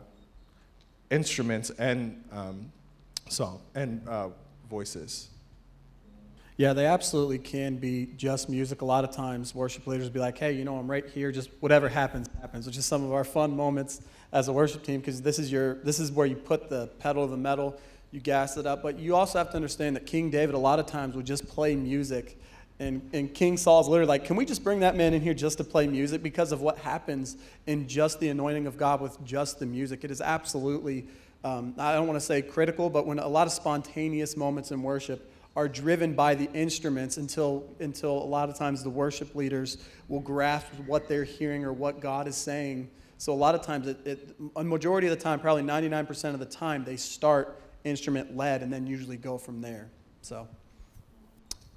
instruments, 1.12 1.70
and 1.72 2.24
um, 2.32 2.72
song 3.30 3.62
and 3.76 4.08
uh, 4.08 4.30
voices. 4.70 5.30
Yeah, 6.58 6.74
they 6.74 6.88
absolutely 6.88 7.38
can 7.38 7.78
be 7.78 8.10
just 8.18 8.50
music. 8.50 8.82
A 8.82 8.86
lot 8.86 9.04
of 9.04 9.12
times, 9.12 9.56
worship 9.56 9.86
leaders 9.86 10.10
be 10.10 10.20
like, 10.20 10.38
"Hey, 10.38 10.54
you 10.54 10.66
know, 10.66 10.76
I'm 10.78 10.90
right 10.90 11.08
here. 11.08 11.32
Just 11.32 11.50
whatever 11.60 11.88
happens, 11.88 12.28
happens." 12.42 12.66
Which 12.66 12.78
is 12.78 12.86
some 12.86 13.04
of 13.04 13.14
our 13.14 13.24
fun 13.24 13.56
moments 13.56 14.02
as 14.32 14.48
a 14.48 14.54
worship 14.54 14.84
team 14.84 15.00
because 15.00 15.22
this 15.22 15.40
is 15.40 15.52
your 15.52 15.76
this 15.76 16.00
is 16.00 16.12
where 16.12 16.26
you 16.26 16.36
put 16.36 16.70
the 16.70 16.88
pedal 17.00 17.26
to 17.26 17.32
the 17.32 17.38
metal 17.38 17.80
you 18.12 18.20
gas 18.20 18.58
it 18.58 18.66
up. 18.66 18.82
But 18.82 19.00
you 19.00 19.16
also 19.16 19.38
have 19.38 19.50
to 19.52 19.56
understand 19.56 19.96
that 19.96 20.06
King 20.06 20.30
David, 20.30 20.56
a 20.56 20.60
lot 20.60 20.80
of 20.80 20.86
times, 20.86 21.16
would 21.16 21.26
just 21.26 21.48
play 21.48 21.76
music. 21.76 22.40
And, 22.80 23.08
and 23.14 23.34
King 23.34 23.58
Saul's 23.58 23.88
literally 23.88 24.08
like, 24.08 24.26
can 24.26 24.36
we 24.36 24.46
just 24.46 24.64
bring 24.64 24.80
that 24.80 24.96
man 24.96 25.14
in 25.14 25.22
here 25.22 25.34
just 25.34 25.58
to 25.58 25.64
play 25.64 25.86
music? 25.86 26.24
Because 26.24 26.52
of 26.52 26.62
what 26.62 26.78
happens 26.78 27.38
in 27.68 27.88
just 27.88 28.20
the 28.20 28.30
anointing 28.30 28.68
of 28.68 28.78
God 28.78 29.02
with 29.02 29.24
just 29.26 29.60
the 29.60 29.66
music. 29.66 30.04
It 30.04 30.12
is 30.12 30.22
absolutely, 30.22 31.08
um, 31.44 31.74
I 31.78 31.94
don't 31.94 32.08
want 32.08 32.18
to 32.18 32.26
say 32.26 32.42
critical, 32.42 32.90
but 32.90 33.06
when 33.06 33.20
a 33.20 33.28
lot 33.28 33.48
of 33.48 33.54
spontaneous 33.54 34.38
moments 34.38 34.72
in 34.72 34.82
worship 34.82 35.30
are 35.56 35.68
driven 35.68 36.14
by 36.14 36.36
the 36.36 36.50
instruments 36.54 37.18
until, 37.18 37.66
until 37.80 38.12
a 38.12 38.24
lot 38.24 38.50
of 38.50 38.58
times 38.58 38.82
the 38.82 38.90
worship 38.90 39.36
leaders 39.36 39.78
will 40.08 40.22
grasp 40.22 40.68
what 40.86 41.10
they're 41.10 41.26
hearing 41.26 41.66
or 41.66 41.74
what 41.74 42.00
God 42.00 42.28
is 42.28 42.38
saying. 42.38 42.90
So 43.18 43.34
a 43.34 43.36
lot 43.36 43.56
of 43.56 43.62
times, 43.62 43.88
it, 43.88 43.98
it, 44.06 44.36
a 44.56 44.64
majority 44.64 45.08
of 45.08 45.12
the 45.12 45.22
time, 45.22 45.42
probably 45.42 45.64
99% 45.64 46.34
of 46.34 46.40
the 46.40 46.46
time, 46.46 46.86
they 46.86 46.96
start 46.96 47.60
instrument 47.84 48.36
led 48.36 48.62
and 48.62 48.72
then 48.72 48.86
usually 48.86 49.18
go 49.18 49.38
from 49.38 49.62
there. 49.62 49.90
So, 50.22 50.48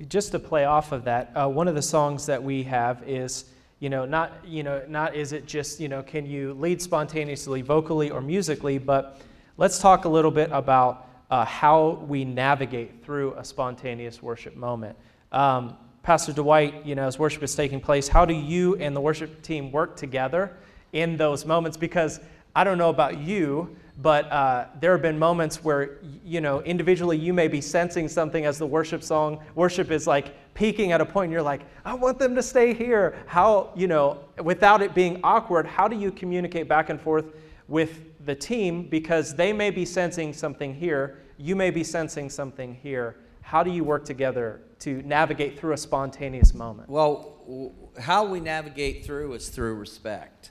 just 0.08 0.32
to 0.32 0.38
play 0.38 0.64
off 0.64 0.92
of 0.92 1.04
that, 1.04 1.32
uh, 1.34 1.48
one 1.48 1.68
of 1.68 1.74
the 1.74 1.82
songs 1.82 2.26
that 2.26 2.42
we 2.42 2.62
have 2.64 3.02
is, 3.06 3.44
you 3.78 3.88
know, 3.88 4.04
not, 4.04 4.32
you 4.44 4.62
know, 4.62 4.82
not 4.88 5.14
is 5.14 5.32
it 5.32 5.46
just, 5.46 5.78
you 5.78 5.88
know, 5.88 6.02
can 6.02 6.26
you 6.26 6.54
lead 6.54 6.82
spontaneously, 6.82 7.62
vocally 7.62 8.10
or 8.10 8.20
musically, 8.20 8.78
but 8.78 9.20
let's 9.58 9.78
talk 9.78 10.04
a 10.04 10.08
little 10.08 10.30
bit 10.30 10.50
about 10.52 11.08
uh, 11.30 11.44
how 11.44 12.04
we 12.08 12.24
navigate 12.24 13.04
through 13.04 13.34
a 13.34 13.44
spontaneous 13.44 14.22
worship 14.22 14.56
moment. 14.56 14.96
Um, 15.30 15.76
Pastor 16.02 16.32
Dwight, 16.32 16.84
you 16.84 16.94
know, 16.94 17.06
as 17.06 17.18
worship 17.18 17.42
is 17.42 17.54
taking 17.54 17.80
place, 17.80 18.08
how 18.08 18.24
do 18.24 18.34
you 18.34 18.76
and 18.76 18.94
the 18.94 19.00
worship 19.00 19.40
team 19.40 19.70
work 19.70 19.96
together 19.96 20.56
in 20.92 21.16
those 21.16 21.46
moments? 21.46 21.76
Because 21.76 22.20
I 22.54 22.64
don't 22.64 22.76
know 22.76 22.90
about 22.90 23.18
you, 23.18 23.76
but 24.00 24.30
uh, 24.32 24.66
there 24.80 24.92
have 24.92 25.02
been 25.02 25.18
moments 25.18 25.62
where 25.62 25.98
you 26.24 26.40
know 26.40 26.62
individually 26.62 27.16
you 27.16 27.32
may 27.32 27.48
be 27.48 27.60
sensing 27.60 28.08
something 28.08 28.46
as 28.46 28.58
the 28.58 28.66
worship 28.66 29.02
song 29.02 29.38
worship 29.54 29.90
is 29.90 30.06
like 30.06 30.34
peaking 30.54 30.92
at 30.92 31.00
a 31.00 31.04
point 31.04 31.24
and 31.24 31.32
you're 31.32 31.42
like 31.42 31.62
i 31.84 31.92
want 31.92 32.18
them 32.18 32.34
to 32.34 32.42
stay 32.42 32.72
here. 32.72 33.14
How 33.26 33.70
you 33.74 33.86
know 33.86 34.24
without 34.42 34.80
it 34.82 34.94
being 34.94 35.20
awkward 35.22 35.66
how 35.66 35.88
do 35.88 35.96
you 35.96 36.10
communicate 36.10 36.68
back 36.68 36.88
and 36.88 37.00
forth 37.00 37.26
with 37.68 38.00
the 38.24 38.34
team? 38.34 38.88
Because 38.88 39.34
they 39.34 39.52
may 39.52 39.70
be 39.70 39.84
sensing 39.84 40.32
something 40.32 40.74
here 40.74 41.18
you 41.38 41.56
may 41.56 41.70
be 41.70 41.82
sensing 41.82 42.30
something 42.30 42.74
here. 42.74 43.16
How 43.40 43.64
do 43.64 43.70
you 43.70 43.82
work 43.82 44.04
together 44.04 44.60
to 44.80 45.02
navigate 45.02 45.58
through 45.58 45.72
a 45.72 45.76
spontaneous 45.76 46.54
moment? 46.54 46.88
Well 46.88 47.90
how 48.00 48.24
we 48.24 48.40
navigate 48.40 49.04
through 49.04 49.34
is 49.34 49.48
through 49.50 49.74
respect 49.74 50.50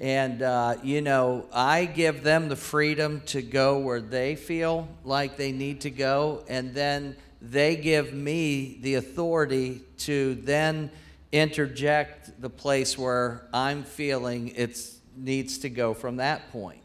and, 0.00 0.40
uh, 0.40 0.76
you 0.82 1.02
know, 1.02 1.44
I 1.52 1.84
give 1.84 2.22
them 2.22 2.48
the 2.48 2.56
freedom 2.56 3.20
to 3.26 3.42
go 3.42 3.78
where 3.78 4.00
they 4.00 4.34
feel 4.34 4.88
like 5.04 5.36
they 5.36 5.52
need 5.52 5.82
to 5.82 5.90
go. 5.90 6.42
And 6.48 6.74
then 6.74 7.16
they 7.42 7.76
give 7.76 8.14
me 8.14 8.78
the 8.80 8.94
authority 8.94 9.82
to 9.98 10.36
then 10.36 10.90
interject 11.32 12.40
the 12.40 12.48
place 12.48 12.96
where 12.96 13.46
I'm 13.52 13.84
feeling 13.84 14.48
it 14.56 14.80
needs 15.16 15.58
to 15.58 15.68
go 15.68 15.92
from 15.92 16.16
that 16.16 16.50
point. 16.50 16.80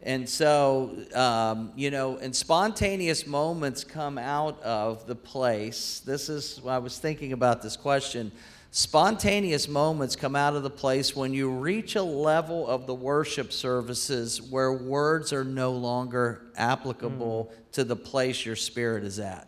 And 0.00 0.26
so, 0.26 0.96
um, 1.14 1.72
you 1.76 1.90
know, 1.90 2.16
and 2.16 2.34
spontaneous 2.34 3.26
moments 3.26 3.84
come 3.84 4.16
out 4.16 4.62
of 4.62 5.06
the 5.06 5.14
place. 5.14 6.00
This 6.00 6.30
is, 6.30 6.60
I 6.66 6.78
was 6.78 6.98
thinking 6.98 7.34
about 7.34 7.60
this 7.60 7.76
question 7.76 8.32
Spontaneous 8.76 9.68
moments 9.68 10.16
come 10.16 10.34
out 10.34 10.56
of 10.56 10.64
the 10.64 10.68
place 10.68 11.14
when 11.14 11.32
you 11.32 11.48
reach 11.48 11.94
a 11.94 12.02
level 12.02 12.66
of 12.66 12.88
the 12.88 12.94
worship 12.94 13.52
services 13.52 14.42
where 14.42 14.72
words 14.72 15.32
are 15.32 15.44
no 15.44 15.70
longer 15.70 16.46
applicable 16.56 17.52
mm. 17.52 17.70
to 17.70 17.84
the 17.84 17.94
place 17.94 18.44
your 18.44 18.56
spirit 18.56 19.04
is 19.04 19.20
at. 19.20 19.46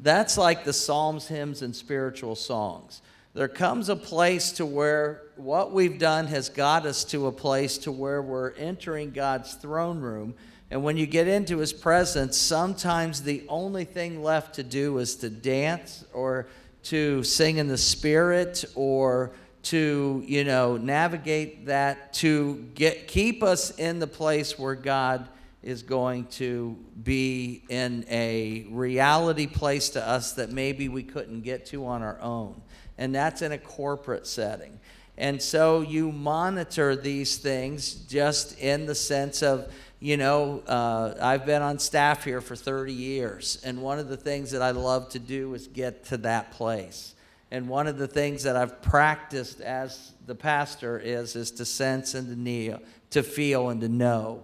That's 0.00 0.38
like 0.38 0.64
the 0.64 0.72
psalms, 0.72 1.28
hymns, 1.28 1.60
and 1.60 1.76
spiritual 1.76 2.34
songs. 2.34 3.02
There 3.34 3.46
comes 3.46 3.90
a 3.90 3.96
place 3.96 4.52
to 4.52 4.64
where 4.64 5.20
what 5.36 5.72
we've 5.72 5.98
done 5.98 6.26
has 6.28 6.48
got 6.48 6.86
us 6.86 7.04
to 7.04 7.26
a 7.26 7.32
place 7.32 7.76
to 7.76 7.92
where 7.92 8.22
we're 8.22 8.52
entering 8.52 9.10
God's 9.10 9.52
throne 9.52 10.00
room. 10.00 10.34
And 10.70 10.82
when 10.82 10.96
you 10.96 11.06
get 11.06 11.28
into 11.28 11.58
his 11.58 11.74
presence, 11.74 12.38
sometimes 12.38 13.22
the 13.22 13.44
only 13.50 13.84
thing 13.84 14.22
left 14.22 14.54
to 14.54 14.62
do 14.62 14.96
is 14.96 15.16
to 15.16 15.28
dance 15.28 16.06
or 16.14 16.46
to 16.90 17.22
sing 17.22 17.58
in 17.58 17.68
the 17.68 17.78
spirit 17.78 18.64
or 18.74 19.32
to 19.62 20.22
you 20.26 20.44
know 20.44 20.76
navigate 20.76 21.66
that 21.66 22.12
to 22.12 22.66
get 22.74 23.08
keep 23.08 23.42
us 23.42 23.70
in 23.78 23.98
the 23.98 24.06
place 24.06 24.58
where 24.58 24.74
god 24.74 25.28
is 25.66 25.82
going 25.82 26.24
to 26.26 26.76
be 27.02 27.64
in 27.68 28.06
a 28.08 28.64
reality 28.70 29.48
place 29.48 29.88
to 29.90 30.08
us 30.08 30.34
that 30.34 30.52
maybe 30.52 30.88
we 30.88 31.02
couldn't 31.02 31.40
get 31.40 31.66
to 31.66 31.84
on 31.86 32.02
our 32.02 32.20
own. 32.20 32.62
And 32.96 33.12
that's 33.12 33.42
in 33.42 33.50
a 33.50 33.58
corporate 33.58 34.28
setting. 34.28 34.78
And 35.18 35.42
so 35.42 35.80
you 35.80 36.12
monitor 36.12 36.94
these 36.94 37.38
things 37.38 37.94
just 37.94 38.56
in 38.60 38.86
the 38.86 38.94
sense 38.94 39.42
of 39.42 39.72
you 39.98 40.18
know, 40.18 40.62
uh, 40.66 41.14
I've 41.20 41.46
been 41.46 41.62
on 41.62 41.78
staff 41.78 42.24
here 42.24 42.40
for 42.40 42.54
30 42.54 42.92
years, 42.92 43.60
and 43.64 43.80
one 43.80 43.98
of 43.98 44.08
the 44.08 44.16
things 44.16 44.50
that 44.50 44.60
I 44.60 44.72
love 44.72 45.08
to 45.10 45.18
do 45.18 45.54
is 45.54 45.68
get 45.68 46.04
to 46.06 46.18
that 46.18 46.52
place. 46.52 47.14
And 47.50 47.68
one 47.68 47.86
of 47.86 47.96
the 47.96 48.08
things 48.08 48.42
that 48.42 48.56
I've 48.56 48.82
practiced 48.82 49.60
as 49.60 50.12
the 50.26 50.34
pastor 50.34 50.98
is 50.98 51.36
is 51.36 51.50
to 51.52 51.64
sense 51.64 52.14
and 52.14 52.28
to 52.28 52.36
kneel, 52.36 52.80
to 53.10 53.22
feel 53.22 53.70
and 53.70 53.80
to 53.80 53.88
know 53.88 54.42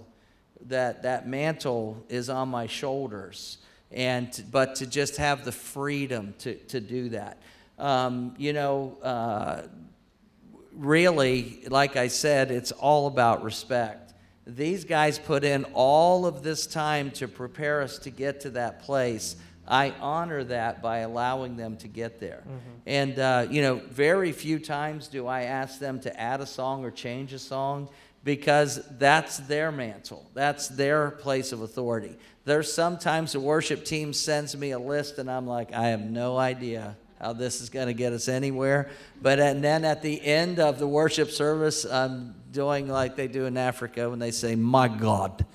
that 0.68 1.02
that 1.02 1.28
mantle 1.28 2.02
is 2.08 2.30
on 2.30 2.48
my 2.48 2.66
shoulders, 2.66 3.58
and 3.90 4.44
but 4.50 4.76
to 4.76 4.86
just 4.86 5.16
have 5.16 5.44
the 5.44 5.52
freedom 5.52 6.34
to 6.38 6.54
to 6.54 6.80
do 6.80 7.10
that. 7.10 7.38
Um, 7.78 8.34
you 8.38 8.52
know, 8.52 8.96
uh, 9.02 9.62
really, 10.74 11.64
like 11.68 11.96
I 11.96 12.08
said, 12.08 12.50
it's 12.50 12.72
all 12.72 13.06
about 13.06 13.42
respect 13.42 14.01
these 14.46 14.84
guys 14.84 15.18
put 15.18 15.44
in 15.44 15.64
all 15.72 16.26
of 16.26 16.42
this 16.42 16.66
time 16.66 17.10
to 17.12 17.28
prepare 17.28 17.82
us 17.82 17.98
to 18.00 18.10
get 18.10 18.40
to 18.40 18.50
that 18.50 18.82
place. 18.82 19.36
I 19.66 19.94
honor 20.00 20.42
that 20.44 20.82
by 20.82 20.98
allowing 20.98 21.56
them 21.56 21.76
to 21.78 21.88
get 21.88 22.18
there. 22.18 22.42
Mm-hmm. 22.46 22.70
And, 22.86 23.18
uh, 23.18 23.46
you 23.48 23.62
know, 23.62 23.76
very 23.90 24.32
few 24.32 24.58
times 24.58 25.06
do 25.06 25.26
I 25.26 25.42
ask 25.42 25.78
them 25.78 26.00
to 26.00 26.20
add 26.20 26.40
a 26.40 26.46
song 26.46 26.84
or 26.84 26.90
change 26.90 27.32
a 27.32 27.38
song 27.38 27.88
because 28.24 28.80
that's 28.98 29.38
their 29.38 29.72
mantle, 29.72 30.28
that's 30.34 30.68
their 30.68 31.10
place 31.10 31.52
of 31.52 31.62
authority. 31.62 32.16
There's 32.44 32.72
sometimes 32.72 33.32
the 33.32 33.40
worship 33.40 33.84
team 33.84 34.12
sends 34.12 34.56
me 34.56 34.72
a 34.72 34.78
list, 34.78 35.18
and 35.18 35.30
I'm 35.30 35.46
like, 35.46 35.72
I 35.72 35.88
have 35.88 36.00
no 36.00 36.36
idea 36.36 36.96
how 37.22 37.32
this 37.32 37.60
is 37.60 37.70
going 37.70 37.86
to 37.86 37.94
get 37.94 38.12
us 38.12 38.28
anywhere. 38.28 38.90
But 39.22 39.38
uh, 39.38 39.44
and 39.44 39.62
then 39.64 39.84
at 39.84 40.02
the 40.02 40.20
end 40.22 40.58
of 40.58 40.80
the 40.80 40.88
worship 40.88 41.30
service, 41.30 41.86
I'm 41.86 42.34
doing 42.50 42.88
like 42.88 43.14
they 43.14 43.28
do 43.28 43.46
in 43.46 43.56
Africa 43.56 44.10
when 44.10 44.18
they 44.18 44.32
say, 44.32 44.56
My 44.56 44.88
God. 44.88 45.46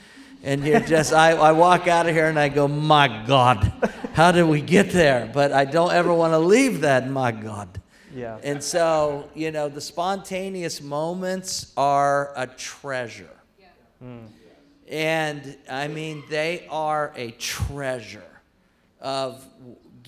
And 0.44 0.64
you're 0.66 0.80
just, 0.80 1.14
I, 1.14 1.32
I 1.32 1.52
walk 1.52 1.88
out 1.88 2.08
of 2.08 2.16
here 2.16 2.28
and 2.28 2.40
I 2.40 2.48
go, 2.48 2.68
My 2.68 3.26
God, 3.28 3.72
how 4.14 4.32
did 4.32 4.46
we 4.46 4.62
get 4.62 4.92
there? 4.92 5.30
But 5.32 5.52
I 5.52 5.66
don't 5.66 5.92
ever 5.92 6.14
want 6.14 6.32
to 6.32 6.40
leave 6.40 6.82
that, 6.82 7.10
My 7.10 7.34
God. 7.34 7.82
Yeah. 8.16 8.40
And 8.42 8.64
so, 8.64 9.30
you 9.36 9.52
know, 9.52 9.68
the 9.68 9.82
spontaneous 9.82 10.82
moments 10.82 11.74
are 11.76 12.32
a 12.38 12.48
treasure. 12.48 13.30
Hmm. 14.00 14.28
And 14.88 15.58
I 15.70 15.90
mean, 15.90 16.24
they 16.30 16.66
are 16.70 17.12
a 17.18 17.32
treasure 17.32 18.24
of 19.02 19.46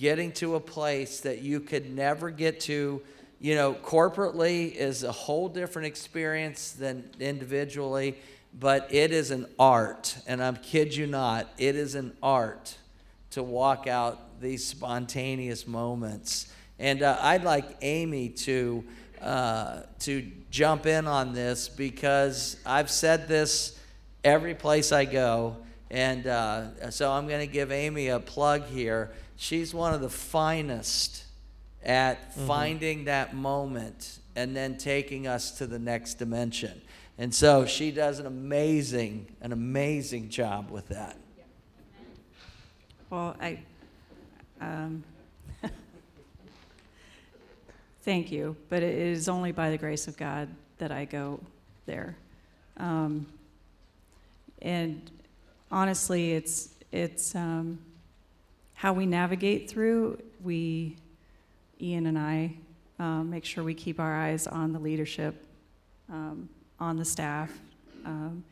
getting 0.00 0.32
to 0.32 0.54
a 0.54 0.60
place 0.60 1.20
that 1.20 1.42
you 1.42 1.60
could 1.60 1.94
never 1.94 2.30
get 2.30 2.58
to. 2.58 3.02
You 3.38 3.54
know, 3.54 3.74
corporately 3.74 4.74
is 4.74 5.04
a 5.04 5.12
whole 5.12 5.48
different 5.48 5.86
experience 5.86 6.72
than 6.72 7.10
individually, 7.20 8.16
but 8.58 8.92
it 8.92 9.12
is 9.12 9.30
an 9.30 9.46
art. 9.58 10.16
And 10.26 10.42
I'm 10.42 10.56
kid 10.56 10.96
you 10.96 11.06
not, 11.06 11.48
it 11.58 11.76
is 11.76 11.94
an 11.94 12.16
art 12.22 12.78
to 13.32 13.42
walk 13.42 13.86
out 13.86 14.40
these 14.40 14.66
spontaneous 14.66 15.66
moments. 15.66 16.50
And 16.78 17.02
uh, 17.02 17.18
I'd 17.20 17.44
like 17.44 17.76
Amy 17.82 18.30
to 18.30 18.82
uh, 19.20 19.82
to 19.98 20.26
jump 20.50 20.86
in 20.86 21.06
on 21.06 21.34
this 21.34 21.68
because 21.68 22.56
I've 22.64 22.90
said 22.90 23.28
this 23.28 23.78
every 24.24 24.54
place 24.54 24.92
I 24.92 25.04
go, 25.04 25.58
and 25.90 26.26
uh, 26.26 26.90
so 26.90 27.12
I'm 27.12 27.28
going 27.28 27.46
to 27.46 27.52
give 27.52 27.70
Amy 27.70 28.08
a 28.08 28.18
plug 28.18 28.64
here. 28.64 29.10
She's 29.40 29.72
one 29.72 29.94
of 29.94 30.02
the 30.02 30.10
finest 30.10 31.24
at 31.82 32.34
finding 32.34 33.06
that 33.06 33.34
moment 33.34 34.18
and 34.36 34.54
then 34.54 34.76
taking 34.76 35.26
us 35.26 35.52
to 35.52 35.66
the 35.66 35.78
next 35.78 36.18
dimension. 36.18 36.82
And 37.16 37.34
so 37.34 37.64
she 37.64 37.90
does 37.90 38.18
an 38.18 38.26
amazing, 38.26 39.34
an 39.40 39.52
amazing 39.52 40.28
job 40.28 40.70
with 40.70 40.88
that. 40.88 41.16
Well, 43.08 43.34
I, 43.40 43.60
um, 44.60 45.02
thank 48.02 48.30
you, 48.30 48.54
but 48.68 48.82
it 48.82 48.94
is 48.94 49.26
only 49.26 49.52
by 49.52 49.70
the 49.70 49.78
grace 49.78 50.06
of 50.06 50.18
God 50.18 50.50
that 50.76 50.92
I 50.92 51.06
go 51.06 51.40
there. 51.86 52.14
Um, 52.76 53.26
and 54.60 55.10
honestly, 55.72 56.34
it's, 56.34 56.74
it's 56.92 57.34
um, 57.34 57.78
how 58.80 58.94
we 58.94 59.04
navigate 59.04 59.68
through. 59.68 60.18
We, 60.42 60.96
Ian 61.82 62.06
and 62.06 62.18
I, 62.18 62.54
um, 62.98 63.28
make 63.28 63.44
sure 63.44 63.62
we 63.62 63.74
keep 63.74 64.00
our 64.00 64.18
eyes 64.18 64.46
on 64.46 64.72
the 64.72 64.78
leadership, 64.78 65.44
um, 66.08 66.48
on 66.78 66.96
the 66.96 67.04
staff. 67.04 67.52
Um, 68.06 68.42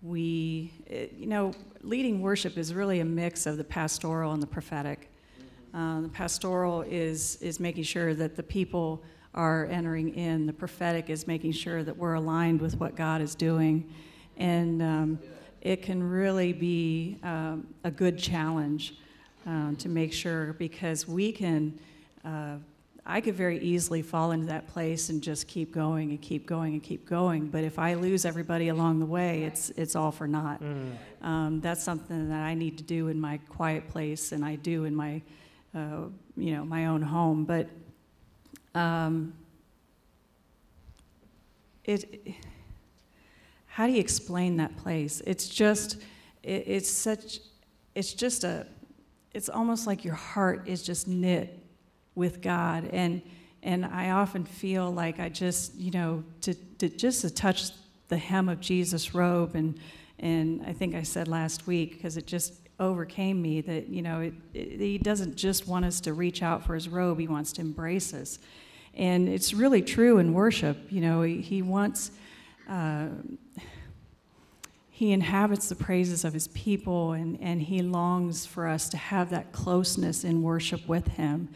we, 0.00 0.70
it- 0.86 1.14
you 1.18 1.26
know, 1.26 1.52
leading 1.82 2.22
worship 2.22 2.56
is 2.56 2.72
really 2.72 3.00
a 3.00 3.04
mix 3.04 3.46
of 3.46 3.56
the 3.56 3.64
pastoral 3.64 4.32
and 4.32 4.40
the 4.40 4.46
prophetic. 4.46 5.10
Uh, 5.74 6.02
the 6.02 6.08
pastoral 6.08 6.82
is, 6.82 7.34
is 7.42 7.58
making 7.58 7.82
sure 7.82 8.14
that 8.14 8.36
the 8.36 8.44
people 8.44 9.02
are 9.34 9.66
entering 9.72 10.14
in. 10.14 10.46
The 10.46 10.52
prophetic 10.52 11.10
is 11.10 11.26
making 11.26 11.50
sure 11.50 11.82
that 11.82 11.96
we're 11.96 12.14
aligned 12.14 12.60
with 12.60 12.78
what 12.78 12.94
God 12.94 13.20
is 13.20 13.34
doing. 13.34 13.92
And 14.36 14.80
um, 14.80 15.18
it 15.62 15.82
can 15.82 16.00
really 16.00 16.52
be 16.52 17.18
um, 17.24 17.66
a 17.82 17.90
good 17.90 18.16
challenge 18.20 18.94
um, 19.46 19.76
to 19.76 19.88
make 19.88 20.12
sure 20.12 20.54
because 20.54 21.06
we 21.06 21.32
can, 21.32 21.78
uh, 22.24 22.56
I 23.06 23.20
could 23.20 23.34
very 23.34 23.58
easily 23.58 24.00
fall 24.00 24.32
into 24.32 24.46
that 24.46 24.66
place 24.68 25.10
and 25.10 25.22
just 25.22 25.46
keep 25.46 25.72
going 25.72 26.10
and 26.10 26.20
keep 26.22 26.46
going 26.46 26.72
and 26.72 26.82
keep 26.82 27.06
going. 27.06 27.48
But 27.48 27.62
if 27.62 27.78
I 27.78 27.94
lose 27.94 28.24
everybody 28.24 28.68
along 28.68 29.00
the 29.00 29.06
way, 29.06 29.42
it's, 29.44 29.70
it's 29.70 29.94
all 29.94 30.10
for 30.10 30.26
naught. 30.26 30.62
Um, 31.20 31.60
that's 31.60 31.82
something 31.82 32.30
that 32.30 32.42
I 32.42 32.54
need 32.54 32.78
to 32.78 32.84
do 32.84 33.08
in 33.08 33.20
my 33.20 33.38
quiet 33.48 33.88
place, 33.88 34.32
and 34.32 34.42
I 34.44 34.56
do 34.56 34.84
in 34.84 34.94
my, 34.94 35.20
uh, 35.74 36.08
you 36.36 36.54
know, 36.54 36.64
my 36.64 36.86
own 36.86 37.02
home. 37.02 37.44
But 37.44 37.68
um, 38.74 39.34
it, 41.84 42.34
how 43.66 43.86
do 43.86 43.92
you 43.92 44.00
explain 44.00 44.56
that 44.56 44.76
place? 44.78 45.20
It's 45.26 45.46
just, 45.46 45.96
it, 46.42 46.64
it's 46.66 46.90
such, 46.90 47.40
it's 47.94 48.14
just 48.14 48.44
a, 48.44 48.66
it's 49.34 49.48
almost 49.48 49.86
like 49.86 50.04
your 50.04 50.14
heart 50.14 50.68
is 50.68 50.82
just 50.82 51.08
knit 51.08 51.58
with 52.14 52.40
God, 52.40 52.88
and 52.92 53.20
and 53.62 53.84
I 53.84 54.10
often 54.10 54.44
feel 54.44 54.92
like 54.92 55.18
I 55.18 55.30
just, 55.30 55.74
you 55.74 55.90
know, 55.90 56.22
to, 56.42 56.52
to 56.78 56.88
just 56.88 57.22
to 57.22 57.30
touch 57.30 57.70
the 58.08 58.18
hem 58.18 58.48
of 58.48 58.60
Jesus' 58.60 59.14
robe, 59.14 59.56
and 59.56 59.78
and 60.20 60.62
I 60.64 60.72
think 60.72 60.94
I 60.94 61.02
said 61.02 61.26
last 61.28 61.66
week 61.66 61.96
because 61.96 62.16
it 62.16 62.26
just 62.26 62.54
overcame 62.78 63.40
me 63.40 63.60
that 63.62 63.88
you 63.88 64.02
know 64.02 64.20
it, 64.20 64.34
it, 64.52 64.80
he 64.80 64.98
doesn't 64.98 65.36
just 65.36 65.66
want 65.66 65.84
us 65.84 66.00
to 66.02 66.12
reach 66.12 66.42
out 66.42 66.64
for 66.64 66.74
his 66.74 66.88
robe; 66.88 67.18
he 67.18 67.26
wants 67.26 67.52
to 67.54 67.60
embrace 67.60 68.14
us, 68.14 68.38
and 68.94 69.28
it's 69.28 69.52
really 69.52 69.82
true 69.82 70.18
in 70.18 70.32
worship. 70.32 70.78
You 70.90 71.00
know, 71.00 71.22
he, 71.22 71.40
he 71.40 71.60
wants. 71.60 72.12
Uh, 72.68 73.08
he 74.94 75.10
inhabits 75.10 75.68
the 75.68 75.74
praises 75.74 76.24
of 76.24 76.32
his 76.32 76.46
people 76.46 77.14
and, 77.14 77.36
and 77.40 77.60
he 77.60 77.82
longs 77.82 78.46
for 78.46 78.68
us 78.68 78.88
to 78.88 78.96
have 78.96 79.30
that 79.30 79.50
closeness 79.50 80.22
in 80.22 80.40
worship 80.40 80.86
with 80.86 81.08
him. 81.08 81.48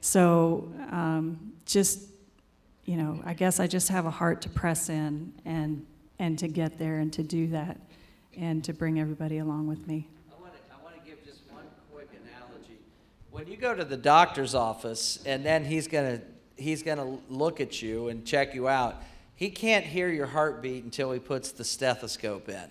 So, 0.00 0.72
um, 0.92 1.54
just, 1.66 2.02
you 2.84 2.96
know, 2.96 3.20
I 3.24 3.34
guess 3.34 3.58
I 3.58 3.66
just 3.66 3.88
have 3.88 4.06
a 4.06 4.12
heart 4.12 4.42
to 4.42 4.48
press 4.48 4.90
in 4.90 5.32
and, 5.44 5.84
and 6.20 6.38
to 6.38 6.46
get 6.46 6.78
there 6.78 7.00
and 7.00 7.12
to 7.14 7.24
do 7.24 7.48
that 7.48 7.80
and 8.36 8.62
to 8.62 8.72
bring 8.72 9.00
everybody 9.00 9.38
along 9.38 9.66
with 9.66 9.88
me. 9.88 10.06
I 10.30 10.40
want 10.40 10.52
to, 10.54 10.60
I 10.72 10.84
want 10.84 10.94
to 10.94 11.10
give 11.10 11.24
just 11.24 11.40
one 11.50 11.64
quick 11.92 12.10
analogy. 12.12 12.78
When 13.32 13.48
you 13.48 13.56
go 13.56 13.74
to 13.74 13.84
the 13.84 13.96
doctor's 13.96 14.54
office 14.54 15.18
and 15.26 15.44
then 15.44 15.64
he's 15.64 15.88
going 15.88 16.20
to 16.20 16.24
he's 16.56 16.84
going 16.84 16.98
to 16.98 17.18
look 17.28 17.60
at 17.60 17.82
you 17.82 18.06
and 18.06 18.24
check 18.24 18.54
you 18.54 18.68
out, 18.68 19.02
he 19.34 19.50
can't 19.50 19.84
hear 19.84 20.08
your 20.08 20.26
heartbeat 20.26 20.84
until 20.84 21.10
he 21.10 21.18
puts 21.18 21.50
the 21.50 21.64
stethoscope 21.64 22.48
in. 22.48 22.68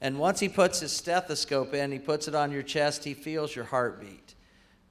And 0.00 0.18
once 0.18 0.40
he 0.40 0.48
puts 0.48 0.80
his 0.80 0.92
stethoscope 0.92 1.74
in, 1.74 1.90
he 1.90 1.98
puts 1.98 2.28
it 2.28 2.34
on 2.34 2.52
your 2.52 2.62
chest, 2.62 3.04
he 3.04 3.14
feels 3.14 3.54
your 3.54 3.64
heartbeat. 3.64 4.34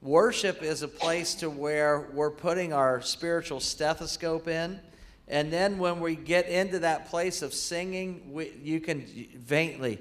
Worship 0.00 0.62
is 0.62 0.82
a 0.82 0.88
place 0.88 1.34
to 1.36 1.50
where 1.50 2.08
we're 2.12 2.30
putting 2.30 2.72
our 2.72 3.00
spiritual 3.00 3.60
stethoscope 3.60 4.46
in. 4.46 4.80
And 5.26 5.52
then 5.52 5.78
when 5.78 6.00
we 6.00 6.14
get 6.14 6.48
into 6.48 6.78
that 6.80 7.06
place 7.08 7.42
of 7.42 7.52
singing, 7.52 8.32
we, 8.32 8.52
you 8.62 8.80
can 8.80 9.02
faintly, 9.46 9.98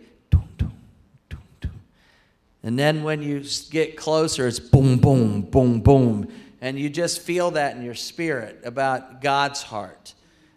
and 2.67 2.77
then 2.77 3.03
when 3.03 3.21
you 3.21 3.45
get 3.69 3.95
closer, 3.95 4.45
it's 4.45 4.59
boom, 4.59 4.97
boom, 4.97 5.41
boom, 5.41 5.79
boom. 5.79 6.27
And 6.59 6.77
you 6.77 6.89
just 6.89 7.21
feel 7.21 7.51
that 7.51 7.77
in 7.77 7.81
your 7.81 7.95
spirit 7.95 8.59
about 8.65 9.21
God's 9.21 9.61
heart. 9.61 10.13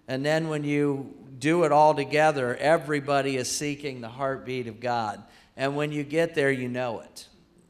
And 0.08 0.26
then 0.26 0.48
when 0.48 0.64
you 0.64 1.14
do 1.40 1.64
it 1.64 1.72
all 1.72 1.94
together, 1.94 2.54
everybody 2.56 3.36
is 3.36 3.50
seeking 3.50 4.00
the 4.00 4.08
heartbeat 4.08 4.66
of 4.68 4.78
God. 4.78 5.22
And 5.56 5.74
when 5.74 5.90
you 5.90 6.04
get 6.04 6.34
there, 6.34 6.50
you 6.52 6.68
know 6.68 7.00
it. 7.00 7.26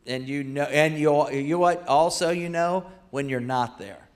And 0.06 0.28
you 0.28 0.44
know, 0.44 0.62
and 0.64 0.98
you 0.98 1.30
you 1.30 1.58
what 1.58 1.86
also 1.88 2.30
you 2.30 2.48
know 2.48 2.84
when 3.10 3.28
you're 3.28 3.40
not 3.40 3.78
there. 3.78 4.08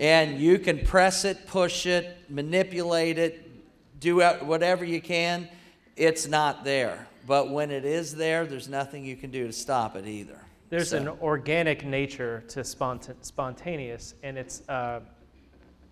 And 0.00 0.38
you 0.38 0.58
can 0.58 0.84
press 0.84 1.24
it, 1.24 1.46
push 1.46 1.86
it, 1.86 2.16
manipulate 2.28 3.18
it, 3.18 3.98
do 4.00 4.16
whatever 4.18 4.84
you 4.84 5.00
can. 5.00 5.48
It's 5.96 6.28
not 6.28 6.62
there. 6.64 7.08
But 7.26 7.50
when 7.50 7.70
it 7.70 7.84
is 7.84 8.14
there, 8.14 8.46
there's 8.46 8.68
nothing 8.68 9.04
you 9.04 9.16
can 9.16 9.30
do 9.30 9.46
to 9.46 9.52
stop 9.52 9.96
it 9.96 10.06
either. 10.06 10.38
There's 10.70 10.90
So- 10.90 10.98
an 10.98 11.08
organic 11.20 11.84
nature 11.84 12.44
to 12.48 12.60
sponta- 12.60 13.16
spontaneous, 13.22 14.14
and 14.22 14.36
it's 14.38 14.62
uh, 14.68 15.00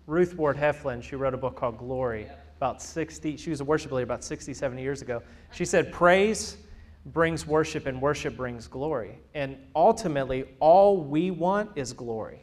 Ruth 0.05 0.35
Ward 0.35 0.55
Heflin. 0.57 1.01
She 1.03 1.15
wrote 1.15 1.33
a 1.33 1.37
book 1.37 1.55
called 1.55 1.77
Glory 1.77 2.27
about 2.57 2.81
60, 2.81 3.37
she 3.37 3.49
was 3.51 3.61
a 3.61 3.63
worship 3.63 3.91
leader 3.91 4.03
about 4.03 4.23
60, 4.23 4.53
70 4.53 4.81
years 4.81 5.01
ago. 5.01 5.21
She 5.51 5.63
said, 5.63 5.93
Praise 5.93 6.57
brings 7.05 7.47
worship, 7.47 7.85
and 7.85 8.01
worship 8.01 8.35
brings 8.35 8.67
glory. 8.67 9.19
And 9.33 9.57
ultimately, 9.75 10.45
all 10.59 11.01
we 11.01 11.31
want 11.31 11.71
is 11.75 11.93
glory. 11.93 12.41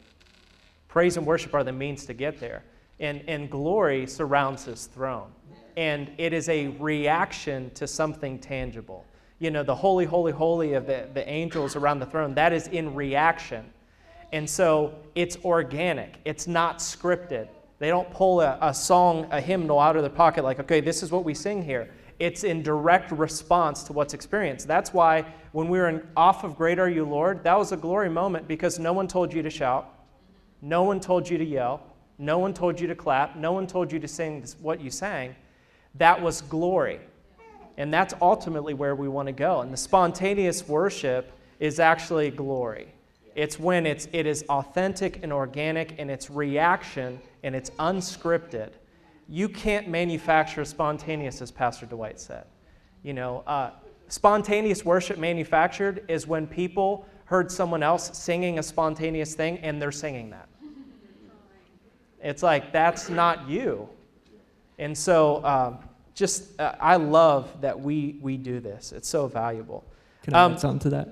Praise 0.87 1.17
and 1.17 1.25
worship 1.25 1.53
are 1.53 1.63
the 1.63 1.73
means 1.73 2.05
to 2.05 2.13
get 2.13 2.39
there. 2.39 2.63
And, 2.99 3.23
and 3.27 3.51
glory 3.51 4.07
surrounds 4.07 4.63
his 4.63 4.85
throne. 4.87 5.29
And 5.75 6.09
it 6.17 6.31
is 6.31 6.47
a 6.47 6.67
reaction 6.67 7.69
to 7.71 7.85
something 7.85 8.39
tangible. 8.39 9.05
You 9.39 9.51
know, 9.51 9.63
the 9.63 9.75
holy, 9.75 10.05
holy, 10.05 10.31
holy 10.31 10.73
of 10.73 10.87
the, 10.87 11.09
the 11.13 11.27
angels 11.29 11.75
around 11.75 11.99
the 11.99 12.05
throne, 12.05 12.33
that 12.35 12.53
is 12.53 12.69
in 12.69 12.95
reaction. 12.95 13.65
And 14.31 14.49
so 14.49 14.95
it's 15.13 15.35
organic, 15.43 16.15
it's 16.23 16.47
not 16.47 16.79
scripted. 16.79 17.49
They 17.85 17.91
don't 17.91 18.09
pull 18.09 18.41
a, 18.41 18.57
a 18.61 18.73
song, 18.73 19.27
a 19.29 19.39
hymnal 19.39 19.79
out 19.79 19.95
of 19.95 20.01
their 20.01 20.09
pocket 20.09 20.43
like, 20.43 20.59
okay, 20.59 20.81
this 20.81 21.03
is 21.03 21.11
what 21.11 21.23
we 21.23 21.35
sing 21.35 21.61
here. 21.61 21.87
It's 22.17 22.43
in 22.43 22.63
direct 22.63 23.11
response 23.11 23.83
to 23.83 23.93
what's 23.93 24.15
experienced. 24.15 24.67
That's 24.67 24.91
why 24.91 25.23
when 25.51 25.67
we 25.67 25.77
were 25.77 25.89
in, 25.89 26.07
off 26.17 26.43
of 26.43 26.57
Great 26.57 26.79
Are 26.79 26.89
You, 26.89 27.05
Lord, 27.05 27.43
that 27.43 27.55
was 27.55 27.73
a 27.73 27.77
glory 27.77 28.09
moment 28.09 28.47
because 28.47 28.79
no 28.79 28.91
one 28.91 29.07
told 29.07 29.31
you 29.31 29.43
to 29.43 29.51
shout. 29.51 29.87
No 30.63 30.81
one 30.81 30.99
told 30.99 31.29
you 31.29 31.37
to 31.37 31.45
yell. 31.45 31.83
No 32.17 32.39
one 32.39 32.55
told 32.55 32.79
you 32.79 32.87
to 32.87 32.95
clap. 32.95 33.35
No 33.35 33.51
one 33.51 33.67
told 33.67 33.91
you 33.91 33.99
to 33.99 34.07
sing 34.07 34.41
this- 34.41 34.55
what 34.59 34.81
you 34.81 34.89
sang. 34.89 35.35
That 35.93 36.19
was 36.19 36.41
glory. 36.41 37.01
And 37.77 37.93
that's 37.93 38.15
ultimately 38.19 38.73
where 38.73 38.95
we 38.95 39.07
want 39.07 39.27
to 39.27 39.31
go. 39.31 39.61
And 39.61 39.71
the 39.71 39.77
spontaneous 39.77 40.67
worship 40.67 41.31
is 41.59 41.79
actually 41.79 42.31
glory. 42.31 42.94
It's 43.35 43.59
when 43.59 43.85
it's, 43.85 44.07
it 44.13 44.25
is 44.25 44.43
authentic 44.49 45.21
and 45.21 45.31
organic 45.33 45.95
and 45.99 46.09
it's 46.09 46.29
reaction 46.29 47.19
and 47.43 47.53
it's 47.53 47.69
unscripted. 47.71 48.71
You 49.27 49.49
can't 49.49 49.89
manufacture 49.89 50.63
spontaneous, 50.63 51.41
as 51.41 51.51
Pastor 51.51 51.85
Dwight 51.85 52.19
said. 52.19 52.45
You 53.03 53.13
know, 53.13 53.43
uh, 53.45 53.71
spontaneous 54.07 54.85
worship 54.85 55.17
manufactured 55.17 56.05
is 56.07 56.25
when 56.25 56.47
people 56.47 57.05
heard 57.25 57.51
someone 57.51 57.83
else 57.83 58.17
singing 58.17 58.59
a 58.59 58.63
spontaneous 58.63 59.35
thing 59.35 59.57
and 59.59 59.81
they're 59.81 59.91
singing 59.91 60.29
that. 60.29 60.47
It's 62.23 62.41
like, 62.41 62.71
that's 62.71 63.09
not 63.09 63.49
you. 63.49 63.89
And 64.79 64.97
so, 64.97 65.43
um, 65.45 65.79
just, 66.13 66.59
uh, 66.59 66.75
I 66.79 66.95
love 66.95 67.61
that 67.61 67.79
we, 67.79 68.17
we 68.21 68.37
do 68.37 68.59
this. 68.59 68.93
It's 68.93 69.09
so 69.09 69.27
valuable. 69.27 69.83
Can 70.23 70.33
I 70.33 70.45
Um, 70.45 70.53
add 70.53 70.59
something 70.59 70.79
to 70.79 70.89
that? 70.91 71.09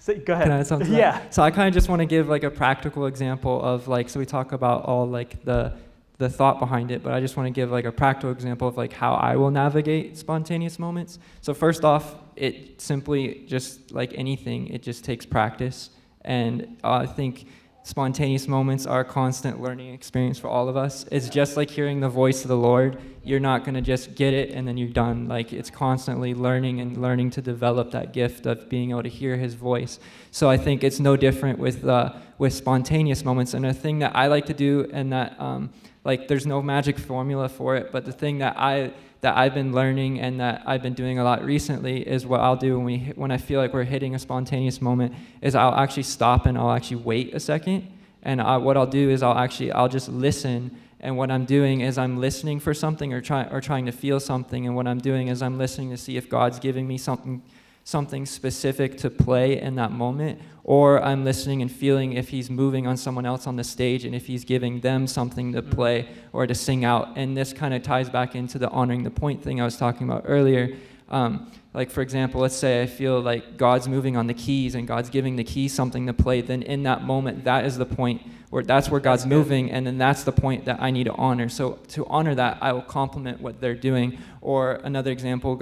So, 0.00 0.14
go 0.14 0.32
ahead. 0.32 0.46
Can 0.46 0.52
I 0.52 0.58
add 0.60 0.66
something? 0.66 0.92
Yeah. 0.92 1.20
So 1.30 1.42
I 1.42 1.50
kind 1.50 1.68
of 1.68 1.74
just 1.74 1.88
want 1.88 2.00
to 2.00 2.06
give 2.06 2.28
like 2.28 2.42
a 2.42 2.50
practical 2.50 3.06
example 3.06 3.62
of 3.62 3.86
like 3.86 4.08
so 4.08 4.18
we 4.18 4.26
talk 4.26 4.52
about 4.52 4.84
all 4.84 5.06
like 5.06 5.44
the 5.44 5.74
the 6.18 6.28
thought 6.28 6.58
behind 6.58 6.90
it, 6.90 7.02
but 7.02 7.14
I 7.14 7.20
just 7.20 7.36
want 7.36 7.46
to 7.46 7.50
give 7.50 7.70
like 7.70 7.86
a 7.86 7.92
practical 7.92 8.30
example 8.30 8.68
of 8.68 8.76
like 8.76 8.92
how 8.92 9.14
I 9.14 9.36
will 9.36 9.50
navigate 9.50 10.18
spontaneous 10.18 10.78
moments. 10.78 11.18
So 11.40 11.54
first 11.54 11.82
off, 11.82 12.14
it 12.36 12.80
simply 12.80 13.44
just 13.46 13.90
like 13.90 14.12
anything, 14.14 14.68
it 14.68 14.82
just 14.82 15.02
takes 15.02 15.24
practice, 15.24 15.90
and 16.22 16.76
I 16.84 17.06
think 17.06 17.46
spontaneous 17.82 18.46
moments 18.46 18.86
are 18.86 19.00
a 19.00 19.04
constant 19.04 19.60
learning 19.60 19.94
experience 19.94 20.38
for 20.38 20.48
all 20.48 20.68
of 20.68 20.76
us. 20.76 21.06
It's 21.10 21.28
just 21.28 21.56
like 21.56 21.70
hearing 21.70 22.00
the 22.00 22.08
voice 22.08 22.42
of 22.42 22.48
the 22.48 22.56
Lord. 22.56 22.98
You're 23.24 23.40
not 23.40 23.64
going 23.64 23.74
to 23.74 23.80
just 23.80 24.14
get 24.14 24.34
it 24.34 24.50
and 24.50 24.66
then 24.68 24.76
you're 24.76 24.88
done. 24.88 25.28
Like 25.28 25.52
it's 25.52 25.70
constantly 25.70 26.34
learning 26.34 26.80
and 26.80 26.96
learning 26.96 27.30
to 27.32 27.42
develop 27.42 27.90
that 27.92 28.12
gift 28.12 28.46
of 28.46 28.68
being 28.68 28.90
able 28.90 29.02
to 29.02 29.08
hear 29.08 29.36
his 29.36 29.54
voice. 29.54 29.98
So 30.30 30.48
I 30.48 30.56
think 30.56 30.84
it's 30.84 31.00
no 31.00 31.16
different 31.16 31.58
with 31.58 31.84
uh, 31.86 32.14
with 32.38 32.52
spontaneous 32.52 33.24
moments. 33.24 33.54
And 33.54 33.66
a 33.66 33.74
thing 33.74 33.98
that 34.00 34.14
I 34.14 34.26
like 34.26 34.46
to 34.46 34.54
do 34.54 34.88
and 34.92 35.12
that 35.12 35.40
um, 35.40 35.70
like 36.04 36.28
there's 36.28 36.46
no 36.46 36.62
magic 36.62 36.98
formula 36.98 37.48
for 37.48 37.76
it, 37.76 37.92
but 37.92 38.04
the 38.04 38.12
thing 38.12 38.38
that 38.38 38.56
I 38.56 38.92
that 39.20 39.36
I've 39.36 39.52
been 39.54 39.72
learning 39.72 40.20
and 40.20 40.40
that 40.40 40.62
I've 40.66 40.82
been 40.82 40.94
doing 40.94 41.18
a 41.18 41.24
lot 41.24 41.44
recently 41.44 42.06
is 42.06 42.24
what 42.24 42.40
I'll 42.40 42.56
do 42.56 42.76
when 42.76 42.84
we 42.84 42.98
when 43.16 43.30
I 43.30 43.36
feel 43.36 43.60
like 43.60 43.74
we're 43.74 43.84
hitting 43.84 44.14
a 44.14 44.18
spontaneous 44.18 44.80
moment 44.80 45.14
is 45.42 45.54
I'll 45.54 45.74
actually 45.74 46.04
stop 46.04 46.46
and 46.46 46.56
I'll 46.56 46.72
actually 46.72 46.98
wait 46.98 47.34
a 47.34 47.40
second. 47.40 47.86
And 48.22 48.40
I, 48.40 48.56
what 48.56 48.76
I'll 48.76 48.86
do 48.86 49.10
is 49.10 49.22
I'll 49.22 49.36
actually 49.36 49.72
I'll 49.72 49.88
just 49.88 50.08
listen. 50.08 50.76
And 51.02 51.16
what 51.16 51.30
I'm 51.30 51.46
doing 51.46 51.80
is 51.80 51.96
I'm 51.96 52.18
listening 52.18 52.60
for 52.60 52.74
something 52.74 53.12
or 53.12 53.20
trying 53.20 53.50
or 53.50 53.60
trying 53.60 53.86
to 53.86 53.92
feel 53.92 54.20
something. 54.20 54.66
And 54.66 54.76
what 54.76 54.86
I'm 54.86 54.98
doing 54.98 55.28
is 55.28 55.42
I'm 55.42 55.58
listening 55.58 55.90
to 55.90 55.96
see 55.96 56.16
if 56.16 56.28
God's 56.28 56.58
giving 56.58 56.86
me 56.86 56.98
something 56.98 57.42
something 57.84 58.26
specific 58.26 58.96
to 58.98 59.10
play 59.10 59.60
in 59.60 59.74
that 59.76 59.90
moment, 59.92 60.40
or 60.64 61.02
I'm 61.02 61.24
listening 61.24 61.62
and 61.62 61.70
feeling 61.70 62.12
if 62.12 62.28
he's 62.28 62.50
moving 62.50 62.86
on 62.86 62.96
someone 62.96 63.26
else 63.26 63.46
on 63.46 63.56
the 63.56 63.64
stage 63.64 64.04
and 64.04 64.14
if 64.14 64.26
he's 64.26 64.44
giving 64.44 64.80
them 64.80 65.06
something 65.06 65.52
to 65.52 65.62
play 65.62 66.08
or 66.32 66.46
to 66.46 66.54
sing 66.54 66.84
out. 66.84 67.16
And 67.16 67.36
this 67.36 67.52
kind 67.52 67.74
of 67.74 67.82
ties 67.82 68.08
back 68.08 68.34
into 68.34 68.58
the 68.58 68.68
honoring 68.70 69.02
the 69.02 69.10
point 69.10 69.42
thing 69.42 69.60
I 69.60 69.64
was 69.64 69.76
talking 69.76 70.08
about 70.08 70.24
earlier. 70.26 70.76
Um, 71.08 71.50
like, 71.74 71.90
for 71.90 72.02
example, 72.02 72.40
let's 72.40 72.56
say 72.56 72.82
I 72.82 72.86
feel 72.86 73.20
like 73.20 73.56
God's 73.56 73.88
moving 73.88 74.16
on 74.16 74.26
the 74.26 74.34
keys 74.34 74.74
and 74.74 74.86
God's 74.86 75.10
giving 75.10 75.36
the 75.36 75.44
keys 75.44 75.72
something 75.72 76.06
to 76.06 76.12
play, 76.12 76.40
then 76.40 76.62
in 76.62 76.84
that 76.84 77.02
moment, 77.02 77.44
that 77.44 77.64
is 77.64 77.78
the 77.78 77.86
point 77.86 78.22
where 78.50 78.62
that's 78.62 78.90
where 78.90 79.00
God's 79.00 79.26
moving, 79.26 79.70
and 79.70 79.86
then 79.86 79.96
that's 79.96 80.24
the 80.24 80.32
point 80.32 80.64
that 80.64 80.80
I 80.80 80.90
need 80.90 81.04
to 81.04 81.12
honor. 81.12 81.48
So, 81.48 81.78
to 81.88 82.04
honor 82.06 82.34
that, 82.34 82.58
I 82.60 82.72
will 82.72 82.82
compliment 82.82 83.40
what 83.40 83.60
they're 83.60 83.74
doing. 83.74 84.18
Or 84.40 84.74
another 84.82 85.12
example, 85.12 85.54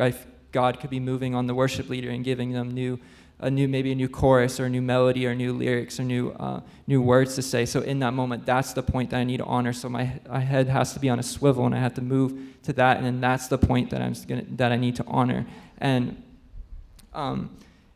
God 0.53 0.81
could 0.81 0.91
be 0.91 1.01
moving 1.01 1.35
on 1.35 1.47
the 1.47 1.55
worship 1.55 1.89
leader 1.89 2.11
and 2.11 2.25
giving 2.25 2.53
them 2.53 2.71
new, 2.71 2.99
a 3.39 3.51
new 3.51 3.69
maybe 3.69 3.93
a 3.93 3.95
new 3.95 4.09
chorus 4.09 4.59
or 4.59 4.65
a 4.65 4.69
new 4.71 4.83
melody 4.83 5.27
or 5.27 5.35
new 5.35 5.53
lyrics 5.53 6.01
or 6.01 6.05
new 6.05 6.31
uh, 6.31 6.61
new 6.87 7.03
words 7.03 7.35
to 7.35 7.43
say. 7.43 7.67
So 7.67 7.81
in 7.81 7.99
that 8.01 8.15
moment, 8.15 8.47
that's 8.47 8.73
the 8.73 8.83
point 8.83 9.11
that 9.11 9.19
I 9.19 9.25
need 9.25 9.39
to 9.39 9.45
honor. 9.45 9.73
So 9.73 9.89
my, 9.89 10.21
my 10.29 10.41
head 10.41 10.69
has 10.69 10.95
to 10.95 11.01
be 11.01 11.09
on 11.09 11.19
a 11.19 11.23
swivel, 11.23 11.67
and 11.67 11.75
I 11.75 11.79
have 11.79 11.95
to 11.95 12.03
move 12.03 12.33
to 12.65 12.73
that, 12.75 12.97
and 12.97 13.07
then 13.07 13.21
that's 13.21 13.49
the 13.49 13.59
point 13.59 13.91
that 13.91 14.03
I'm 14.03 14.15
gonna, 14.27 14.45
that 14.57 14.73
I 14.73 14.77
need 14.77 14.97
to 14.97 15.05
honor. 15.07 15.47
And 15.79 16.23
um, 17.15 17.51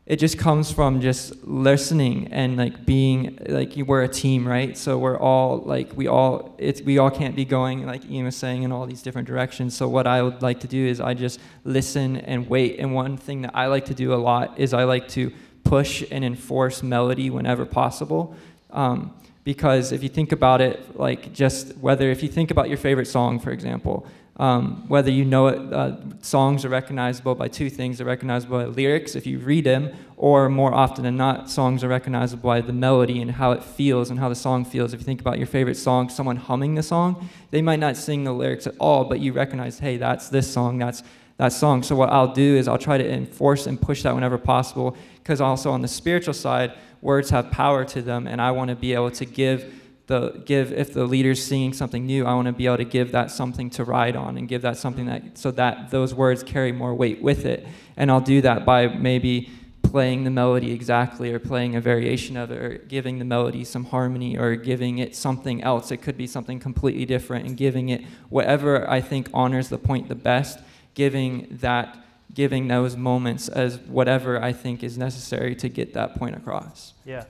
it 0.05 0.17
just 0.17 0.37
comes 0.37 0.69
from 0.69 0.99
just 0.99 1.45
listening 1.45 2.27
and 2.33 2.57
like 2.57 2.85
being 2.85 3.37
like 3.47 3.73
we're 3.87 4.03
a 4.03 4.07
team 4.07 4.45
right? 4.45 4.77
So 4.77 4.97
we're 4.97 5.17
all 5.17 5.59
like 5.59 5.95
we 5.95 6.07
all 6.07 6.55
it's 6.57 6.81
we 6.81 6.97
all 6.97 7.09
can't 7.09 7.35
be 7.35 7.45
going 7.45 7.85
like 7.85 8.05
ian 8.09 8.25
was 8.25 8.35
saying 8.35 8.63
in 8.63 8.71
all 8.73 8.85
these 8.85 9.01
different 9.01 9.27
directions. 9.27 9.75
So 9.75 9.87
what 9.87 10.05
i 10.05 10.21
would 10.21 10.41
like 10.41 10.59
to 10.61 10.67
do 10.67 10.85
is 10.85 10.99
i 10.99 11.13
just 11.13 11.39
listen 11.63 12.17
and 12.17 12.49
wait. 12.49 12.79
And 12.79 12.93
one 12.93 13.15
thing 13.15 13.43
that 13.43 13.51
i 13.53 13.67
like 13.67 13.85
to 13.85 13.93
do 13.93 14.13
a 14.13 14.15
lot 14.15 14.59
is 14.59 14.73
i 14.73 14.83
like 14.83 15.07
to 15.09 15.31
push 15.63 16.03
and 16.11 16.25
enforce 16.25 16.83
melody 16.83 17.29
whenever 17.29 17.65
possible. 17.65 18.35
Um, 18.71 19.13
because 19.45 19.91
if 19.91 20.03
you 20.03 20.09
think 20.09 20.33
about 20.33 20.59
it 20.59 20.97
like 20.99 21.31
just 21.33 21.77
whether 21.77 22.09
if 22.11 22.21
you 22.21 22.29
think 22.29 22.51
about 22.51 22.67
your 22.69 22.77
favorite 22.77 23.07
song 23.07 23.39
for 23.39 23.51
example 23.51 24.05
um, 24.37 24.87
whether 24.87 25.11
you 25.11 25.25
know 25.25 25.47
it, 25.47 25.73
uh, 25.73 25.95
songs 26.21 26.65
are 26.65 26.69
recognizable 26.69 27.35
by 27.35 27.47
two 27.47 27.69
things. 27.69 27.97
They're 27.97 28.07
recognizable 28.07 28.57
by 28.57 28.65
lyrics, 28.65 29.15
if 29.15 29.27
you 29.27 29.37
read 29.37 29.63
them, 29.63 29.91
or 30.17 30.49
more 30.49 30.73
often 30.73 31.03
than 31.03 31.17
not, 31.17 31.49
songs 31.49 31.83
are 31.83 31.87
recognizable 31.87 32.49
by 32.49 32.61
the 32.61 32.73
melody 32.73 33.21
and 33.21 33.29
how 33.29 33.51
it 33.51 33.63
feels 33.63 34.09
and 34.09 34.19
how 34.19 34.29
the 34.29 34.35
song 34.35 34.65
feels. 34.65 34.93
If 34.93 35.01
you 35.01 35.05
think 35.05 35.21
about 35.21 35.37
your 35.37 35.47
favorite 35.47 35.75
song, 35.75 36.09
someone 36.09 36.37
humming 36.37 36.73
the 36.73 36.83
song, 36.83 37.29
they 37.51 37.61
might 37.61 37.79
not 37.79 37.95
sing 37.95 38.23
the 38.23 38.33
lyrics 38.33 38.65
at 38.65 38.75
all, 38.79 39.03
but 39.05 39.19
you 39.19 39.33
recognize, 39.33 39.77
hey, 39.77 39.97
that's 39.97 40.29
this 40.29 40.51
song, 40.51 40.79
that's 40.79 41.03
that 41.37 41.51
song. 41.51 41.83
So 41.83 41.95
what 41.95 42.09
I'll 42.09 42.33
do 42.33 42.55
is 42.55 42.67
I'll 42.67 42.77
try 42.77 42.97
to 42.97 43.07
enforce 43.07 43.67
and 43.67 43.79
push 43.79 44.03
that 44.03 44.15
whenever 44.15 44.37
possible, 44.37 44.95
because 45.15 45.41
also 45.41 45.71
on 45.71 45.81
the 45.81 45.87
spiritual 45.87 46.33
side, 46.33 46.73
words 47.01 47.29
have 47.29 47.51
power 47.51 47.85
to 47.85 48.01
them, 48.01 48.27
and 48.27 48.41
I 48.41 48.51
want 48.51 48.69
to 48.69 48.75
be 48.75 48.93
able 48.93 49.11
to 49.11 49.25
give 49.25 49.82
the 50.07 50.43
give 50.45 50.73
if 50.73 50.93
the 50.93 51.05
leader's 51.05 51.43
singing 51.43 51.71
something 51.71 52.05
new 52.05 52.25
i 52.25 52.33
want 52.33 52.45
to 52.45 52.51
be 52.51 52.65
able 52.65 52.77
to 52.77 52.83
give 52.83 53.11
that 53.13 53.31
something 53.31 53.69
to 53.69 53.83
ride 53.83 54.15
on 54.15 54.37
and 54.37 54.49
give 54.49 54.61
that 54.61 54.75
something 54.75 55.05
that 55.05 55.37
so 55.37 55.49
that 55.49 55.89
those 55.91 56.13
words 56.13 56.43
carry 56.43 56.71
more 56.71 56.93
weight 56.93 57.21
with 57.21 57.45
it. 57.45 57.65
And 57.95 58.11
i'll 58.11 58.21
do 58.21 58.41
that 58.41 58.65
by 58.65 58.87
maybe 58.87 59.49
playing 59.81 60.23
the 60.23 60.31
melody 60.31 60.71
exactly 60.71 61.31
or 61.31 61.39
playing 61.39 61.75
a 61.75 61.81
variation 61.81 62.35
of 62.35 62.51
it 62.51 62.61
or 62.61 62.77
giving 62.87 63.19
the 63.19 63.25
melody 63.25 63.63
some 63.63 63.85
harmony 63.85 64.37
or 64.37 64.55
giving 64.55 64.97
it 64.97 65.15
something 65.15 65.61
else. 65.61 65.91
It 65.91 65.97
could 65.97 66.17
be 66.17 66.25
something 66.25 66.59
completely 66.59 67.05
different 67.05 67.45
and 67.45 67.55
giving 67.55 67.89
it 67.89 68.03
whatever 68.29 68.89
i 68.89 68.99
think 68.99 69.29
honors 69.33 69.69
the 69.69 69.77
point 69.77 70.09
the 70.09 70.15
best 70.15 70.59
giving 70.95 71.47
that 71.61 71.97
giving 72.33 72.67
those 72.67 72.97
moments 72.97 73.47
as 73.47 73.79
whatever 73.79 74.41
i 74.41 74.51
think 74.51 74.83
is 74.83 74.97
necessary 74.97 75.55
to 75.55 75.69
get 75.69 75.93
that 75.93 76.15
point 76.15 76.35
across. 76.35 76.93
Yeah 77.05 77.23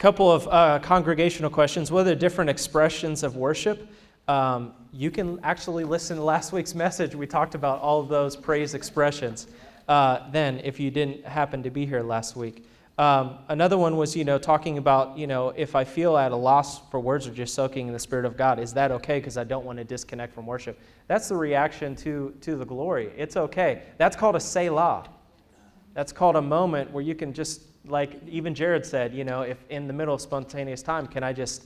couple 0.00 0.32
of 0.32 0.48
uh, 0.48 0.78
congregational 0.78 1.50
questions. 1.50 1.92
What 1.92 2.00
are 2.00 2.04
the 2.04 2.16
different 2.16 2.48
expressions 2.48 3.22
of 3.22 3.36
worship? 3.36 3.86
Um, 4.28 4.72
you 4.94 5.10
can 5.10 5.38
actually 5.42 5.84
listen 5.84 6.16
to 6.16 6.24
last 6.24 6.54
week's 6.54 6.74
message. 6.74 7.14
We 7.14 7.26
talked 7.26 7.54
about 7.54 7.82
all 7.82 8.00
of 8.00 8.08
those 8.08 8.34
praise 8.34 8.72
expressions. 8.72 9.46
Uh, 9.86 10.30
then, 10.30 10.58
if 10.64 10.80
you 10.80 10.90
didn't 10.90 11.26
happen 11.26 11.62
to 11.64 11.70
be 11.70 11.84
here 11.84 12.02
last 12.02 12.34
week, 12.34 12.64
um, 12.96 13.40
another 13.48 13.76
one 13.76 13.98
was, 13.98 14.16
you 14.16 14.24
know, 14.24 14.38
talking 14.38 14.78
about, 14.78 15.18
you 15.18 15.26
know, 15.26 15.50
if 15.50 15.76
I 15.76 15.84
feel 15.84 16.16
at 16.16 16.32
a 16.32 16.36
loss 16.36 16.80
for 16.90 16.98
words 16.98 17.26
or 17.28 17.32
just 17.32 17.54
soaking 17.54 17.86
in 17.86 17.92
the 17.92 17.98
Spirit 17.98 18.24
of 18.24 18.38
God, 18.38 18.58
is 18.58 18.72
that 18.72 18.90
okay? 18.92 19.18
Because 19.18 19.36
I 19.36 19.44
don't 19.44 19.66
want 19.66 19.76
to 19.80 19.84
disconnect 19.84 20.32
from 20.32 20.46
worship. 20.46 20.78
That's 21.08 21.28
the 21.28 21.36
reaction 21.36 21.94
to 21.96 22.34
to 22.40 22.56
the 22.56 22.64
glory. 22.64 23.12
It's 23.18 23.36
okay. 23.36 23.82
That's 23.98 24.16
called 24.16 24.36
a 24.36 24.40
selah. 24.40 25.10
That's 25.92 26.12
called 26.12 26.36
a 26.36 26.42
moment 26.42 26.90
where 26.90 27.02
you 27.02 27.14
can 27.14 27.34
just 27.34 27.69
like 27.86 28.20
even 28.28 28.54
Jared 28.54 28.84
said, 28.84 29.14
you 29.14 29.24
know, 29.24 29.42
if 29.42 29.58
in 29.68 29.86
the 29.86 29.92
middle 29.92 30.14
of 30.14 30.20
spontaneous 30.20 30.82
time, 30.82 31.06
can 31.06 31.22
I 31.22 31.32
just 31.32 31.64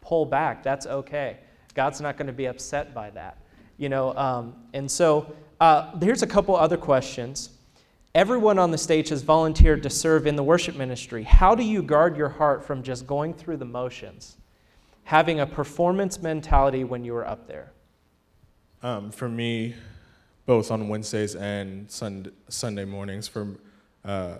pull 0.00 0.24
back? 0.24 0.62
That's 0.62 0.86
okay. 0.86 1.38
God's 1.74 2.00
not 2.00 2.16
going 2.16 2.28
to 2.28 2.32
be 2.32 2.46
upset 2.46 2.94
by 2.94 3.10
that, 3.10 3.38
you 3.76 3.88
know. 3.88 4.16
Um, 4.16 4.54
and 4.72 4.90
so 4.90 5.34
uh, 5.60 5.98
here's 6.00 6.22
a 6.22 6.26
couple 6.26 6.56
other 6.56 6.76
questions. 6.76 7.50
Everyone 8.14 8.58
on 8.58 8.70
the 8.70 8.78
stage 8.78 9.10
has 9.10 9.22
volunteered 9.22 9.82
to 9.82 9.90
serve 9.90 10.26
in 10.26 10.36
the 10.36 10.42
worship 10.42 10.74
ministry. 10.74 11.22
How 11.22 11.54
do 11.54 11.62
you 11.62 11.82
guard 11.82 12.16
your 12.16 12.30
heart 12.30 12.64
from 12.64 12.82
just 12.82 13.06
going 13.06 13.34
through 13.34 13.58
the 13.58 13.66
motions, 13.66 14.38
having 15.04 15.40
a 15.40 15.46
performance 15.46 16.22
mentality 16.22 16.82
when 16.82 17.04
you 17.04 17.14
are 17.14 17.26
up 17.26 17.46
there? 17.46 17.72
Um, 18.82 19.10
for 19.10 19.28
me, 19.28 19.74
both 20.46 20.70
on 20.70 20.88
Wednesdays 20.88 21.34
and 21.34 21.90
Sunday, 21.90 22.84
mornings, 22.86 23.28
for 23.28 23.58
uh, 24.04 24.36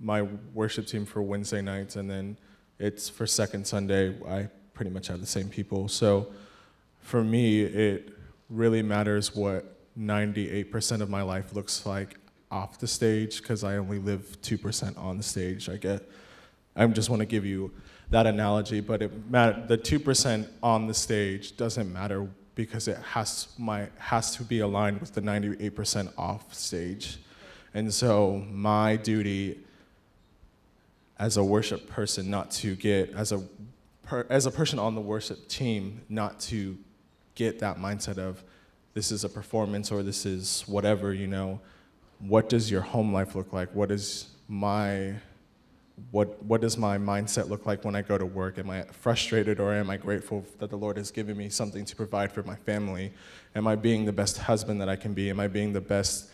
my 0.00 0.22
worship 0.52 0.86
team 0.86 1.04
for 1.04 1.22
Wednesday 1.22 1.62
nights, 1.62 1.96
and 1.96 2.10
then 2.10 2.36
it's 2.78 3.08
for 3.08 3.26
second 3.26 3.66
Sunday. 3.66 4.14
I 4.26 4.48
pretty 4.74 4.90
much 4.90 5.06
have 5.06 5.20
the 5.20 5.26
same 5.26 5.48
people. 5.48 5.88
So 5.88 6.32
for 7.00 7.22
me, 7.22 7.62
it 7.62 8.10
really 8.50 8.82
matters 8.82 9.34
what 9.34 9.76
98% 9.98 11.00
of 11.00 11.08
my 11.08 11.22
life 11.22 11.54
looks 11.54 11.86
like 11.86 12.16
off 12.50 12.78
the 12.78 12.86
stage 12.86 13.40
because 13.40 13.64
I 13.64 13.76
only 13.76 13.98
live 13.98 14.38
2% 14.42 14.98
on 14.98 15.16
the 15.16 15.22
stage. 15.22 15.68
I 15.68 15.76
get, 15.76 16.08
I 16.76 16.86
just 16.88 17.10
want 17.10 17.20
to 17.20 17.26
give 17.26 17.44
you 17.44 17.72
that 18.10 18.26
analogy, 18.26 18.80
but 18.80 19.02
it 19.02 19.30
matter, 19.30 19.64
the 19.66 19.78
2% 19.78 20.48
on 20.62 20.86
the 20.86 20.94
stage 20.94 21.56
doesn't 21.56 21.92
matter 21.92 22.28
because 22.54 22.86
it 22.86 22.98
has, 22.98 23.48
my, 23.58 23.88
has 23.98 24.36
to 24.36 24.44
be 24.44 24.60
aligned 24.60 25.00
with 25.00 25.12
the 25.14 25.20
98% 25.20 26.12
off 26.16 26.54
stage. 26.54 27.18
And 27.72 27.92
so 27.92 28.44
my 28.50 28.96
duty 28.96 29.63
as 31.18 31.36
a 31.36 31.44
worship 31.44 31.88
person 31.88 32.30
not 32.30 32.50
to 32.50 32.74
get 32.76 33.10
as 33.10 33.32
a 33.32 33.42
per, 34.02 34.26
as 34.28 34.46
a 34.46 34.50
person 34.50 34.78
on 34.78 34.94
the 34.94 35.00
worship 35.00 35.48
team 35.48 36.02
not 36.08 36.40
to 36.40 36.76
get 37.34 37.58
that 37.58 37.78
mindset 37.78 38.18
of 38.18 38.42
this 38.94 39.10
is 39.10 39.24
a 39.24 39.28
performance 39.28 39.90
or 39.90 40.02
this 40.02 40.26
is 40.26 40.64
whatever 40.66 41.12
you 41.12 41.26
know 41.26 41.60
what 42.18 42.48
does 42.48 42.70
your 42.70 42.80
home 42.80 43.12
life 43.12 43.34
look 43.34 43.52
like 43.52 43.72
what 43.74 43.90
is 43.90 44.28
my 44.48 45.14
what 46.10 46.42
what 46.44 46.60
does 46.60 46.76
my 46.76 46.98
mindset 46.98 47.48
look 47.48 47.66
like 47.66 47.84
when 47.84 47.94
I 47.94 48.02
go 48.02 48.18
to 48.18 48.26
work? 48.26 48.58
Am 48.58 48.68
I 48.68 48.82
frustrated 48.82 49.60
or 49.60 49.72
am 49.72 49.90
I 49.90 49.96
grateful 49.96 50.44
that 50.58 50.70
the 50.70 50.76
Lord 50.76 50.96
has 50.96 51.10
given 51.10 51.36
me 51.36 51.48
something 51.48 51.84
to 51.84 51.96
provide 51.96 52.32
for 52.32 52.42
my 52.42 52.56
family? 52.56 53.12
Am 53.54 53.66
I 53.66 53.76
being 53.76 54.04
the 54.04 54.12
best 54.12 54.38
husband 54.38 54.80
that 54.80 54.88
I 54.88 54.96
can 54.96 55.14
be? 55.14 55.30
Am 55.30 55.38
I 55.38 55.46
being 55.46 55.72
the 55.72 55.80
best 55.80 56.30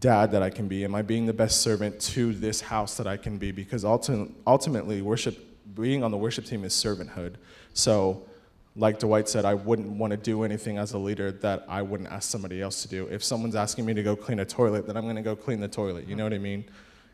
dad 0.00 0.30
that 0.32 0.42
I 0.42 0.50
can 0.50 0.68
be? 0.68 0.84
Am 0.84 0.94
I 0.94 1.02
being 1.02 1.26
the 1.26 1.32
best 1.32 1.60
servant 1.60 2.00
to 2.00 2.32
this 2.32 2.60
house 2.60 2.96
that 2.96 3.06
I 3.06 3.16
can 3.16 3.38
be? 3.38 3.52
Because 3.52 3.84
ulti- 3.84 4.32
ultimately, 4.46 5.02
worship 5.02 5.38
being 5.74 6.02
on 6.02 6.10
the 6.10 6.16
worship 6.16 6.44
team 6.44 6.64
is 6.64 6.72
servanthood. 6.72 7.34
So, 7.74 8.26
like 8.74 8.98
Dwight 8.98 9.28
said, 9.28 9.44
I 9.44 9.54
wouldn't 9.54 9.88
want 9.88 10.10
to 10.10 10.16
do 10.16 10.42
anything 10.42 10.76
as 10.78 10.92
a 10.92 10.98
leader 10.98 11.32
that 11.32 11.64
I 11.68 11.82
wouldn't 11.82 12.10
ask 12.10 12.30
somebody 12.30 12.60
else 12.60 12.82
to 12.82 12.88
do. 12.88 13.06
If 13.08 13.24
someone's 13.24 13.54
asking 13.54 13.86
me 13.86 13.94
to 13.94 14.02
go 14.02 14.14
clean 14.14 14.40
a 14.40 14.44
toilet, 14.44 14.86
then 14.86 14.96
I'm 14.96 15.04
going 15.04 15.16
to 15.16 15.22
go 15.22 15.34
clean 15.34 15.60
the 15.60 15.68
toilet. 15.68 16.06
You 16.06 16.14
know 16.14 16.24
what 16.24 16.34
I 16.34 16.38
mean? 16.38 16.64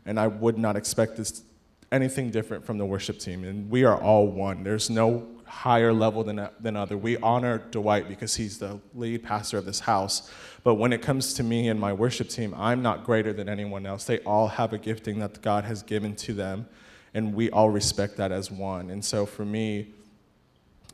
And 0.05 0.19
I 0.19 0.27
would 0.27 0.57
not 0.57 0.75
expect 0.75 1.15
this 1.15 1.43
anything 1.91 2.31
different 2.31 2.65
from 2.65 2.77
the 2.77 2.85
worship 2.85 3.19
team. 3.19 3.45
And 3.45 3.69
we 3.69 3.85
are 3.85 3.95
all 4.01 4.27
one. 4.27 4.63
There's 4.63 4.89
no 4.89 5.27
higher 5.53 5.93
level 5.93 6.23
than, 6.23 6.49
than 6.59 6.75
other. 6.75 6.97
We 6.97 7.15
honor 7.17 7.59
Dwight 7.59 8.09
because 8.09 8.35
he's 8.35 8.57
the 8.57 8.79
lead 8.95 9.23
pastor 9.23 9.59
of 9.59 9.65
this 9.65 9.81
house. 9.81 10.31
But 10.63 10.75
when 10.75 10.91
it 10.91 11.01
comes 11.01 11.35
to 11.35 11.43
me 11.43 11.69
and 11.69 11.79
my 11.79 11.93
worship 11.93 12.27
team, 12.27 12.55
I'm 12.57 12.81
not 12.81 13.05
greater 13.05 13.31
than 13.31 13.47
anyone 13.47 13.85
else. 13.85 14.03
They 14.03 14.19
all 14.19 14.47
have 14.47 14.73
a 14.73 14.79
gifting 14.79 15.19
that 15.19 15.41
God 15.41 15.63
has 15.65 15.83
given 15.83 16.15
to 16.15 16.33
them, 16.33 16.67
and 17.13 17.35
we 17.35 17.51
all 17.51 17.69
respect 17.69 18.17
that 18.17 18.31
as 18.31 18.49
one. 18.49 18.89
And 18.89 19.05
so 19.05 19.27
for 19.27 19.45
me, 19.45 19.93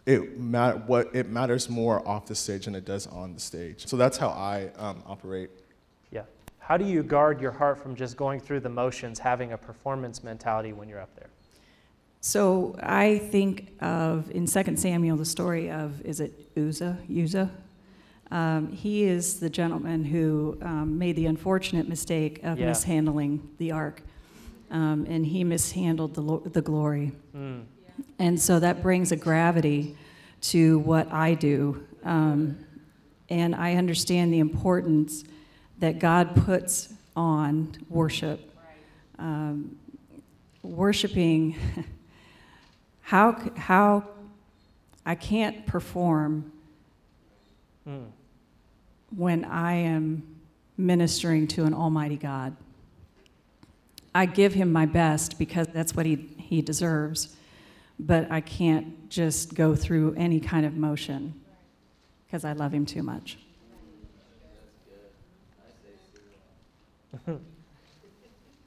it, 0.05 0.37
mat- 0.37 0.87
what, 0.87 1.15
it 1.15 1.29
matters 1.29 1.69
more 1.69 2.05
off 2.07 2.25
the 2.25 2.35
stage 2.35 2.65
than 2.65 2.75
it 2.75 2.83
does 2.83 3.07
on 3.07 3.33
the 3.33 3.39
stage. 3.39 3.87
So 3.87 3.95
that's 3.95 4.17
how 4.17 4.29
I 4.29 4.71
um, 4.77 5.01
operate. 5.05 5.51
Yeah. 6.11 6.23
How 6.59 6.75
do 6.75 6.83
you 6.83 7.01
guard 7.01 7.39
your 7.39 7.51
heart 7.51 7.81
from 7.81 7.95
just 7.95 8.17
going 8.17 8.41
through 8.41 8.59
the 8.59 8.69
motions, 8.69 9.19
having 9.19 9.53
a 9.53 9.57
performance 9.57 10.21
mentality 10.21 10.73
when 10.73 10.89
you're 10.89 11.01
up 11.01 11.15
there? 11.15 11.29
So 12.21 12.75
I 12.83 13.17
think 13.17 13.71
of 13.81 14.29
in 14.31 14.45
2 14.45 14.75
Samuel 14.75 15.15
the 15.17 15.25
story 15.25 15.71
of 15.71 16.01
is 16.05 16.19
it 16.19 16.33
Uzzah? 16.57 16.97
Uzzah? 17.09 17.49
Um, 18.31 18.71
he 18.71 19.03
is 19.05 19.39
the 19.39 19.49
gentleman 19.49 20.03
who 20.03 20.57
um, 20.61 20.97
made 20.97 21.15
the 21.15 21.25
unfortunate 21.25 21.87
mistake 21.87 22.41
of 22.43 22.59
Yeah. 22.59 22.67
mishandling 22.67 23.49
the 23.57 23.71
ark, 23.71 24.03
um, 24.69 25.05
and 25.09 25.25
he 25.25 25.43
mishandled 25.43 26.13
the, 26.13 26.21
lo- 26.21 26.43
the 26.45 26.61
glory. 26.61 27.11
Mm. 27.35 27.63
And 28.19 28.39
so 28.39 28.59
that 28.59 28.83
brings 28.83 29.11
a 29.11 29.15
gravity 29.15 29.95
to 30.41 30.79
what 30.79 31.11
I 31.11 31.33
do. 31.33 31.83
Um, 32.03 32.57
and 33.29 33.55
I 33.55 33.75
understand 33.75 34.31
the 34.31 34.39
importance 34.39 35.23
that 35.79 35.99
God 35.99 36.35
puts 36.35 36.93
on 37.15 37.75
worship. 37.89 38.39
Um, 39.17 39.77
worshiping, 40.61 41.55
how, 43.09 43.35
how 43.57 44.03
I 45.03 45.15
can't 45.15 45.65
perform 45.65 46.51
Mm. 47.87 48.05
when 49.15 49.45
I 49.45 49.73
am 49.73 50.21
ministering 50.77 51.47
to 51.47 51.63
an 51.63 51.73
almighty 51.73 52.17
God. 52.17 52.55
I 54.13 54.27
give 54.27 54.53
him 54.53 54.71
my 54.71 54.85
best 54.85 55.39
because 55.39 55.65
that's 55.67 55.95
what 55.95 56.05
he, 56.05 56.29
he 56.37 56.61
deserves, 56.61 57.35
but 57.99 58.29
I 58.31 58.41
can't 58.41 59.09
just 59.09 59.55
go 59.55 59.75
through 59.75 60.13
any 60.15 60.39
kind 60.39 60.67
of 60.67 60.75
motion 60.75 61.33
because 62.27 62.45
I 62.45 62.53
love 62.53 62.71
him 62.71 62.85
too 62.85 63.01
much. 63.01 63.39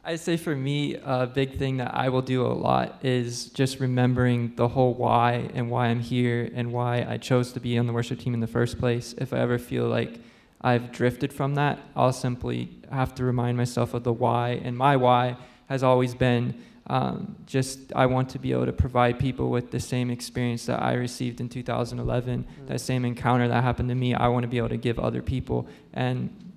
I 0.05 0.17
say 0.17 0.37
for 0.37 0.57
me, 0.57 0.97
a 0.97 1.29
big 1.29 1.59
thing 1.59 1.77
that 1.77 1.95
I 1.95 2.09
will 2.09 2.23
do 2.23 2.45
a 2.45 2.49
lot 2.49 3.05
is 3.05 3.47
just 3.47 3.79
remembering 3.79 4.53
the 4.57 4.67
whole 4.67 4.95
why 4.95 5.49
and 5.55 5.71
why 5.71 5.87
I'm 5.87 6.01
here 6.01 6.51
and 6.55 6.73
why 6.73 7.07
I 7.09 7.19
chose 7.19 7.53
to 7.53 7.61
be 7.61 7.79
on 7.79 7.87
the 7.87 7.93
worship 7.93 8.19
team 8.19 8.35
in 8.35 8.41
the 8.41 8.49
first 8.49 8.81
place. 8.81 9.15
If 9.19 9.33
I 9.33 9.39
ever 9.39 9.61
feel 9.61 9.87
like 9.87 10.19
I've 10.61 10.91
drifted 10.91 11.33
from 11.33 11.55
that, 11.55 11.79
I'll 11.95 12.13
simply 12.13 12.71
have 12.91 13.15
to 13.15 13.25
remind 13.25 13.57
myself 13.57 13.95
of 13.95 14.03
the 14.03 14.13
why. 14.13 14.61
And 14.65 14.77
my 14.77 14.97
why 14.97 15.37
has 15.69 15.85
always 15.85 16.17
been 16.17 16.61
um, 16.89 17.37
just 17.47 17.93
I 17.95 18.07
want 18.07 18.29
to 18.31 18.41
be 18.41 18.51
able 18.51 18.67
to 18.67 18.73
provide 18.73 19.21
people 19.21 19.51
with 19.51 19.71
the 19.71 19.79
same 19.79 20.11
experience 20.11 20.67
that 20.67 20.83
I 20.83 20.95
received 20.95 21.41
in 21.41 21.49
2011, 21.49 22.45
that 22.67 22.81
same 22.81 23.05
encounter 23.05 23.47
that 23.47 23.63
happened 23.63 23.89
to 23.89 23.95
me. 23.95 24.15
I 24.15 24.27
want 24.27 24.43
to 24.43 24.49
be 24.49 24.59
able 24.59 24.71
to 24.71 24.77
give 24.77 24.99
other 24.99 25.23
people. 25.23 25.69
And 25.93 26.52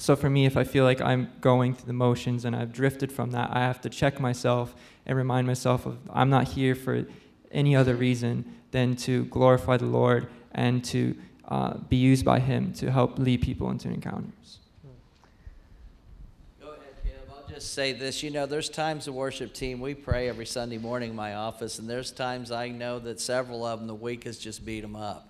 so 0.00 0.16
for 0.16 0.30
me, 0.30 0.46
if 0.46 0.56
I 0.56 0.64
feel 0.64 0.84
like 0.84 1.02
I'm 1.02 1.30
going 1.42 1.74
through 1.74 1.86
the 1.86 1.92
motions 1.92 2.46
and 2.46 2.56
I've 2.56 2.72
drifted 2.72 3.12
from 3.12 3.32
that, 3.32 3.50
I 3.52 3.60
have 3.60 3.82
to 3.82 3.90
check 3.90 4.18
myself 4.18 4.74
and 5.04 5.16
remind 5.16 5.46
myself 5.46 5.84
of 5.84 5.98
I'm 6.10 6.30
not 6.30 6.48
here 6.48 6.74
for 6.74 7.04
any 7.52 7.76
other 7.76 7.94
reason 7.94 8.44
than 8.70 8.96
to 8.96 9.26
glorify 9.26 9.76
the 9.76 9.86
Lord 9.86 10.28
and 10.52 10.82
to 10.86 11.14
uh, 11.48 11.74
be 11.76 11.96
used 11.96 12.24
by 12.24 12.40
Him 12.40 12.72
to 12.74 12.90
help 12.90 13.18
lead 13.18 13.42
people 13.42 13.70
into 13.70 13.88
encounters. 13.88 14.60
Go 16.62 16.68
ahead, 16.68 16.80
Caleb. 17.04 17.28
I'll 17.36 17.52
just 17.52 17.74
say 17.74 17.92
this. 17.92 18.22
You 18.22 18.30
know, 18.30 18.46
there's 18.46 18.70
times 18.70 19.04
the 19.04 19.12
worship 19.12 19.52
team, 19.52 19.80
we 19.80 19.94
pray 19.94 20.30
every 20.30 20.46
Sunday 20.46 20.78
morning 20.78 21.10
in 21.10 21.16
my 21.16 21.34
office, 21.34 21.78
and 21.78 21.90
there's 21.90 22.10
times 22.10 22.50
I 22.50 22.68
know 22.68 23.00
that 23.00 23.20
several 23.20 23.66
of 23.66 23.80
them, 23.80 23.86
the 23.86 23.94
week 23.94 24.24
has 24.24 24.38
just 24.38 24.64
beat 24.64 24.80
them 24.80 24.96
up. 24.96 25.26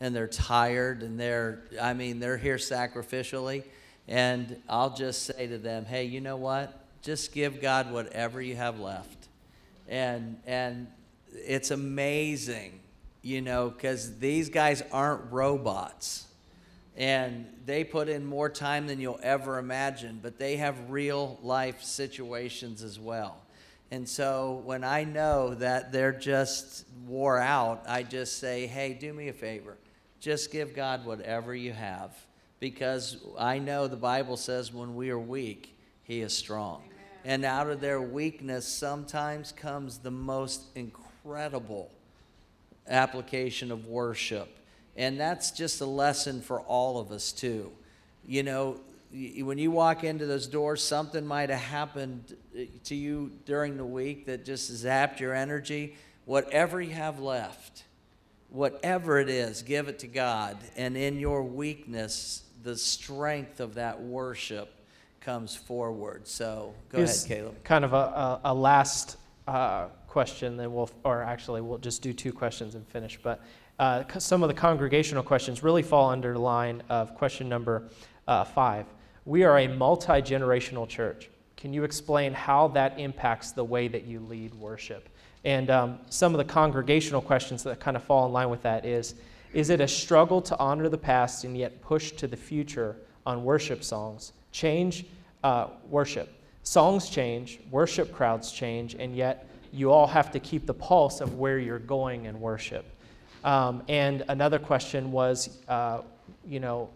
And 0.00 0.14
they're 0.14 0.26
tired, 0.26 1.04
and 1.04 1.20
they're, 1.20 1.60
I 1.80 1.92
mean, 1.94 2.18
they're 2.18 2.36
here 2.36 2.56
sacrificially. 2.56 3.62
And 4.08 4.60
I'll 4.68 4.94
just 4.94 5.24
say 5.24 5.46
to 5.46 5.58
them, 5.58 5.84
hey, 5.84 6.04
you 6.04 6.20
know 6.20 6.36
what? 6.36 6.74
Just 7.02 7.32
give 7.32 7.60
God 7.60 7.92
whatever 7.92 8.40
you 8.40 8.56
have 8.56 8.80
left. 8.80 9.28
And, 9.86 10.40
and 10.46 10.88
it's 11.32 11.70
amazing, 11.70 12.80
you 13.22 13.42
know, 13.42 13.68
because 13.68 14.18
these 14.18 14.48
guys 14.48 14.82
aren't 14.90 15.30
robots 15.30 16.26
and 16.96 17.46
they 17.64 17.84
put 17.84 18.08
in 18.08 18.24
more 18.24 18.48
time 18.48 18.88
than 18.88 19.00
you'll 19.00 19.20
ever 19.22 19.58
imagine, 19.58 20.18
but 20.20 20.38
they 20.38 20.56
have 20.56 20.90
real 20.90 21.38
life 21.42 21.82
situations 21.82 22.82
as 22.82 22.98
well. 22.98 23.36
And 23.90 24.06
so 24.06 24.62
when 24.64 24.84
I 24.84 25.04
know 25.04 25.54
that 25.54 25.92
they're 25.92 26.12
just 26.12 26.84
wore 27.06 27.38
out, 27.38 27.84
I 27.86 28.02
just 28.02 28.38
say, 28.38 28.66
hey, 28.66 28.94
do 28.94 29.12
me 29.12 29.28
a 29.28 29.32
favor. 29.32 29.78
Just 30.20 30.50
give 30.50 30.74
God 30.74 31.06
whatever 31.06 31.54
you 31.54 31.72
have. 31.72 32.14
Because 32.60 33.18
I 33.38 33.58
know 33.58 33.86
the 33.86 33.96
Bible 33.96 34.36
says 34.36 34.72
when 34.72 34.96
we 34.96 35.10
are 35.10 35.18
weak, 35.18 35.76
He 36.02 36.20
is 36.20 36.32
strong. 36.32 36.82
And 37.24 37.44
out 37.44 37.68
of 37.68 37.80
their 37.80 38.00
weakness 38.00 38.66
sometimes 38.66 39.52
comes 39.52 39.98
the 39.98 40.10
most 40.10 40.62
incredible 40.74 41.90
application 42.88 43.70
of 43.70 43.86
worship. 43.86 44.48
And 44.96 45.18
that's 45.20 45.50
just 45.50 45.80
a 45.80 45.86
lesson 45.86 46.40
for 46.40 46.60
all 46.62 46.98
of 46.98 47.12
us, 47.12 47.32
too. 47.32 47.70
You 48.26 48.42
know, 48.42 48.80
when 49.12 49.58
you 49.58 49.70
walk 49.70 50.04
into 50.04 50.26
those 50.26 50.46
doors, 50.46 50.82
something 50.82 51.26
might 51.26 51.50
have 51.50 51.60
happened 51.60 52.36
uh, 52.54 52.64
to 52.84 52.94
you 52.94 53.32
during 53.46 53.76
the 53.76 53.84
week 53.84 54.26
that 54.26 54.44
just 54.44 54.70
zapped 54.72 55.20
your 55.20 55.34
energy. 55.34 55.96
Whatever 56.24 56.82
you 56.82 56.92
have 56.94 57.20
left, 57.20 57.84
whatever 58.50 59.18
it 59.18 59.28
is, 59.28 59.62
give 59.62 59.88
it 59.88 60.00
to 60.00 60.06
God. 60.06 60.58
And 60.76 60.96
in 60.96 61.18
your 61.18 61.42
weakness, 61.42 62.42
the 62.62 62.76
strength 62.76 63.60
of 63.60 63.74
that 63.74 64.00
worship 64.00 64.74
comes 65.20 65.54
forward. 65.54 66.26
So 66.26 66.74
go 66.90 66.98
Here's 66.98 67.24
ahead, 67.24 67.38
Caleb. 67.38 67.64
Kind 67.64 67.84
of 67.84 67.92
a, 67.92 67.96
a, 67.96 68.40
a 68.44 68.54
last 68.54 69.16
uh, 69.46 69.86
question, 70.06 70.56
then 70.56 70.72
we'll, 70.72 70.90
or 71.04 71.22
actually, 71.22 71.60
we'll 71.60 71.78
just 71.78 72.02
do 72.02 72.12
two 72.12 72.32
questions 72.32 72.74
and 72.74 72.86
finish. 72.88 73.18
But 73.22 73.42
uh, 73.78 74.04
some 74.18 74.42
of 74.42 74.48
the 74.48 74.54
congregational 74.54 75.22
questions 75.22 75.62
really 75.62 75.82
fall 75.82 76.10
under 76.10 76.32
the 76.32 76.38
line 76.40 76.82
of 76.88 77.14
question 77.14 77.48
number 77.48 77.88
uh, 78.26 78.44
five. 78.44 78.86
We 79.24 79.44
are 79.44 79.58
a 79.58 79.68
multi 79.68 80.20
generational 80.22 80.88
church. 80.88 81.30
Can 81.56 81.72
you 81.72 81.84
explain 81.84 82.32
how 82.32 82.68
that 82.68 82.98
impacts 82.98 83.52
the 83.52 83.64
way 83.64 83.88
that 83.88 84.04
you 84.04 84.20
lead 84.20 84.54
worship? 84.54 85.08
And 85.44 85.70
um, 85.70 85.98
some 86.08 86.34
of 86.34 86.38
the 86.38 86.44
congregational 86.44 87.20
questions 87.20 87.62
that 87.64 87.80
kind 87.80 87.96
of 87.96 88.02
fall 88.02 88.26
in 88.26 88.32
line 88.32 88.50
with 88.50 88.62
that 88.62 88.84
is 88.84 89.14
Is 89.52 89.70
it 89.70 89.80
a 89.80 89.88
struggle 89.88 90.40
to 90.42 90.58
honor 90.58 90.88
the 90.88 90.98
past 90.98 91.44
and 91.44 91.56
yet 91.56 91.80
push 91.80 92.12
to 92.12 92.26
the 92.26 92.36
future 92.36 92.96
on 93.26 93.44
worship 93.44 93.82
songs? 93.82 94.32
Change 94.52 95.06
uh, 95.44 95.68
worship. 95.88 96.32
Songs 96.62 97.08
change, 97.08 97.60
worship 97.70 98.12
crowds 98.12 98.52
change, 98.52 98.94
and 98.94 99.16
yet 99.16 99.48
you 99.72 99.90
all 99.90 100.06
have 100.06 100.30
to 100.32 100.40
keep 100.40 100.66
the 100.66 100.74
pulse 100.74 101.20
of 101.20 101.38
where 101.38 101.58
you're 101.58 101.78
going 101.78 102.26
in 102.26 102.38
worship. 102.40 102.84
Um, 103.44 103.82
and 103.88 104.24
another 104.28 104.58
question 104.58 105.12
was, 105.12 105.58
uh, 105.68 106.02
you 106.46 106.60
know, 106.60 106.90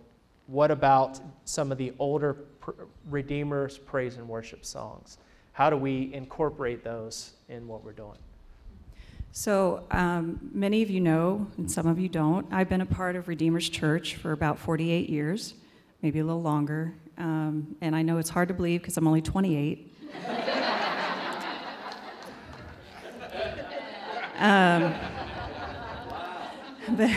what 0.46 0.70
about 0.70 1.20
some 1.44 1.72
of 1.72 1.78
the 1.78 1.92
older 1.98 2.34
pr- 2.34 2.72
Redeemer's 3.09 3.78
praise 3.78 4.16
and 4.16 4.28
worship 4.28 4.64
songs? 4.64 5.18
how 5.53 5.68
do 5.68 5.76
we 5.76 6.12
incorporate 6.14 6.82
those 6.82 7.32
in 7.48 7.68
what 7.68 7.84
we're 7.84 7.92
doing? 7.92 8.18
So, 9.34 9.86
um, 9.90 10.50
many 10.52 10.82
of 10.82 10.90
you 10.90 11.00
know, 11.00 11.46
and 11.56 11.70
some 11.70 11.86
of 11.86 11.98
you 11.98 12.10
don't, 12.10 12.46
I've 12.52 12.68
been 12.68 12.82
a 12.82 12.86
part 12.86 13.16
of 13.16 13.28
Redeemer's 13.28 13.66
Church 13.70 14.16
for 14.16 14.32
about 14.32 14.58
48 14.58 15.08
years, 15.08 15.54
maybe 16.02 16.18
a 16.18 16.24
little 16.24 16.42
longer. 16.42 16.92
Um, 17.16 17.74
and 17.80 17.96
I 17.96 18.02
know 18.02 18.18
it's 18.18 18.28
hard 18.28 18.48
to 18.48 18.54
believe 18.54 18.82
because 18.82 18.98
I'm 18.98 19.06
only 19.06 19.22
28. 19.22 19.90
um, 24.38 24.94
but, 26.98 27.10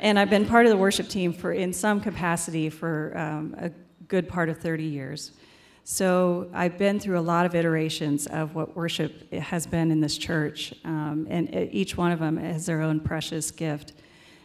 and 0.00 0.18
I've 0.18 0.28
been 0.28 0.44
part 0.44 0.66
of 0.66 0.70
the 0.70 0.76
worship 0.76 1.06
team 1.06 1.32
for, 1.32 1.52
in 1.52 1.72
some 1.72 2.00
capacity, 2.00 2.68
for 2.68 3.16
um, 3.16 3.54
a 3.58 3.70
good 4.08 4.28
part 4.28 4.48
of 4.48 4.58
30 4.58 4.82
years. 4.82 5.30
So 5.84 6.48
I've 6.54 6.78
been 6.78 7.00
through 7.00 7.18
a 7.18 7.20
lot 7.22 7.44
of 7.44 7.56
iterations 7.56 8.26
of 8.28 8.54
what 8.54 8.76
worship 8.76 9.32
has 9.32 9.66
been 9.66 9.90
in 9.90 10.00
this 10.00 10.16
church, 10.16 10.72
um, 10.84 11.26
and 11.28 11.52
each 11.72 11.96
one 11.96 12.12
of 12.12 12.20
them 12.20 12.36
has 12.36 12.66
their 12.66 12.82
own 12.82 13.00
precious 13.00 13.50
gift. 13.50 13.92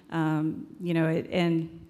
Um, 0.10 0.66
you 0.82 0.96
know, 0.96 1.08
it, 1.08 1.30
and 1.32 1.86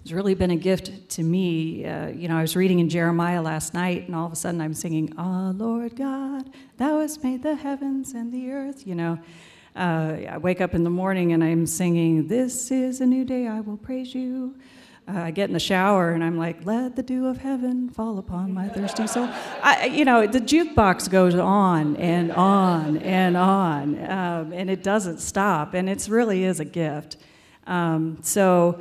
it's 0.00 0.12
really 0.12 0.34
been 0.34 0.50
a 0.50 0.56
gift 0.56 1.10
to 1.10 1.22
me. 1.22 1.84
Uh, 1.84 2.08
you 2.08 2.26
know, 2.28 2.38
I 2.38 2.40
was 2.40 2.56
reading 2.56 2.78
in 2.78 2.88
Jeremiah 2.88 3.42
last 3.42 3.74
night, 3.74 4.06
and 4.06 4.16
all 4.16 4.24
of 4.24 4.32
a 4.32 4.36
sudden 4.36 4.62
I'm 4.62 4.72
singing, 4.72 5.12
"Ah, 5.18 5.48
oh, 5.48 5.50
Lord 5.50 5.94
God, 5.94 6.48
Thou 6.78 7.00
hast 7.00 7.22
made 7.22 7.42
the 7.42 7.54
heavens 7.54 8.14
and 8.14 8.32
the 8.32 8.50
earth." 8.50 8.86
You 8.86 8.94
know, 8.94 9.18
uh, 9.74 10.16
I 10.30 10.38
wake 10.38 10.62
up 10.62 10.74
in 10.74 10.84
the 10.84 10.90
morning 10.90 11.34
and 11.34 11.44
I'm 11.44 11.66
singing, 11.66 12.28
"This 12.28 12.70
is 12.70 13.02
a 13.02 13.06
new 13.06 13.26
day, 13.26 13.46
I 13.46 13.60
will 13.60 13.76
praise 13.76 14.14
you." 14.14 14.54
Uh, 15.08 15.18
I 15.18 15.30
get 15.30 15.48
in 15.48 15.54
the 15.54 15.60
shower 15.60 16.10
and 16.10 16.24
I'm 16.24 16.36
like, 16.36 16.64
let 16.64 16.96
the 16.96 17.02
dew 17.02 17.26
of 17.26 17.38
heaven 17.38 17.88
fall 17.88 18.18
upon 18.18 18.52
my 18.52 18.68
thirsty 18.68 19.06
soul. 19.06 19.28
I, 19.62 19.86
you 19.86 20.04
know, 20.04 20.26
the 20.26 20.40
jukebox 20.40 21.08
goes 21.08 21.34
on 21.36 21.96
and 21.96 22.32
on 22.32 22.98
and 22.98 23.36
on, 23.36 24.10
um, 24.10 24.52
and 24.52 24.68
it 24.68 24.82
doesn't 24.82 25.20
stop, 25.20 25.74
and 25.74 25.88
it 25.88 26.08
really 26.08 26.44
is 26.44 26.58
a 26.58 26.64
gift. 26.64 27.18
Um, 27.66 28.18
so 28.22 28.80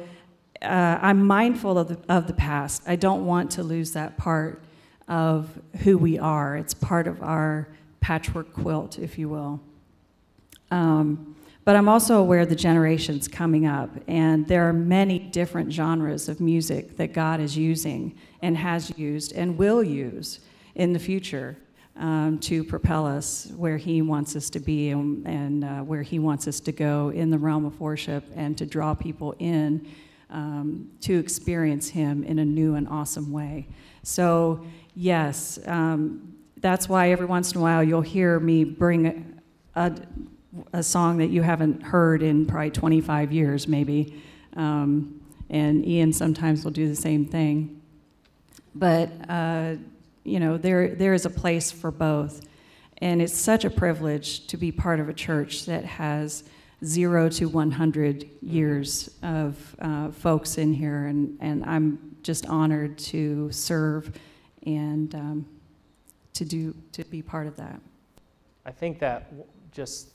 uh, 0.61 0.99
I'm 1.01 1.25
mindful 1.25 1.77
of 1.77 1.89
the, 1.89 1.99
of 2.09 2.27
the 2.27 2.33
past. 2.33 2.83
I 2.87 2.95
don't 2.95 3.25
want 3.25 3.51
to 3.51 3.63
lose 3.63 3.91
that 3.91 4.17
part 4.17 4.63
of 5.07 5.49
who 5.83 5.97
we 5.97 6.17
are. 6.17 6.57
It's 6.57 6.73
part 6.73 7.07
of 7.07 7.21
our 7.21 7.69
patchwork 8.01 8.53
quilt, 8.53 8.97
if 8.97 9.19
you 9.19 9.29
will. 9.29 9.59
Um, 10.71 11.34
but 11.65 11.75
I'm 11.75 11.89
also 11.89 12.19
aware 12.19 12.41
of 12.41 12.49
the 12.49 12.55
generations 12.55 13.27
coming 13.27 13.65
up, 13.65 13.89
and 14.07 14.47
there 14.47 14.69
are 14.69 14.73
many 14.73 15.17
different 15.17 15.73
genres 15.73 16.29
of 16.29 16.39
music 16.39 16.95
that 16.97 17.11
God 17.11 17.39
is 17.39 17.57
using 17.57 18.15
and 18.43 18.55
has 18.55 18.95
used 18.99 19.33
and 19.33 19.57
will 19.57 19.83
use 19.83 20.41
in 20.75 20.93
the 20.93 20.99
future 20.99 21.57
um, 21.97 22.37
to 22.39 22.63
propel 22.63 23.07
us 23.07 23.51
where 23.57 23.77
He 23.77 24.03
wants 24.03 24.35
us 24.35 24.51
to 24.51 24.59
be 24.59 24.91
and, 24.91 25.25
and 25.25 25.63
uh, 25.63 25.79
where 25.79 26.03
He 26.03 26.19
wants 26.19 26.47
us 26.47 26.59
to 26.59 26.71
go 26.71 27.09
in 27.09 27.31
the 27.31 27.37
realm 27.37 27.65
of 27.65 27.79
worship 27.79 28.23
and 28.35 28.55
to 28.59 28.65
draw 28.67 28.93
people 28.93 29.33
in 29.39 29.87
um, 30.29 30.91
to 31.01 31.17
experience 31.17 31.89
Him 31.89 32.23
in 32.23 32.37
a 32.37 32.45
new 32.45 32.75
and 32.75 32.87
awesome 32.89 33.31
way. 33.31 33.67
So, 34.03 34.63
yes, 34.93 35.57
um, 35.65 36.35
that's 36.57 36.87
why 36.87 37.09
every 37.09 37.25
once 37.25 37.53
in 37.53 37.57
a 37.57 37.61
while 37.61 37.83
you'll 37.83 38.01
hear 38.01 38.39
me 38.39 38.63
bring 38.65 39.07
a, 39.75 39.87
a 39.87 39.95
a 40.73 40.83
song 40.83 41.17
that 41.17 41.29
you 41.29 41.41
haven't 41.41 41.81
heard 41.81 42.23
in 42.23 42.45
probably 42.45 42.71
25 42.71 43.31
years, 43.31 43.67
maybe. 43.67 44.21
Um, 44.55 45.21
and 45.49 45.85
Ian 45.85 46.13
sometimes 46.13 46.63
will 46.63 46.71
do 46.71 46.87
the 46.87 46.95
same 46.95 47.25
thing. 47.25 47.81
But, 48.73 49.11
uh, 49.29 49.75
you 50.23 50.39
know, 50.39 50.57
there, 50.57 50.95
there 50.95 51.13
is 51.13 51.25
a 51.25 51.29
place 51.29 51.71
for 51.71 51.91
both. 51.91 52.45
And 52.99 53.21
it's 53.21 53.35
such 53.35 53.65
a 53.65 53.69
privilege 53.69 54.47
to 54.47 54.57
be 54.57 54.71
part 54.71 54.99
of 54.99 55.09
a 55.09 55.13
church 55.13 55.65
that 55.65 55.85
has 55.85 56.43
zero 56.83 57.29
to 57.29 57.47
100 57.47 58.29
years 58.41 59.09
of 59.23 59.75
uh, 59.79 60.11
folks 60.11 60.57
in 60.57 60.73
here. 60.73 61.05
And, 61.05 61.37
and 61.41 61.63
I'm 61.65 62.17
just 62.23 62.47
honored 62.47 62.97
to 62.97 63.51
serve 63.51 64.11
and 64.65 65.13
um, 65.13 65.45
to, 66.33 66.45
do, 66.45 66.75
to 66.93 67.03
be 67.05 67.21
part 67.21 67.47
of 67.47 67.55
that. 67.57 67.79
I 68.65 68.71
think 68.71 68.99
that 68.99 69.31
just 69.71 70.14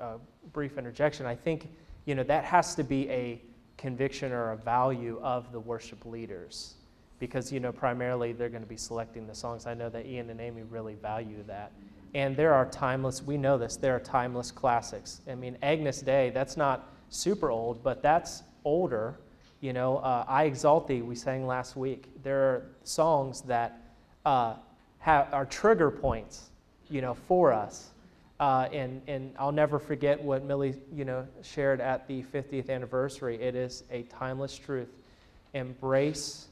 uh, 0.00 0.14
brief 0.52 0.78
interjection, 0.78 1.26
I 1.26 1.34
think 1.34 1.68
you 2.04 2.14
know 2.14 2.22
that 2.24 2.44
has 2.44 2.74
to 2.76 2.84
be 2.84 3.08
a 3.10 3.40
conviction 3.76 4.32
or 4.32 4.52
a 4.52 4.56
value 4.56 5.18
of 5.22 5.50
the 5.52 5.60
worship 5.60 6.04
leaders 6.04 6.74
because 7.18 7.52
you 7.52 7.60
know 7.60 7.70
primarily 7.70 8.32
they're 8.32 8.48
going 8.48 8.62
to 8.62 8.68
be 8.68 8.76
selecting 8.76 9.26
the 9.26 9.34
songs. 9.34 9.66
I 9.66 9.74
know 9.74 9.88
that 9.90 10.06
Ian 10.06 10.30
and 10.30 10.40
Amy 10.40 10.62
really 10.62 10.94
value 10.94 11.42
that. 11.46 11.70
And 12.14 12.36
there 12.36 12.52
are 12.52 12.66
timeless, 12.66 13.22
we 13.22 13.38
know 13.38 13.56
this, 13.56 13.76
there 13.76 13.96
are 13.96 14.00
timeless 14.00 14.50
classics. 14.50 15.20
I 15.30 15.34
mean, 15.34 15.56
Agnus 15.62 16.02
Dei, 16.02 16.30
that's 16.30 16.56
not 16.56 16.92
super 17.08 17.50
old, 17.50 17.82
but 17.82 18.02
that's 18.02 18.42
older. 18.64 19.18
You 19.60 19.72
know, 19.72 19.98
uh, 19.98 20.24
I 20.28 20.44
Exalt 20.44 20.88
Thee, 20.88 21.00
we 21.00 21.14
sang 21.14 21.46
last 21.46 21.76
week. 21.76 22.08
There 22.22 22.40
are 22.40 22.66
songs 22.82 23.42
that 23.42 23.80
uh, 24.26 24.56
have, 24.98 25.32
are 25.32 25.46
trigger 25.46 25.90
points, 25.90 26.50
you 26.90 27.00
know, 27.00 27.14
for 27.14 27.52
us. 27.52 27.91
Uh, 28.42 28.68
and, 28.72 29.00
and 29.06 29.32
I'll 29.38 29.52
never 29.52 29.78
forget 29.78 30.20
what 30.20 30.42
Millie, 30.42 30.74
you 30.92 31.04
know, 31.04 31.24
shared 31.42 31.80
at 31.80 32.08
the 32.08 32.24
50th 32.24 32.70
anniversary. 32.70 33.40
It 33.40 33.54
is 33.54 33.84
a 33.88 34.02
timeless 34.02 34.58
truth. 34.58 34.88
Embrace 35.54 36.48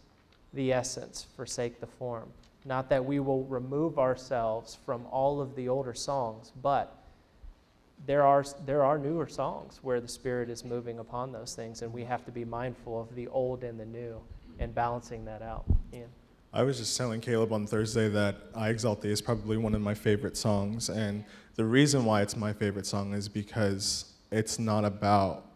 the 0.55 0.73
essence, 0.73 1.27
forsake 1.35 1.81
the 1.81 1.89
form. 1.89 2.29
Not 2.65 2.89
that 2.91 3.05
we 3.05 3.19
will 3.19 3.43
remove 3.47 3.99
ourselves 3.99 4.79
from 4.87 5.05
all 5.11 5.41
of 5.41 5.57
the 5.57 5.69
older 5.69 5.93
songs, 5.93 6.53
but 6.63 6.97
there 8.07 8.23
are, 8.23 8.45
there 8.67 8.85
are 8.85 8.97
newer 8.97 9.27
songs 9.27 9.81
where 9.83 10.01
the 10.01 10.07
Spirit 10.07 10.49
is 10.49 10.65
moving 10.65 11.01
upon 11.01 11.33
those 11.33 11.57
things, 11.57 11.83
and 11.83 11.93
we 11.93 12.05
have 12.05 12.25
to 12.25 12.31
be 12.31 12.45
mindful 12.45 13.01
of 13.01 13.13
the 13.17 13.27
old 13.27 13.65
and 13.65 13.81
the 13.81 13.87
new 13.87 14.21
and 14.61 14.73
balancing 14.73 15.25
that 15.25 15.43
out. 15.43 15.65
Ian. 15.93 16.07
I 16.53 16.63
was 16.63 16.79
just 16.79 16.97
telling 16.97 17.21
Caleb 17.21 17.53
on 17.53 17.67
Thursday 17.67 18.09
that 18.11 18.37
I 18.55 18.69
Exalt 18.69 19.03
Thee 19.03 19.11
is 19.11 19.21
probably 19.21 19.57
one 19.57 19.75
of 19.75 19.81
my 19.81 19.95
favorite 19.95 20.37
songs, 20.37 20.89
and 20.89 21.25
the 21.57 21.65
reason 21.65 22.05
why 22.05 22.23
it's 22.23 22.37
my 22.37 22.53
favorite 22.53 22.87
song 22.87 23.13
is 23.15 23.29
because 23.29 24.13
it's 24.31 24.59
not 24.59 24.85
about 24.85 25.47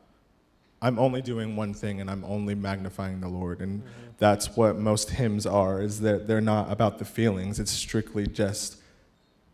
I'm 0.84 0.98
only 0.98 1.22
doing 1.22 1.56
one 1.56 1.72
thing 1.72 2.02
and 2.02 2.10
I'm 2.10 2.22
only 2.26 2.54
magnifying 2.54 3.22
the 3.22 3.28
Lord. 3.28 3.62
And 3.62 3.80
mm-hmm. 3.80 3.90
that's 4.18 4.54
what 4.54 4.76
most 4.76 5.08
hymns 5.08 5.46
are, 5.46 5.80
is 5.80 6.00
that 6.00 6.26
they're 6.26 6.42
not 6.42 6.70
about 6.70 6.98
the 6.98 7.06
feelings. 7.06 7.58
It's 7.58 7.70
strictly 7.70 8.26
just 8.26 8.76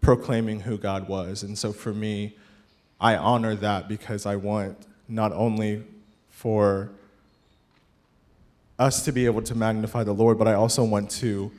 proclaiming 0.00 0.58
who 0.58 0.76
God 0.76 1.08
was. 1.08 1.44
And 1.44 1.56
so 1.56 1.72
for 1.72 1.94
me, 1.94 2.36
I 3.00 3.14
honor 3.14 3.54
that 3.54 3.88
because 3.88 4.26
I 4.26 4.34
want 4.34 4.76
not 5.08 5.32
only 5.32 5.84
for 6.30 6.90
us 8.76 9.04
to 9.04 9.12
be 9.12 9.26
able 9.26 9.42
to 9.42 9.54
magnify 9.54 10.02
the 10.02 10.12
Lord, 10.12 10.36
but 10.36 10.48
I 10.48 10.54
also 10.54 10.82
want 10.82 11.12
to 11.12 11.52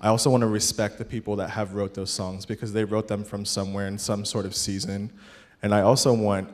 I 0.00 0.08
also 0.08 0.30
want 0.30 0.42
to 0.42 0.46
respect 0.46 0.98
the 0.98 1.04
people 1.04 1.36
that 1.36 1.50
have 1.50 1.74
wrote 1.74 1.94
those 1.94 2.10
songs 2.10 2.46
because 2.46 2.72
they 2.72 2.84
wrote 2.84 3.08
them 3.08 3.24
from 3.24 3.44
somewhere 3.44 3.88
in 3.88 3.98
some 3.98 4.24
sort 4.24 4.46
of 4.46 4.54
season. 4.54 5.12
And 5.62 5.74
I 5.74 5.80
also 5.80 6.12
want 6.12 6.50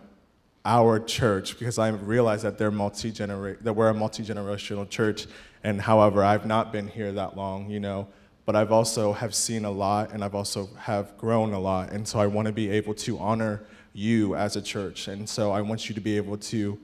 our 0.64 0.98
church 0.98 1.58
because 1.58 1.78
I 1.78 1.88
realize 1.88 2.42
that 2.42 2.56
they're 2.56 2.70
multi 2.70 3.10
that 3.10 3.74
we're 3.76 3.90
a 3.90 3.94
multi-generational 3.94 4.88
church 4.88 5.26
and 5.62 5.80
however 5.80 6.24
I've 6.24 6.46
not 6.46 6.72
been 6.72 6.88
here 6.88 7.12
that 7.12 7.36
long, 7.36 7.68
you 7.68 7.80
know, 7.80 8.08
but 8.46 8.56
I've 8.56 8.72
also 8.72 9.12
have 9.12 9.34
seen 9.34 9.66
a 9.66 9.70
lot 9.70 10.12
and 10.12 10.24
I've 10.24 10.34
also 10.34 10.70
have 10.78 11.18
grown 11.18 11.52
a 11.52 11.60
lot 11.60 11.92
and 11.92 12.08
so 12.08 12.18
I 12.18 12.26
want 12.26 12.46
to 12.46 12.52
be 12.52 12.70
able 12.70 12.94
to 12.94 13.18
honor 13.18 13.62
you 13.92 14.36
as 14.36 14.56
a 14.56 14.62
church. 14.62 15.08
And 15.08 15.28
so 15.28 15.52
I 15.52 15.60
want 15.60 15.90
you 15.90 15.94
to 15.94 16.00
be 16.00 16.16
able 16.16 16.38
to 16.38 16.78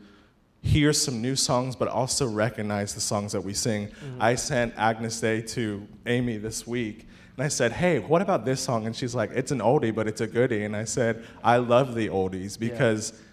hear 0.63 0.93
some 0.93 1.23
new 1.23 1.37
songs, 1.37 1.75
but 1.75 1.89
also 1.89 2.29
recognize 2.29 2.95
the 2.95 3.01
songs 3.01 3.33
that 3.33 3.43
we 3.43 3.55
sing. 3.55 3.89
Mm-hmm. 3.89 4.23
I 4.23 4.35
sent 4.35 4.75
Agnus 4.77 5.21
Dei 5.21 5.43
to 5.43 5.87
Amy 6.07 6.37
this 6.37 6.67
week, 6.67 7.07
and 7.37 7.45
I 7.45 7.49
said, 7.49 7.73
Hey, 7.73 7.99
what 7.99 8.23
about 8.23 8.45
this 8.45 8.61
song? 8.61 8.87
And 8.87 8.95
she's 8.95 9.15
like, 9.15 9.31
It's 9.31 9.53
an 9.53 9.61
oldie, 9.61 9.95
but 9.95 10.07
it's 10.07 10.21
a 10.21 10.27
goodie. 10.27 10.65
And 10.65 10.77
I 10.77 10.85
said, 10.85 11.25
I 11.43 11.57
love 11.59 11.95
the 11.95 12.09
oldies 12.09 12.59
because. 12.59 13.13
Yeah. 13.13 13.27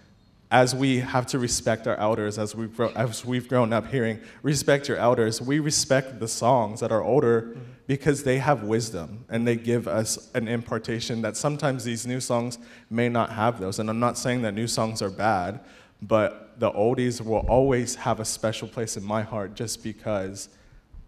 As 0.50 0.74
we 0.74 1.00
have 1.00 1.26
to 1.26 1.38
respect 1.38 1.86
our 1.86 1.96
elders, 1.98 2.38
as 2.38 2.54
we've, 2.54 2.80
as 2.80 3.22
we've 3.22 3.46
grown 3.50 3.70
up 3.74 3.88
hearing, 3.88 4.18
respect 4.42 4.88
your 4.88 4.96
elders, 4.96 5.42
we 5.42 5.58
respect 5.58 6.20
the 6.20 6.26
songs 6.26 6.80
that 6.80 6.90
are 6.90 7.02
older 7.02 7.42
mm-hmm. 7.42 7.60
because 7.86 8.22
they 8.22 8.38
have 8.38 8.62
wisdom 8.62 9.26
and 9.28 9.46
they 9.46 9.56
give 9.56 9.86
us 9.86 10.30
an 10.32 10.48
impartation 10.48 11.20
that 11.20 11.36
sometimes 11.36 11.84
these 11.84 12.06
new 12.06 12.18
songs 12.18 12.58
may 12.88 13.10
not 13.10 13.32
have 13.32 13.60
those. 13.60 13.78
And 13.78 13.90
I'm 13.90 14.00
not 14.00 14.16
saying 14.16 14.40
that 14.40 14.54
new 14.54 14.66
songs 14.66 15.02
are 15.02 15.10
bad, 15.10 15.60
but 16.00 16.47
the 16.58 16.70
oldies 16.72 17.20
will 17.20 17.46
always 17.48 17.94
have 17.94 18.20
a 18.20 18.24
special 18.24 18.66
place 18.68 18.96
in 18.96 19.04
my 19.04 19.22
heart 19.22 19.54
just 19.54 19.82
because 19.82 20.48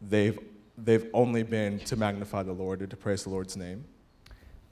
they've, 0.00 0.38
they've 0.78 1.08
only 1.12 1.42
been 1.42 1.80
to 1.80 1.96
magnify 1.96 2.42
the 2.44 2.52
Lord 2.52 2.80
and 2.80 2.90
to 2.90 2.96
praise 2.96 3.24
the 3.24 3.30
Lord's 3.30 3.56
name. 3.56 3.84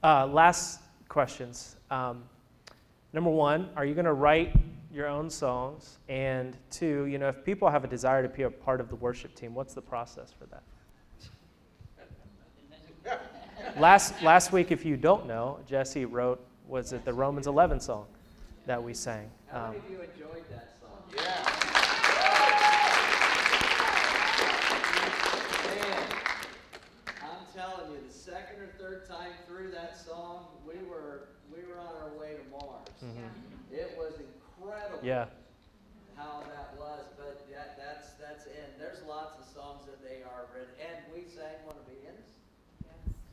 Uh, 0.01 0.25
last 0.25 0.79
questions. 1.09 1.75
Um, 1.91 2.23
number 3.11 3.29
one, 3.29 3.69
are 3.75 3.85
you 3.85 3.93
going 3.93 4.05
to 4.05 4.13
write 4.13 4.55
your 4.93 5.07
own 5.07 5.29
songs? 5.29 5.97
And 6.07 6.55
two, 6.71 7.05
you 7.05 7.17
know, 7.17 7.27
if 7.27 7.43
people 7.43 7.69
have 7.69 7.83
a 7.83 7.87
desire 7.87 8.23
to 8.23 8.29
be 8.29 8.43
a 8.43 8.49
part 8.49 8.79
of 8.79 8.87
the 8.87 8.95
worship 8.95 9.35
team, 9.35 9.53
what's 9.53 9.73
the 9.73 9.81
process 9.81 10.31
for 10.31 10.45
that? 10.45 10.63
last, 13.79 14.21
last 14.23 14.53
week, 14.53 14.71
if 14.71 14.85
you 14.85 14.95
don't 14.95 15.25
know, 15.27 15.59
Jesse 15.67 16.05
wrote, 16.05 16.39
was 16.67 16.93
it 16.93 17.03
the 17.03 17.13
Romans 17.13 17.47
11 17.47 17.81
song 17.81 18.05
that 18.65 18.81
we 18.81 18.93
sang? 18.93 19.29
How 19.51 19.65
Um, 19.65 19.71
many 19.71 19.79
of 19.79 19.89
you 19.91 20.01
enjoyed 20.01 20.43
that 20.51 20.68
song? 21.15 21.25
Yeah. 21.25 22.49
Man, 25.65 26.07
I'm 27.21 27.45
telling 27.55 27.91
you, 27.91 27.97
the 28.07 28.13
second 28.13 28.59
or 28.61 28.67
third 28.79 29.07
time 29.07 29.31
through 29.47 29.71
that 29.71 29.97
song, 29.97 30.47
we 30.65 30.75
were 30.87 31.29
we 31.53 31.59
were 31.67 31.79
on 31.79 31.93
our 32.01 32.19
way 32.19 32.33
to 32.35 32.43
Mars. 32.51 32.87
It 33.71 33.95
was 33.97 34.13
incredible 34.13 34.97
Mm-hmm. 34.97 35.07
yeah. 35.07 35.25
how 36.17 36.43
that 36.49 36.73
was, 36.77 37.05
but 37.17 37.47
that, 37.51 37.77
that's 37.77 38.09
that's 38.19 38.45
in. 38.47 38.67
There's 38.77 39.01
lots 39.07 39.39
of 39.39 39.45
songs 39.45 39.85
that 39.85 40.03
they 40.03 40.21
are 40.23 40.45
written, 40.53 40.69
and 40.81 40.97
we 41.15 41.21
sang 41.29 41.55
one 41.65 41.75
of 41.75 41.87
Ian's. 41.89 42.27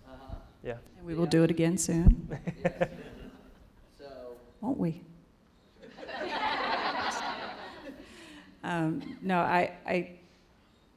Uh 0.08 0.12
huh. 0.20 0.34
Yeah. 0.62 0.76
And 0.98 1.06
we 1.06 1.14
will 1.14 1.26
do 1.26 1.42
it 1.42 1.50
again 1.50 1.78
soon, 1.78 2.38
Yes. 2.62 2.88
So 3.98 4.06
won't 4.60 4.78
we? 4.78 5.00
Um, 8.66 9.16
no, 9.22 9.38
I, 9.38 9.70
I, 9.86 10.10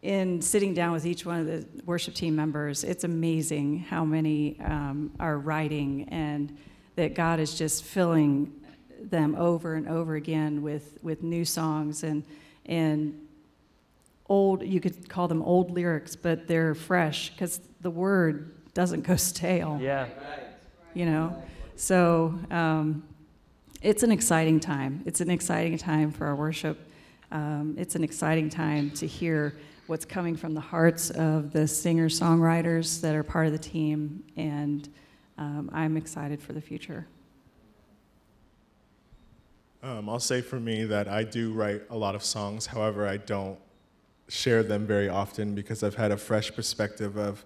in 0.02 0.42
sitting 0.42 0.74
down 0.74 0.92
with 0.92 1.06
each 1.06 1.24
one 1.24 1.40
of 1.40 1.46
the 1.46 1.66
worship 1.86 2.16
team 2.16 2.36
members, 2.36 2.84
it's 2.84 3.04
amazing 3.04 3.80
how 3.80 4.04
many 4.04 4.60
um, 4.62 5.12
are 5.20 5.38
writing 5.38 6.08
and 6.10 6.58
that 6.96 7.14
God 7.14 7.40
is 7.40 7.56
just 7.58 7.84
filling 7.84 8.52
them 9.00 9.36
over 9.36 9.76
and 9.76 9.88
over 9.88 10.16
again 10.16 10.64
with, 10.64 10.98
with 11.04 11.22
new 11.22 11.46
songs 11.46 12.04
and, 12.04 12.24
and 12.66 13.14
old, 14.28 14.64
you 14.64 14.80
could 14.80 15.08
call 15.08 15.28
them 15.28 15.44
old 15.44 15.70
lyrics, 15.70 16.16
but 16.16 16.48
they're 16.48 16.74
fresh 16.74 17.30
because 17.30 17.62
the 17.82 17.92
word 17.92 18.52
doesn't 18.74 19.02
go 19.02 19.16
stale 19.32 19.78
Yeah. 19.82 20.04
right. 20.04 20.44
you 20.94 21.06
know 21.06 21.42
so 21.76 22.38
um, 22.52 23.04
it's 23.82 24.04
an 24.04 24.12
exciting 24.12 24.60
time 24.60 25.02
it's 25.06 25.22
an 25.22 25.30
exciting 25.30 25.78
time 25.78 26.12
for 26.12 26.28
our 26.28 26.36
worship 26.36 26.78
um, 27.32 27.76
it's 27.78 27.96
an 27.96 28.04
exciting 28.04 28.50
time 28.50 28.92
to 28.92 29.08
hear 29.08 29.56
what's 29.88 30.06
coming 30.06 30.36
from 30.36 30.54
the 30.54 30.62
hearts 30.62 31.10
of 31.12 31.52
the 31.52 31.68
singer 31.68 32.10
songwriters 32.10 33.02
that 33.02 33.16
are 33.16 33.24
part 33.24 33.46
of 33.46 33.52
the 33.52 33.60
team 33.60 34.24
and 34.38 34.90
um, 35.38 35.70
i'm 35.74 35.98
excited 35.98 36.42
for 36.42 36.54
the 36.54 36.62
future 36.62 37.08
Um, 39.82 40.10
I'll 40.10 40.20
say 40.20 40.42
for 40.42 40.60
me 40.60 40.84
that 40.86 41.08
I 41.08 41.24
do 41.24 41.54
write 41.54 41.84
a 41.90 41.96
lot 41.96 42.14
of 42.14 42.22
songs. 42.24 42.66
However, 42.66 43.08
I 43.08 43.16
don't 43.16 43.58
share 44.28 44.62
them 44.62 44.86
very 44.86 45.08
often 45.08 45.56
because 45.56 45.84
I've 45.84 45.96
had 45.96 46.12
a 46.12 46.18
fresh 46.18 46.54
perspective 46.54 47.18
of 47.18 47.46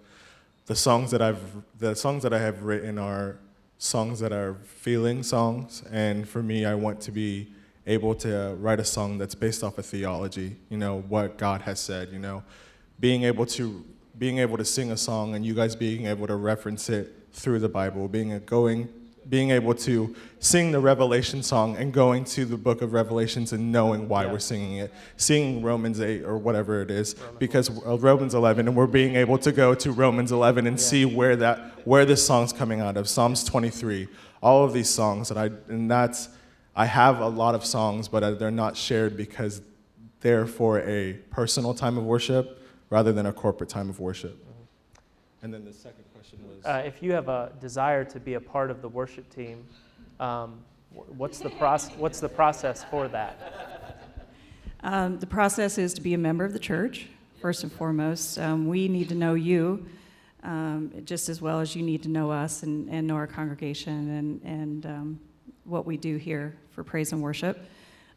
the 0.66 0.74
songs 0.74 1.10
that 1.12 1.22
I've 1.22 1.40
the 1.78 1.94
songs 1.94 2.22
that 2.24 2.32
I 2.32 2.40
have 2.40 2.64
written 2.64 2.98
are 2.98 3.38
songs 3.78 4.18
that 4.20 4.32
are 4.32 4.56
feeling 4.64 5.22
songs, 5.22 5.82
and 5.92 6.28
for 6.28 6.42
me, 6.42 6.64
I 6.64 6.74
want 6.74 7.00
to 7.02 7.12
be 7.12 7.52
able 7.86 8.14
to 8.16 8.56
write 8.60 8.80
a 8.80 8.84
song 8.84 9.18
that's 9.18 9.34
based 9.34 9.62
off 9.62 9.78
of 9.78 9.86
theology. 9.86 10.56
You 10.70 10.78
know 10.78 11.00
what 11.08 11.36
God 11.38 11.62
has 11.62 11.80
said. 11.80 12.10
You 12.12 12.18
know, 12.18 12.42
being 13.00 13.24
able 13.24 13.46
to 13.46 13.84
being 14.16 14.38
able 14.38 14.56
to 14.56 14.64
sing 14.64 14.92
a 14.92 14.96
song 14.96 15.34
and 15.34 15.44
you 15.44 15.54
guys 15.54 15.74
being 15.74 16.06
able 16.06 16.26
to 16.26 16.36
reference 16.36 16.88
it 16.88 17.12
through 17.32 17.58
the 17.58 17.68
Bible, 17.68 18.06
being 18.08 18.32
a, 18.32 18.38
going 18.40 18.88
being 19.28 19.50
able 19.50 19.74
to 19.74 20.14
sing 20.38 20.70
the 20.70 20.78
Revelation 20.78 21.42
song 21.42 21.76
and 21.78 21.94
going 21.94 22.24
to 22.24 22.44
the 22.44 22.58
book 22.58 22.82
of 22.82 22.92
Revelations 22.92 23.54
and 23.54 23.72
knowing 23.72 24.06
why 24.06 24.24
Yeah. 24.26 24.32
we're 24.32 24.38
singing 24.38 24.76
it, 24.76 24.92
singing 25.16 25.62
Romans 25.62 25.98
8 25.98 26.24
or 26.24 26.36
whatever 26.36 26.82
it 26.82 26.90
is, 26.90 27.14
because 27.38 27.70
uh, 27.86 27.96
Romans 27.96 28.34
11, 28.34 28.68
and 28.68 28.76
we're 28.76 28.86
being 28.86 29.16
able 29.16 29.38
to 29.38 29.50
go 29.50 29.74
to 29.74 29.92
Romans 29.92 30.30
11 30.30 30.66
and 30.66 30.78
see 30.78 31.06
where 31.06 31.36
that 31.36 31.58
where 31.86 32.04
this 32.04 32.24
song's 32.24 32.52
coming 32.52 32.80
out 32.80 32.98
of. 32.98 33.08
Psalms 33.08 33.42
23, 33.44 34.08
all 34.42 34.62
of 34.62 34.74
these 34.74 34.90
songs, 34.90 35.30
and 35.30 35.40
I 35.40 35.46
and 35.72 35.90
that's 35.90 36.28
I 36.76 36.86
have 36.86 37.20
a 37.20 37.28
lot 37.28 37.54
of 37.54 37.64
songs, 37.64 38.08
but 38.08 38.22
uh, 38.22 38.32
they're 38.32 38.50
not 38.50 38.76
shared 38.76 39.16
because 39.16 39.62
they're 40.20 40.46
for 40.46 40.80
a 40.80 41.14
personal 41.30 41.74
time 41.74 41.96
of 41.96 42.04
worship 42.04 42.60
rather 42.90 43.12
than 43.12 43.26
a 43.26 43.32
corporate 43.32 43.70
time 43.70 43.88
of 43.88 44.00
worship. 44.00 44.44
And 45.42 45.52
then 45.52 45.64
the 45.64 45.72
second 45.72 46.04
question 46.14 46.38
was. 46.48 46.64
Uh, 46.64 46.82
if 46.84 47.02
you 47.02 47.12
have 47.12 47.28
a 47.28 47.52
desire 47.60 48.04
to 48.04 48.18
be 48.18 48.34
a 48.34 48.40
part 48.40 48.70
of 48.70 48.82
the 48.82 48.88
worship 48.88 49.28
team, 49.32 49.64
um, 50.18 50.58
what's, 51.16 51.38
the 51.38 51.50
proce- 51.50 51.96
what's 51.96 52.20
the 52.20 52.28
process 52.28 52.84
for 52.84 53.08
that? 53.08 54.00
Um, 54.82 55.18
the 55.18 55.26
process 55.26 55.78
is 55.78 55.94
to 55.94 56.00
be 56.00 56.14
a 56.14 56.18
member 56.18 56.44
of 56.44 56.52
the 56.52 56.58
church, 56.58 57.08
first 57.40 57.62
and 57.62 57.72
foremost. 57.72 58.38
Um, 58.38 58.66
we 58.66 58.88
need 58.88 59.08
to 59.10 59.14
know 59.14 59.34
you 59.34 59.86
um, 60.42 60.92
just 61.04 61.28
as 61.28 61.40
well 61.40 61.60
as 61.60 61.74
you 61.74 61.82
need 61.82 62.02
to 62.02 62.08
know 62.08 62.30
us 62.30 62.62
and, 62.62 62.88
and 62.90 63.06
know 63.06 63.14
our 63.14 63.26
congregation 63.26 64.10
and, 64.10 64.42
and 64.42 64.86
um, 64.86 65.20
what 65.64 65.86
we 65.86 65.96
do 65.96 66.16
here 66.16 66.56
for 66.70 66.84
praise 66.84 67.12
and 67.12 67.22
worship. 67.22 67.66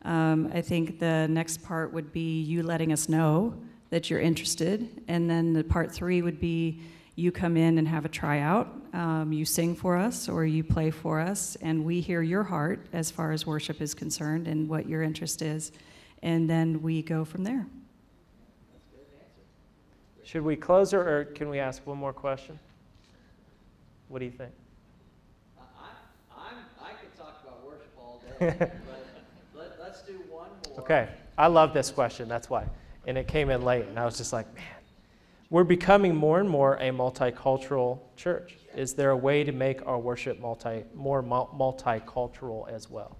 Um, 0.03 0.51
I 0.53 0.61
think 0.61 0.99
the 0.99 1.27
next 1.27 1.63
part 1.63 1.91
would 1.93 2.11
be 2.11 2.41
you 2.41 2.63
letting 2.63 2.91
us 2.93 3.09
know 3.09 3.55
that 3.89 4.09
you're 4.09 4.19
interested. 4.19 5.03
And 5.07 5.29
then 5.29 5.53
the 5.53 5.63
part 5.63 5.91
three 5.91 6.21
would 6.21 6.39
be 6.39 6.81
you 7.15 7.31
come 7.31 7.57
in 7.57 7.77
and 7.77 7.87
have 7.87 8.05
a 8.05 8.09
tryout. 8.09 8.67
Um, 8.93 9.33
you 9.33 9.43
sing 9.45 9.75
for 9.75 9.97
us 9.97 10.29
or 10.29 10.45
you 10.45 10.63
play 10.63 10.91
for 10.91 11.19
us, 11.19 11.57
and 11.61 11.83
we 11.83 11.99
hear 11.99 12.21
your 12.21 12.43
heart 12.43 12.85
as 12.93 13.09
far 13.09 13.31
as 13.31 13.45
worship 13.45 13.81
is 13.81 13.93
concerned 13.93 14.47
and 14.47 14.69
what 14.69 14.87
your 14.87 15.01
interest 15.01 15.41
is 15.41 15.71
and 16.23 16.49
then 16.49 16.81
we 16.81 17.01
go 17.01 17.23
from 17.25 17.43
there. 17.43 17.65
Should 20.23 20.41
we 20.41 20.55
close 20.55 20.93
or, 20.93 21.19
or 21.19 21.25
can 21.25 21.49
we 21.49 21.59
ask 21.59 21.85
one 21.87 21.97
more 21.97 22.11
question? 22.11 22.59
What 24.09 24.19
do 24.19 24.25
you 24.25 24.31
think? 24.31 24.51
I, 25.57 25.61
I'm, 26.35 26.55
I 26.81 26.91
could 26.93 27.17
talk 27.17 27.41
about 27.43 27.65
worship 27.65 27.93
all 27.97 28.21
day, 28.25 28.26
but 28.26 28.26
let, 28.39 28.71
let's 29.79 30.01
do 30.01 30.13
one 30.29 30.49
more. 30.67 30.79
Okay, 30.79 31.09
I 31.37 31.47
love 31.47 31.73
this 31.73 31.91
question, 31.91 32.27
that's 32.27 32.49
why. 32.49 32.65
And 33.05 33.17
it 33.17 33.27
came 33.27 33.49
in 33.49 33.63
late, 33.63 33.85
and 33.85 33.97
I 33.97 34.05
was 34.05 34.17
just 34.17 34.33
like, 34.33 34.53
man, 34.55 34.65
we're 35.49 35.63
becoming 35.63 36.15
more 36.15 36.39
and 36.39 36.49
more 36.49 36.75
a 36.75 36.89
multicultural 36.89 37.99
church. 38.15 38.57
Is 38.75 38.93
there 38.93 39.11
a 39.11 39.17
way 39.17 39.43
to 39.43 39.51
make 39.51 39.85
our 39.85 39.97
worship 39.97 40.39
multi, 40.39 40.83
more 40.93 41.23
multicultural 41.23 42.69
as 42.69 42.89
well? 42.89 43.17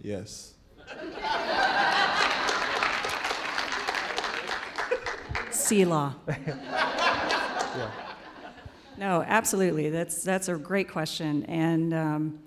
Yes. 0.00 0.54
Selah. 5.50 6.16
Yeah. 7.76 7.90
No, 8.96 9.22
absolutely. 9.26 9.90
That's 9.90 10.22
that's 10.22 10.48
a 10.48 10.54
great 10.54 10.88
question, 10.88 11.44
and 11.44 11.92
um, 11.92 12.38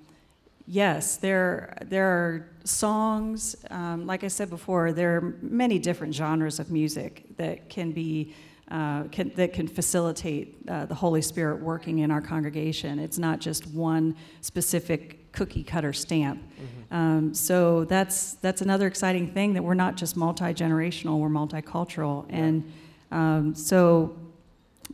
yes, 0.70 1.18
there 1.18 1.78
there 1.86 2.08
are 2.08 2.50
songs. 2.64 3.56
Um, 3.70 4.06
like 4.06 4.24
I 4.24 4.28
said 4.28 4.50
before, 4.50 4.94
there 4.94 5.18
are 5.18 5.36
many 5.42 5.80
different 5.80 6.14
genres 6.14 6.60
of 6.60 6.72
music 6.72 7.26
that 7.38 7.70
can 7.70 7.92
be. 7.92 8.34
Uh, 8.72 9.06
can, 9.06 9.32
that 9.36 9.52
can 9.52 9.68
facilitate 9.68 10.56
uh, 10.68 10.86
the 10.86 10.94
Holy 10.94 11.24
Spirit 11.24 11.60
working 11.60 12.00
in 12.00 12.12
our 12.12 12.22
congregation. 12.22 13.00
It's 13.00 13.18
not 13.18 13.40
just 13.40 13.66
one 13.66 14.16
specific 14.42 15.32
cookie 15.32 15.64
cutter 15.64 15.92
stamp. 15.92 16.44
Um, 16.92 17.34
so 17.34 17.86
that's 17.86 18.34
that's 18.34 18.62
another 18.62 18.86
exciting 18.86 19.34
thing 19.34 19.54
that 19.54 19.64
we're 19.64 19.74
not 19.74 19.96
just 19.96 20.16
multi 20.16 20.54
generational, 20.54 21.18
we're 21.18 21.30
multicultural, 21.30 22.28
and 22.30 22.72
um, 23.10 23.56
so 23.56 24.16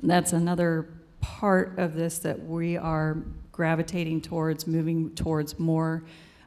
that's 0.03 0.31
another 0.31 0.87
part 1.19 1.77
of 1.77 1.95
this 1.95 2.19
that 2.19 2.41
we 2.45 2.77
are 2.77 3.17
gravitating 3.55 4.19
towards, 4.19 4.67
moving 4.67 5.09
towards 5.15 5.57
more 5.57 6.03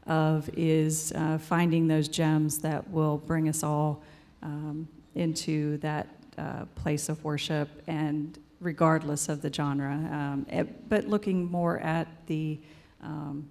of, 0.06 0.50
is 0.54 1.10
uh, 1.16 1.38
finding 1.38 1.88
those 1.88 2.06
gems 2.06 2.58
that 2.58 2.86
will 2.90 3.16
bring 3.16 3.48
us 3.48 3.62
all 3.62 4.02
um, 4.42 4.86
into 5.14 5.78
that 5.78 6.06
uh, 6.36 6.66
place 6.74 7.08
of 7.08 7.24
worship, 7.24 7.68
and 7.86 8.38
regardless 8.60 9.30
of 9.30 9.40
the 9.40 9.50
genre, 9.50 9.90
um, 9.90 10.44
eh, 10.50 10.64
but 10.90 11.08
looking 11.08 11.50
more 11.50 11.78
at 11.78 12.06
the 12.26 12.60
um, 13.02 13.48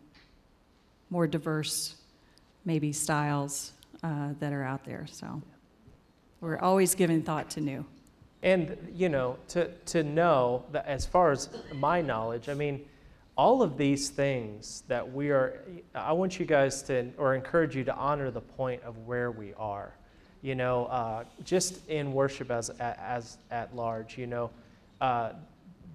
more 1.09 1.25
diverse, 1.25 1.95
maybe 2.63 2.93
styles 2.93 3.71
uh, 4.03 4.29
that 4.39 4.53
are 4.53 4.63
out 4.63 4.85
there. 4.85 5.07
So 5.09 5.41
we're 6.41 6.59
always 6.59 6.93
giving 6.93 7.23
thought 7.23 7.49
to 7.51 7.61
new. 7.61 7.83
And, 8.43 8.77
you 8.93 9.09
know, 9.09 9.37
to, 9.47 9.71
to 9.85 10.03
know 10.03 10.65
that 10.73 10.85
as 10.85 11.07
far 11.07 11.31
as 11.31 11.49
my 11.73 12.01
knowledge, 12.01 12.49
I 12.49 12.53
mean, 12.53 12.85
all 13.37 13.61
of 13.61 13.77
these 13.77 14.09
things 14.09 14.83
that 14.87 15.13
we 15.13 15.29
are, 15.29 15.61
I 15.93 16.11
want 16.11 16.39
you 16.39 16.45
guys 16.45 16.81
to, 16.83 17.09
or 17.17 17.35
encourage 17.35 17.75
you 17.75 17.83
to 17.83 17.95
honor 17.95 18.31
the 18.31 18.41
point 18.41 18.81
of 18.83 18.97
where 19.05 19.31
we 19.31 19.53
are. 19.53 19.93
You 20.41 20.55
know, 20.55 20.85
uh, 20.85 21.23
just 21.43 21.87
in 21.87 22.13
worship 22.13 22.51
as, 22.51 22.69
as 22.79 23.37
at 23.51 23.75
large, 23.75 24.17
you 24.17 24.27
know, 24.27 24.49
uh, 25.01 25.33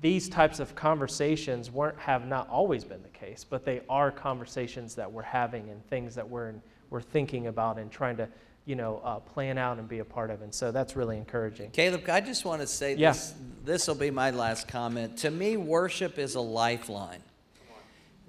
these 0.01 0.29
types 0.29 0.61
of 0.61 0.75
conversations 0.75 1.71
weren't, 1.71 1.99
have 1.99 2.27
not 2.27 2.49
always 2.49 2.85
been 2.85 3.03
the 3.03 3.09
case, 3.09 3.45
but 3.49 3.65
they 3.65 3.83
are 3.89 4.11
conversations 4.11 4.95
that 4.97 5.11
we're 5.11 5.23
having 5.23 5.71
and 5.71 5.85
things 5.89 6.15
that 6.15 6.29
we're, 6.29 6.55
we're 6.91 7.01
thinking 7.01 7.47
about 7.49 7.79
and 7.79 7.91
trying 7.91 8.17
to 8.17 8.29
you 8.65 8.77
know, 8.77 9.01
uh, 9.03 9.19
plan 9.19 9.59
out 9.59 9.79
and 9.79 9.89
be 9.89 9.99
a 9.99 10.05
part 10.05 10.31
of. 10.31 10.43
And 10.43 10.55
so 10.55 10.71
that's 10.71 10.95
really 10.95 11.17
encouraging. 11.17 11.71
Caleb, 11.73 12.09
I 12.09 12.21
just 12.21 12.45
want 12.45 12.61
to 12.61 12.67
say 12.67 12.95
Yeah. 12.95 13.13
this. 13.13 13.35
This 13.65 13.89
will 13.89 13.97
be 13.97 14.11
my 14.11 14.31
last 14.31 14.69
comment. 14.69 15.19
To 15.19 15.31
me, 15.31 15.57
worship 15.57 16.19
is 16.19 16.37
a 16.37 16.41
lifeline. 16.41 17.23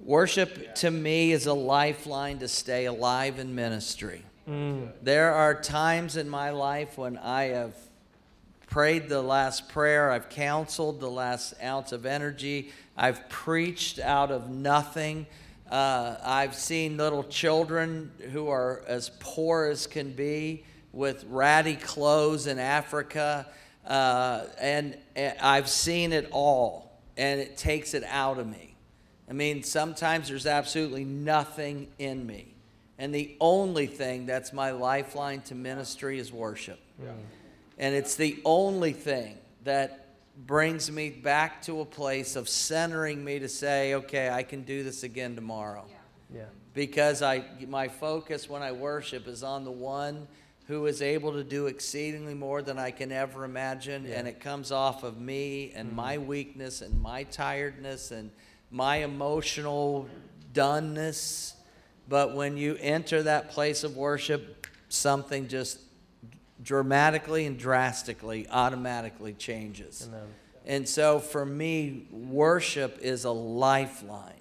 Worship 0.04 0.74
to 0.76 0.90
me 0.90 1.32
is 1.32 1.46
a 1.46 1.54
lifeline 1.54 2.38
to 2.40 2.48
stay 2.48 2.84
alive 2.84 3.38
in 3.38 3.54
ministry. 3.54 4.22
There 5.02 5.32
are 5.32 5.54
times 5.58 6.18
in 6.18 6.28
my 6.28 6.50
life 6.50 6.98
when 6.98 7.16
I 7.16 7.44
have 7.44 7.74
prayed 8.66 9.08
the 9.08 9.22
last 9.22 9.70
prayer, 9.70 10.10
I've 10.10 10.28
counseled 10.28 11.00
the 11.00 11.10
last 11.10 11.54
ounce 11.62 11.92
of 11.92 12.04
energy, 12.04 12.70
I've 12.98 13.26
preached 13.30 13.98
out 13.98 14.30
of 14.30 14.50
nothing. 14.50 15.26
Uh, 15.70 16.16
I've 16.22 16.54
seen 16.54 16.98
little 16.98 17.24
children 17.24 18.12
who 18.30 18.48
are 18.48 18.82
as 18.86 19.10
poor 19.20 19.64
as 19.64 19.86
can 19.86 20.12
be 20.12 20.64
with 20.92 21.24
ratty 21.30 21.76
clothes 21.76 22.46
in 22.46 22.58
Africa, 22.58 23.46
uh, 23.86 24.44
and, 24.60 24.98
and 25.16 25.38
I've 25.40 25.70
seen 25.70 26.12
it 26.12 26.28
all, 26.30 27.00
and 27.16 27.40
it 27.40 27.56
takes 27.56 27.94
it 27.94 28.04
out 28.04 28.38
of 28.38 28.46
me. 28.46 28.73
I 29.28 29.32
mean, 29.32 29.62
sometimes 29.62 30.28
there's 30.28 30.46
absolutely 30.46 31.04
nothing 31.04 31.88
in 31.98 32.26
me. 32.26 32.54
And 32.98 33.14
the 33.14 33.36
only 33.40 33.86
thing 33.86 34.26
that's 34.26 34.52
my 34.52 34.70
lifeline 34.70 35.40
to 35.42 35.54
ministry 35.54 36.18
is 36.18 36.32
worship. 36.32 36.78
And 37.78 37.94
it's 37.94 38.14
the 38.14 38.40
only 38.44 38.92
thing 38.92 39.36
that 39.64 40.04
brings 40.46 40.90
me 40.90 41.10
back 41.10 41.62
to 41.62 41.80
a 41.80 41.84
place 41.84 42.36
of 42.36 42.48
centering 42.48 43.24
me 43.24 43.38
to 43.40 43.48
say, 43.48 43.94
okay, 43.94 44.30
I 44.30 44.42
can 44.42 44.62
do 44.62 44.82
this 44.82 45.02
again 45.02 45.34
tomorrow. 45.34 45.84
Yeah. 46.32 46.44
Because 46.72 47.22
I, 47.22 47.44
my 47.68 47.88
focus 47.88 48.48
when 48.48 48.62
I 48.62 48.72
worship 48.72 49.26
is 49.28 49.42
on 49.42 49.64
the 49.64 49.70
one 49.70 50.26
who 50.66 50.86
is 50.86 51.02
able 51.02 51.32
to 51.32 51.44
do 51.44 51.66
exceedingly 51.66 52.34
more 52.34 52.62
than 52.62 52.78
I 52.78 52.90
can 52.90 53.12
ever 53.12 53.44
imagine. 53.44 54.06
And 54.06 54.26
it 54.26 54.40
comes 54.40 54.72
off 54.72 55.02
of 55.02 55.20
me 55.20 55.72
and 55.74 55.92
my 55.92 56.16
mm-hmm. 56.16 56.26
weakness 56.26 56.80
and 56.80 57.00
my 57.00 57.24
tiredness 57.24 58.10
and 58.10 58.30
my 58.74 58.96
emotional 58.96 60.08
doneness. 60.52 61.54
But 62.08 62.34
when 62.34 62.56
you 62.56 62.76
enter 62.80 63.22
that 63.22 63.50
place 63.52 63.84
of 63.84 63.96
worship, 63.96 64.66
something 64.88 65.46
just 65.46 65.78
dramatically 66.60 67.46
and 67.46 67.56
drastically, 67.56 68.48
automatically 68.50 69.32
changes. 69.32 70.08
Amen. 70.08 70.26
And 70.66 70.88
so 70.88 71.20
for 71.20 71.46
me, 71.46 72.08
worship 72.10 72.98
is 73.00 73.24
a 73.24 73.30
lifeline 73.30 74.32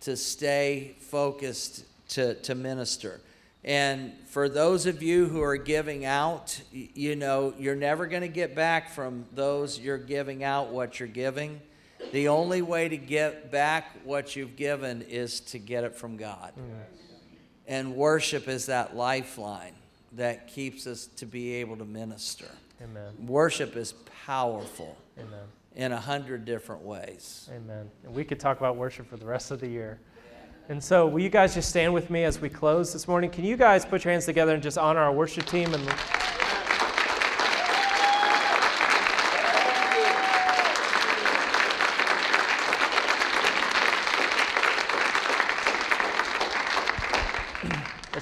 to 0.00 0.16
stay 0.16 0.94
focused 1.00 1.84
to, 2.10 2.34
to 2.36 2.54
minister. 2.54 3.20
And 3.64 4.12
for 4.28 4.48
those 4.48 4.86
of 4.86 5.02
you 5.02 5.26
who 5.26 5.42
are 5.42 5.56
giving 5.56 6.04
out, 6.04 6.60
you 6.70 7.16
know, 7.16 7.52
you're 7.58 7.74
never 7.74 8.06
going 8.06 8.22
to 8.22 8.28
get 8.28 8.54
back 8.54 8.90
from 8.90 9.26
those 9.34 9.80
you're 9.80 9.98
giving 9.98 10.44
out 10.44 10.68
what 10.68 11.00
you're 11.00 11.08
giving. 11.08 11.60
The 12.12 12.28
only 12.28 12.62
way 12.62 12.88
to 12.88 12.96
get 12.96 13.50
back 13.50 13.90
what 14.04 14.34
you've 14.36 14.56
given 14.56 15.02
is 15.02 15.40
to 15.40 15.58
get 15.58 15.84
it 15.84 15.94
from 15.94 16.16
God. 16.16 16.52
And 17.66 17.94
worship 17.94 18.48
is 18.48 18.66
that 18.66 18.96
lifeline 18.96 19.74
that 20.12 20.48
keeps 20.48 20.86
us 20.86 21.06
to 21.16 21.26
be 21.26 21.54
able 21.54 21.76
to 21.76 21.84
minister. 21.84 22.48
Amen. 22.82 23.12
Worship 23.26 23.76
is 23.76 23.92
powerful 24.24 24.96
Amen. 25.18 25.44
in 25.74 25.92
a 25.92 26.00
hundred 26.00 26.44
different 26.44 26.82
ways. 26.82 27.48
Amen. 27.54 27.90
And 28.04 28.14
we 28.14 28.24
could 28.24 28.40
talk 28.40 28.56
about 28.58 28.76
worship 28.76 29.08
for 29.08 29.16
the 29.16 29.26
rest 29.26 29.50
of 29.50 29.60
the 29.60 29.68
year. 29.68 29.98
And 30.70 30.82
so, 30.82 31.06
will 31.06 31.20
you 31.20 31.30
guys 31.30 31.54
just 31.54 31.70
stand 31.70 31.94
with 31.94 32.10
me 32.10 32.24
as 32.24 32.40
we 32.40 32.50
close 32.50 32.92
this 32.92 33.08
morning? 33.08 33.30
Can 33.30 33.44
you 33.44 33.56
guys 33.56 33.86
put 33.86 34.04
your 34.04 34.12
hands 34.12 34.26
together 34.26 34.52
and 34.52 34.62
just 34.62 34.76
honor 34.76 35.00
our 35.00 35.12
worship 35.12 35.46
team? 35.46 35.72
And 35.72 35.82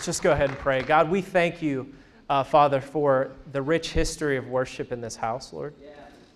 just 0.07 0.23
go 0.23 0.31
ahead 0.31 0.49
and 0.49 0.59
pray. 0.61 0.83
God, 0.83 1.11
we 1.11 1.21
thank 1.21 1.61
you, 1.61 1.93
uh, 2.31 2.45
Father, 2.45 2.81
for 2.81 3.33
the 3.51 3.61
rich 3.61 3.91
history 3.91 4.37
of 4.37 4.47
worship 4.47 4.93
in 4.93 5.01
this 5.01 5.17
house, 5.17 5.53
Lord. 5.53 5.75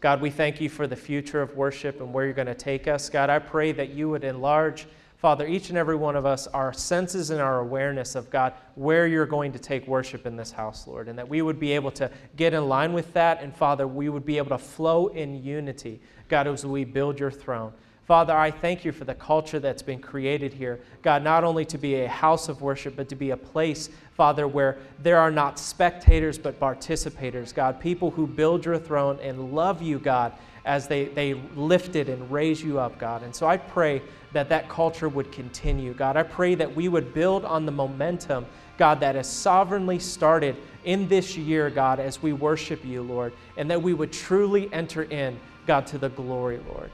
God, 0.01 0.21
we 0.21 0.29
thank 0.29 0.61
you 0.61 0.69
for 0.69 0.89
the 0.89 0.97
future 0.97 1.41
of 1.41 1.55
worship 1.55 2.01
and 2.01 2.13
where 2.13 2.25
you're 2.25 2.35
going 2.35 2.49
to 2.49 2.55
take 2.55 2.89
us. 2.89 3.09
God, 3.09 3.31
I 3.31 3.39
pray 3.39 3.71
that 3.71 3.91
you 3.91 4.11
would 4.11 4.25
enlarge, 4.25 4.89
Father, 5.19 5.47
each 5.47 5.69
and 5.69 5.79
every 5.79 5.95
one 5.95 6.17
of 6.17 6.27
us, 6.27 6.49
our 6.49 6.73
senses 6.73 7.31
and 7.31 7.41
our 7.41 7.61
awareness 7.61 8.17
of 8.17 8.29
God, 8.29 8.55
where 8.75 9.07
you're 9.07 9.25
going 9.25 9.53
to 9.53 9.59
take 9.61 9.87
worship 9.87 10.27
in 10.27 10.35
this 10.35 10.51
house, 10.51 10.89
Lord, 10.89 11.07
and 11.07 11.17
that 11.17 11.29
we 11.29 11.41
would 11.41 11.61
be 11.61 11.71
able 11.71 11.93
to 11.93 12.11
get 12.35 12.53
in 12.53 12.69
line 12.69 12.93
with 12.93 13.13
that. 13.13 13.41
And 13.41 13.55
Father, 13.55 13.87
we 13.87 14.09
would 14.09 14.27
be 14.27 14.39
able 14.39 14.51
to 14.51 14.59
flow 14.59 15.09
in 15.09 15.45
unity, 15.45 16.01
God, 16.29 16.49
as 16.49 16.67
we 16.67 16.83
build 16.85 17.21
your 17.21 17.31
throne. 17.31 17.73
Father, 18.11 18.37
I 18.37 18.51
thank 18.51 18.85
you 18.85 18.91
for 18.91 19.05
the 19.05 19.15
culture 19.15 19.61
that's 19.61 19.83
been 19.83 20.01
created 20.01 20.53
here. 20.53 20.81
God, 21.01 21.23
not 21.23 21.45
only 21.45 21.65
to 21.67 21.79
be 21.79 21.95
a 21.95 22.09
house 22.09 22.49
of 22.49 22.61
worship, 22.61 22.97
but 22.97 23.09
to 23.11 23.15
be 23.15 23.31
a 23.31 23.37
place, 23.37 23.89
Father, 24.15 24.49
where 24.49 24.79
there 24.99 25.17
are 25.17 25.31
not 25.31 25.61
spectators, 25.61 26.37
but 26.37 26.59
participators. 26.59 27.55
God, 27.55 27.79
people 27.79 28.11
who 28.11 28.27
build 28.27 28.65
your 28.65 28.81
throne 28.81 29.21
and 29.23 29.55
love 29.55 29.81
you, 29.81 30.01
God, 30.01 30.33
as 30.65 30.89
they, 30.89 31.05
they 31.05 31.35
lift 31.55 31.95
it 31.95 32.09
and 32.09 32.29
raise 32.33 32.61
you 32.61 32.81
up, 32.81 32.99
God. 32.99 33.23
And 33.23 33.33
so 33.33 33.47
I 33.47 33.59
pray 33.59 34.03
that 34.33 34.49
that 34.49 34.69
culture 34.69 35.09
would 35.09 35.31
continue. 35.31 35.95
God, 35.95 36.17
I 36.17 36.25
pray 36.25 36.57
that 36.57 36.75
we 36.75 36.89
would 36.89 37.15
build 37.15 37.45
on 37.45 37.65
the 37.65 37.71
momentum, 37.71 38.45
God, 38.77 38.99
that 38.99 39.15
has 39.15 39.29
sovereignly 39.29 40.01
started 40.01 40.57
in 40.83 41.07
this 41.07 41.37
year, 41.37 41.71
God, 41.71 42.01
as 42.01 42.21
we 42.21 42.33
worship 42.33 42.85
you, 42.85 43.03
Lord, 43.03 43.33
and 43.57 43.71
that 43.71 43.81
we 43.81 43.95
would 43.95 44.13
truly 44.13 44.69
enter 44.73 45.05
in, 45.05 45.39
God, 45.69 45.87
to 45.87 45.99
the 45.99 46.09
glory, 46.09 46.59
Lord. 46.75 46.91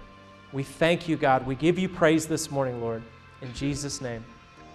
We 0.57 0.63
thank 0.63 1.07
you, 1.07 1.19
God. 1.19 1.47
We 1.47 1.55
give 1.55 1.79
you 1.79 1.87
praise 1.87 2.25
this 2.25 2.51
morning, 2.51 2.81
Lord. 2.81 3.03
In 3.43 3.53
Jesus' 3.53 4.01
name, 4.01 4.25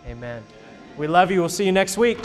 amen. 0.05 0.43
We 0.95 1.07
love 1.07 1.31
you. 1.31 1.39
We'll 1.39 1.49
see 1.49 1.65
you 1.65 1.71
next 1.71 1.97
week. 1.97 2.19